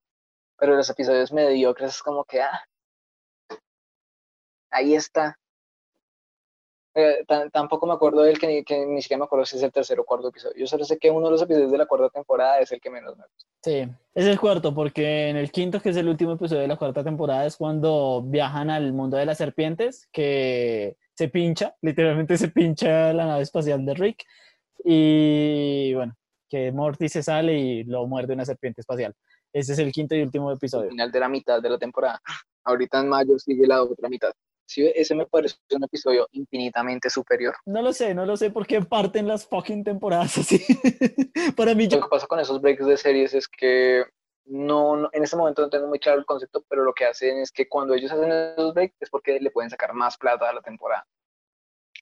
Pero 0.59 0.77
los 0.77 0.91
episodios 0.91 1.33
mediocres 1.33 1.91
es 1.97 2.03
como 2.03 2.25
que, 2.25 2.43
ah, 2.43 2.63
ahí 4.71 4.95
está. 4.95 5.39
Eh, 6.97 7.25
tampoco 7.53 7.87
me 7.87 7.95
acuerdo 7.95 8.23
del 8.23 8.39
que, 8.39 8.63
que, 8.63 8.87
ni 8.87 9.03
siquiera 9.03 9.19
me 9.19 9.25
acuerdo 9.25 9.45
si 9.47 9.57
es 9.57 9.63
el 9.65 9.73
tercer 9.73 9.99
o 9.99 10.05
cuarto 10.05 10.29
episodio. 10.29 10.57
Yo 10.57 10.67
solo 10.67 10.85
sé 10.85 10.99
que 10.99 11.11
uno 11.11 11.27
de 11.27 11.33
los 11.33 11.43
episodios 11.43 11.73
de 11.73 11.79
la 11.79 11.87
cuarta 11.87 12.11
temporada 12.11 12.61
es 12.61 12.71
el 12.71 12.81
que 12.81 12.91
menos 12.91 13.17
me 13.17 13.25
gusta. 13.25 13.51
Sí, 13.63 13.89
es 14.15 14.27
el 14.27 14.39
cuarto, 14.39 14.73
porque 14.75 15.31
en 15.31 15.37
el 15.37 15.51
quinto, 15.51 15.81
que 15.81 15.89
es 15.89 15.97
el 15.97 16.09
último 16.09 16.33
episodio 16.33 16.61
de 16.61 16.69
la 16.69 16.77
cuarta 16.77 17.03
temporada, 17.03 17.47
es 17.47 17.57
cuando 17.57 18.23
viajan 18.23 18.71
al 18.71 18.93
mundo 18.93 19.17
de 19.17 19.27
las 19.27 19.39
serpientes, 19.39 20.07
que 20.13 20.97
se 21.15 21.29
pincha, 21.29 21.75
literalmente 21.83 22.37
se 22.37 22.49
pincha 22.49 23.13
la 23.13 23.27
nave 23.27 23.43
espacial 23.43 23.85
de 23.85 23.95
Rick. 23.95 24.25
Y 24.85 25.95
bueno, 25.95 26.17
que 26.49 26.73
Morty 26.73 27.09
se 27.09 27.23
sale 27.23 27.59
y 27.59 27.85
lo 27.85 28.07
muerde 28.07 28.35
una 28.35 28.45
serpiente 28.45 28.81
espacial. 28.81 29.15
Ese 29.53 29.73
es 29.73 29.79
el 29.79 29.93
quinto 29.93 30.15
y 30.15 30.23
último 30.23 30.51
episodio. 30.51 30.91
final 30.91 31.13
de 31.13 31.21
la 31.21 31.29
mitad 31.29 31.63
de 31.63 31.71
la 31.71 31.79
temporada. 31.79 32.21
Ahorita 32.65 33.01
en 33.01 33.09
mayo 33.09 33.39
sigue 33.39 33.67
la 33.67 33.83
otra 33.83 34.09
mitad. 34.09 34.33
Sí, 34.67 34.91
ese 34.95 35.15
me 35.15 35.27
parece 35.27 35.57
un 35.73 35.85
episodio 35.85 36.27
infinitamente 36.33 37.11
superior. 37.11 37.55
No 37.67 37.83
lo 37.83 37.93
sé, 37.93 38.15
no 38.15 38.25
lo 38.25 38.37
sé 38.37 38.51
por 38.51 38.67
qué 38.67 38.81
parten 38.81 39.29
las 39.29 39.47
fucking 39.47 39.85
temporadas 39.85 40.39
así. 40.39 40.59
Para 41.57 41.75
mí, 41.75 41.87
Lo 41.89 42.01
que 42.01 42.09
pasa 42.09 42.27
con 42.27 42.41
esos 42.41 42.61
breaks 42.61 42.87
de 42.87 42.97
series 42.97 43.35
es 43.35 43.47
que 43.47 44.05
no, 44.47 45.09
en 45.13 45.23
ese 45.23 45.37
momento 45.37 45.63
no 45.63 45.71
tengo 45.71 45.87
muy 45.87 45.99
claro 45.99 46.19
el 46.19 46.27
concepto, 46.27 46.65
pero 46.69 46.85
lo 46.85 46.93
que 46.93 47.07
hacen 47.07 47.39
es 47.39 47.51
que 47.53 47.69
cuando 47.69 47.95
ellos 47.95 48.13
hacen 48.13 48.31
esos 48.31 48.75
breaks 48.75 48.97
es 49.01 49.11
porque 49.11 49.41
le 49.41 49.51
pueden 49.51 49.71
sacar 49.71 49.95
más 49.95 50.17
plata 50.17 50.49
a 50.49 50.53
la 50.53 50.63
temporada 50.63 51.07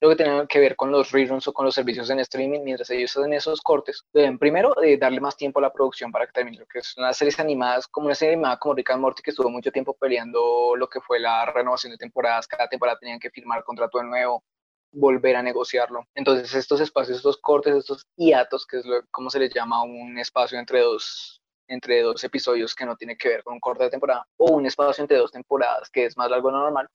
lo 0.02 0.09
que 0.09 0.16
tiene 0.16 0.46
que 0.48 0.59
ver 0.59 0.74
con 0.74 0.90
los 0.90 1.12
reruns 1.12 1.46
o 1.46 1.52
con 1.52 1.64
los 1.64 1.76
servicios 1.76 2.11
en 2.11 2.18
streaming, 2.18 2.62
mientras 2.64 2.90
ellos 2.90 3.16
hacen 3.16 3.33
esos 3.33 3.61
cortes, 3.61 4.05
deben 4.12 4.37
primero 4.37 4.74
eh, 4.83 4.96
darle 4.98 5.20
más 5.20 5.37
tiempo 5.37 5.61
a 5.61 5.62
la 5.62 5.72
producción 5.72 6.11
para 6.11 6.26
que 6.26 6.33
termine, 6.33 6.59
lo 6.59 6.66
que 6.66 6.81
es 6.81 6.96
una 6.96 7.12
series 7.12 7.38
animadas, 7.38 7.87
como 7.87 8.07
una 8.07 8.16
serie 8.16 8.35
animada 8.35 8.59
como 8.59 8.74
Rick 8.74 8.90
and 8.90 9.00
Morty, 9.00 9.22
que 9.22 9.31
estuvo 9.31 9.48
mucho 9.48 9.70
tiempo 9.70 9.94
peleando 9.94 10.74
lo 10.76 10.88
que 10.88 11.00
fue 11.00 11.20
la 11.20 11.46
renovación 11.46 11.92
de 11.92 11.98
temporadas, 11.98 12.48
cada 12.48 12.68
temporada 12.68 12.98
tenían 12.98 13.20
que 13.20 13.31
firmar 13.31 13.62
contrato 13.62 13.98
de 13.98 14.05
nuevo, 14.05 14.42
volver 14.90 15.37
a 15.37 15.42
negociarlo. 15.42 16.05
Entonces 16.16 16.52
estos 16.52 16.81
espacios, 16.81 17.18
estos 17.18 17.37
cortes, 17.37 17.76
estos 17.76 18.05
hiatos, 18.16 18.66
que 18.66 18.78
es 18.78 18.85
lo, 18.85 19.07
como 19.12 19.31
se 19.31 19.38
les 19.38 19.55
llama 19.55 19.85
un 19.85 20.18
espacio 20.18 20.59
entre 20.59 20.81
dos 20.81 21.41
entre 21.72 22.02
dos 22.02 22.22
episodios 22.24 22.74
que 22.74 22.87
no 22.87 22.96
tiene 22.96 23.16
que 23.16 23.28
ver 23.28 23.42
con 23.42 23.54
un 23.54 23.61
corte 23.61 23.85
de 23.85 23.90
temporada 23.90 24.26
o 24.37 24.52
un 24.52 24.66
espacio 24.66 25.02
entre 25.02 25.16
dos 25.18 25.32
temporadas 25.32 25.90
que 25.90 26.06
es 26.06 26.16
más 26.16 26.30
largo 26.30 26.48
de 26.48 26.54
lo 26.54 26.61
normal, 26.61 26.88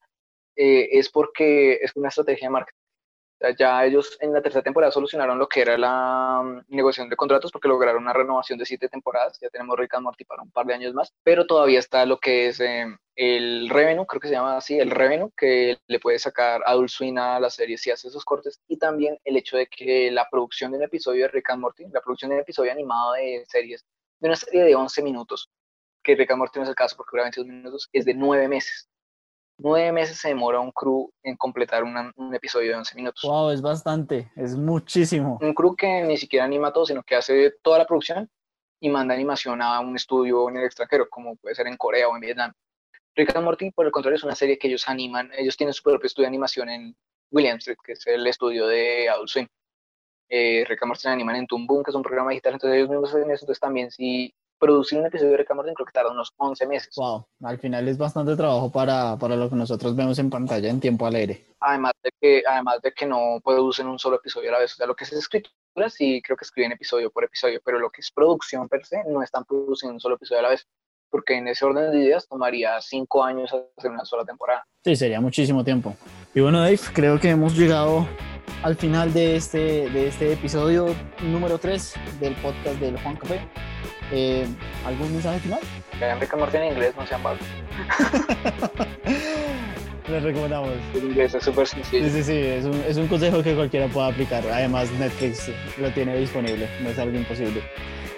eh, 0.55 0.89
es 0.91 1.09
porque 1.09 1.79
es 1.81 1.95
una 1.95 2.09
estrategia 2.09 2.47
de 2.47 2.51
marketing 2.51 2.77
ya 3.57 3.85
ellos 3.85 4.17
en 4.19 4.33
la 4.33 4.41
tercera 4.41 4.63
temporada 4.63 4.91
solucionaron 4.91 5.37
lo 5.37 5.47
que 5.47 5.61
era 5.61 5.77
la 5.77 6.41
mm, 6.43 6.75
negociación 6.75 7.09
de 7.09 7.15
contratos 7.15 7.51
porque 7.51 7.67
lograron 7.67 8.03
una 8.03 8.13
renovación 8.13 8.57
de 8.57 8.65
siete 8.65 8.89
temporadas. 8.89 9.37
Ya 9.41 9.49
tenemos 9.49 9.77
Rick 9.77 9.93
and 9.93 10.03
Morty 10.03 10.25
para 10.25 10.41
un 10.41 10.51
par 10.51 10.65
de 10.65 10.73
años 10.73 10.93
más, 10.93 11.13
pero 11.23 11.45
todavía 11.45 11.79
está 11.79 12.05
lo 12.05 12.19
que 12.19 12.47
es 12.47 12.59
em, 12.59 12.97
el 13.15 13.69
revenue, 13.69 14.05
creo 14.05 14.19
que 14.19 14.27
se 14.27 14.33
llama 14.33 14.57
así, 14.57 14.79
el 14.79 14.91
revenue 14.91 15.31
que 15.37 15.77
le 15.87 15.99
puede 15.99 16.19
sacar 16.19 16.61
Adult 16.65 16.89
Swim 16.89 17.17
a 17.17 17.39
la 17.39 17.49
serie 17.49 17.77
si 17.77 17.91
hace 17.91 18.07
esos 18.07 18.25
cortes 18.25 18.59
y 18.67 18.77
también 18.77 19.17
el 19.23 19.37
hecho 19.37 19.57
de 19.57 19.67
que 19.67 20.11
la 20.11 20.27
producción 20.29 20.71
de 20.71 20.77
un 20.77 20.83
episodio 20.83 21.23
de 21.23 21.29
Rick 21.29 21.49
and 21.51 21.61
Morty, 21.61 21.85
la 21.91 22.01
producción 22.01 22.29
de 22.29 22.35
un 22.35 22.41
episodio 22.41 22.71
animado 22.71 23.13
de 23.13 23.43
series, 23.47 23.85
de 24.19 24.27
una 24.27 24.35
serie 24.35 24.63
de 24.63 24.75
11 24.75 25.01
minutos, 25.03 25.49
que 26.03 26.15
Rick 26.15 26.31
and 26.31 26.39
Morty 26.39 26.59
no 26.59 26.63
es 26.63 26.69
el 26.69 26.75
caso 26.75 26.95
porque 26.95 27.11
dura 27.11 27.23
22 27.23 27.47
minutos, 27.47 27.89
es 27.91 28.05
de 28.05 28.13
9 28.13 28.47
meses 28.47 28.89
nueve 29.57 29.91
meses 29.91 30.17
se 30.17 30.29
demora 30.29 30.59
un 30.59 30.71
crew 30.71 31.11
en 31.23 31.35
completar 31.35 31.83
un 31.83 32.35
episodio 32.35 32.71
de 32.71 32.77
11 32.77 32.95
minutos. 32.95 33.23
Wow, 33.23 33.51
es 33.51 33.61
bastante, 33.61 34.31
es 34.35 34.55
muchísimo. 34.55 35.37
Un 35.41 35.53
crew 35.53 35.75
que 35.75 36.03
ni 36.03 36.17
siquiera 36.17 36.45
anima 36.45 36.71
todo, 36.71 36.85
sino 36.85 37.03
que 37.03 37.15
hace 37.15 37.55
toda 37.61 37.79
la 37.79 37.85
producción 37.85 38.29
y 38.79 38.89
manda 38.89 39.13
animación 39.13 39.61
a 39.61 39.79
un 39.79 39.95
estudio 39.95 40.49
en 40.49 40.57
el 40.57 40.65
extranjero, 40.65 41.09
como 41.09 41.35
puede 41.37 41.55
ser 41.55 41.67
en 41.67 41.77
Corea 41.77 42.07
o 42.07 42.15
en 42.15 42.21
Vietnam. 42.21 42.53
Rick 43.15 43.35
and 43.35 43.43
Morty, 43.43 43.71
por 43.71 43.87
el 43.87 43.91
contrario, 43.91 44.17
es 44.17 44.23
una 44.23 44.35
serie 44.35 44.59
que 44.59 44.67
ellos 44.67 44.87
animan, 44.87 45.31
ellos 45.35 45.57
tienen 45.57 45.73
su 45.73 45.81
propio 45.81 46.05
estudio 46.05 46.25
de 46.25 46.29
animación 46.29 46.69
en 46.69 46.95
William 47.31 47.57
Street, 47.57 47.77
que 47.83 47.93
es 47.93 48.05
el 48.05 48.25
estudio 48.27 48.67
de 48.67 49.09
Adult 49.09 49.29
Swim. 49.29 49.47
Eh, 50.29 50.65
and 50.69 50.87
Morty 50.87 51.07
animan 51.07 51.35
en 51.35 51.47
Boom, 51.49 51.83
que 51.83 51.91
es 51.91 51.95
un 51.95 52.03
programa 52.03 52.31
digital, 52.31 52.53
entonces 52.53 52.77
ellos 52.77 52.89
mismos 52.89 53.09
hacen 53.09 53.31
eso, 53.31 53.45
entonces 53.45 53.59
también 53.59 53.91
si 53.91 54.33
producir 54.59 54.99
un 54.99 55.05
episodio 55.05 55.37
de 55.37 55.45
Morty 55.53 55.73
creo 55.73 55.85
que 55.85 55.91
tarda 55.91 56.11
unos 56.11 56.33
11 56.37 56.67
meses. 56.67 56.95
Wow, 56.95 57.27
al 57.43 57.59
final 57.59 57.87
es 57.87 57.97
bastante 57.97 58.35
trabajo 58.35 58.71
para, 58.71 59.17
para 59.17 59.35
lo 59.35 59.49
que 59.49 59.55
nosotros 59.55 59.95
vemos 59.95 60.17
en 60.19 60.29
pantalla 60.29 60.69
en 60.69 60.79
tiempo 60.79 61.05
alegre. 61.05 61.45
Además 61.59 61.93
de 62.03 62.11
que, 62.19 62.43
además 62.47 62.81
de 62.81 62.91
que 62.91 63.05
no 63.05 63.39
producen 63.43 63.87
un 63.87 63.99
solo 63.99 64.17
episodio 64.17 64.49
a 64.49 64.53
la 64.53 64.59
vez, 64.59 64.73
o 64.73 64.75
sea, 64.75 64.87
lo 64.87 64.95
que 64.95 65.03
es 65.03 65.13
escritura 65.13 65.55
sí 65.89 66.21
creo 66.23 66.35
que 66.35 66.45
escriben 66.45 66.71
episodio 66.71 67.11
por 67.11 67.23
episodio, 67.23 67.61
pero 67.63 67.79
lo 67.79 67.89
que 67.89 68.01
es 68.01 68.11
producción 68.11 68.67
per 68.67 68.85
se 68.85 69.03
no 69.05 69.21
están 69.21 69.45
produciendo 69.45 69.93
un 69.93 69.99
solo 69.99 70.15
episodio 70.15 70.39
a 70.39 70.43
la 70.43 70.49
vez, 70.49 70.67
porque 71.09 71.35
en 71.35 71.47
ese 71.47 71.65
orden 71.65 71.91
de 71.91 71.99
ideas 71.99 72.27
tomaría 72.27 72.79
5 72.81 73.23
años 73.23 73.53
hacer 73.77 73.91
una 73.91 74.05
sola 74.05 74.25
temporada. 74.25 74.65
Sí, 74.83 74.95
sería 74.95 75.21
muchísimo 75.21 75.63
tiempo. 75.63 75.95
Y 76.33 76.41
bueno, 76.41 76.61
Dave, 76.61 76.79
creo 76.93 77.19
que 77.19 77.29
hemos 77.29 77.57
llegado 77.57 78.07
al 78.63 78.75
final 78.75 79.13
de 79.13 79.35
este, 79.35 79.89
de 79.89 80.07
este 80.07 80.33
episodio 80.33 80.87
número 81.21 81.57
3 81.57 81.95
del 82.19 82.33
podcast 82.35 82.79
del 82.79 82.99
Juan 82.99 83.15
Café. 83.15 83.41
Eh, 84.11 84.47
¿Algún 84.85 85.11
mensaje 85.11 85.39
final? 85.39 85.59
Vean 85.99 86.19
Rick 86.19 86.33
and 86.33 86.55
en 86.55 86.71
inglés, 86.71 86.93
no 86.95 87.05
sean 87.05 87.23
vagos. 87.23 87.41
Les 90.07 90.23
recomendamos. 90.23 90.69
El 90.93 91.03
inglés 91.03 91.35
es 91.35 91.43
súper 91.43 91.67
sencillo. 91.67 92.05
Sí, 92.05 92.11
sí, 92.11 92.23
sí, 92.23 92.37
es 92.37 92.63
un, 92.63 92.81
es 92.87 92.95
un 92.95 93.07
consejo 93.07 93.43
que 93.43 93.55
cualquiera 93.55 93.87
pueda 93.87 94.07
aplicar. 94.07 94.41
Además, 94.47 94.89
Netflix 94.93 95.51
lo 95.77 95.91
tiene 95.91 96.17
disponible, 96.17 96.69
no 96.81 96.89
es 96.89 96.97
algo 96.97 97.17
imposible. 97.17 97.61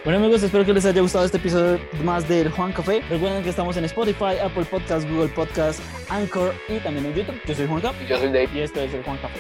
Bueno 0.05 0.19
amigos, 0.19 0.41
espero 0.43 0.63
que 0.63 0.73
les 0.73 0.85
haya 0.85 1.01
gustado 1.01 1.25
este 1.25 1.37
episodio 1.37 1.77
más 2.05 2.27
del 2.27 2.49
Juan 2.51 2.71
Café. 2.71 3.01
Recuerden 3.09 3.43
que 3.43 3.49
estamos 3.49 3.75
en 3.75 3.83
Spotify, 3.83 4.39
Apple 4.41 4.63
Podcast, 4.63 5.07
Google 5.09 5.27
Podcast, 5.27 5.81
Anchor 6.09 6.53
y 6.69 6.79
también 6.79 7.05
en 7.07 7.15
YouTube. 7.15 7.35
Yo 7.45 7.53
soy 7.53 7.67
Juan 7.67 7.81
Café. 7.81 8.03
Y 8.05 8.07
yo 8.07 8.17
soy 8.17 8.27
Dave. 8.27 8.49
Y 8.53 8.59
esto 8.59 8.79
es 8.79 8.93
el 8.93 9.03
Juan 9.03 9.17
Café. 9.17 9.39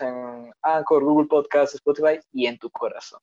en 0.00 0.52
Anchor, 0.62 1.02
Google 1.02 1.26
Podcast, 1.26 1.74
Spotify 1.74 2.20
y 2.32 2.46
en 2.46 2.58
tu 2.58 2.70
corazón. 2.70 3.16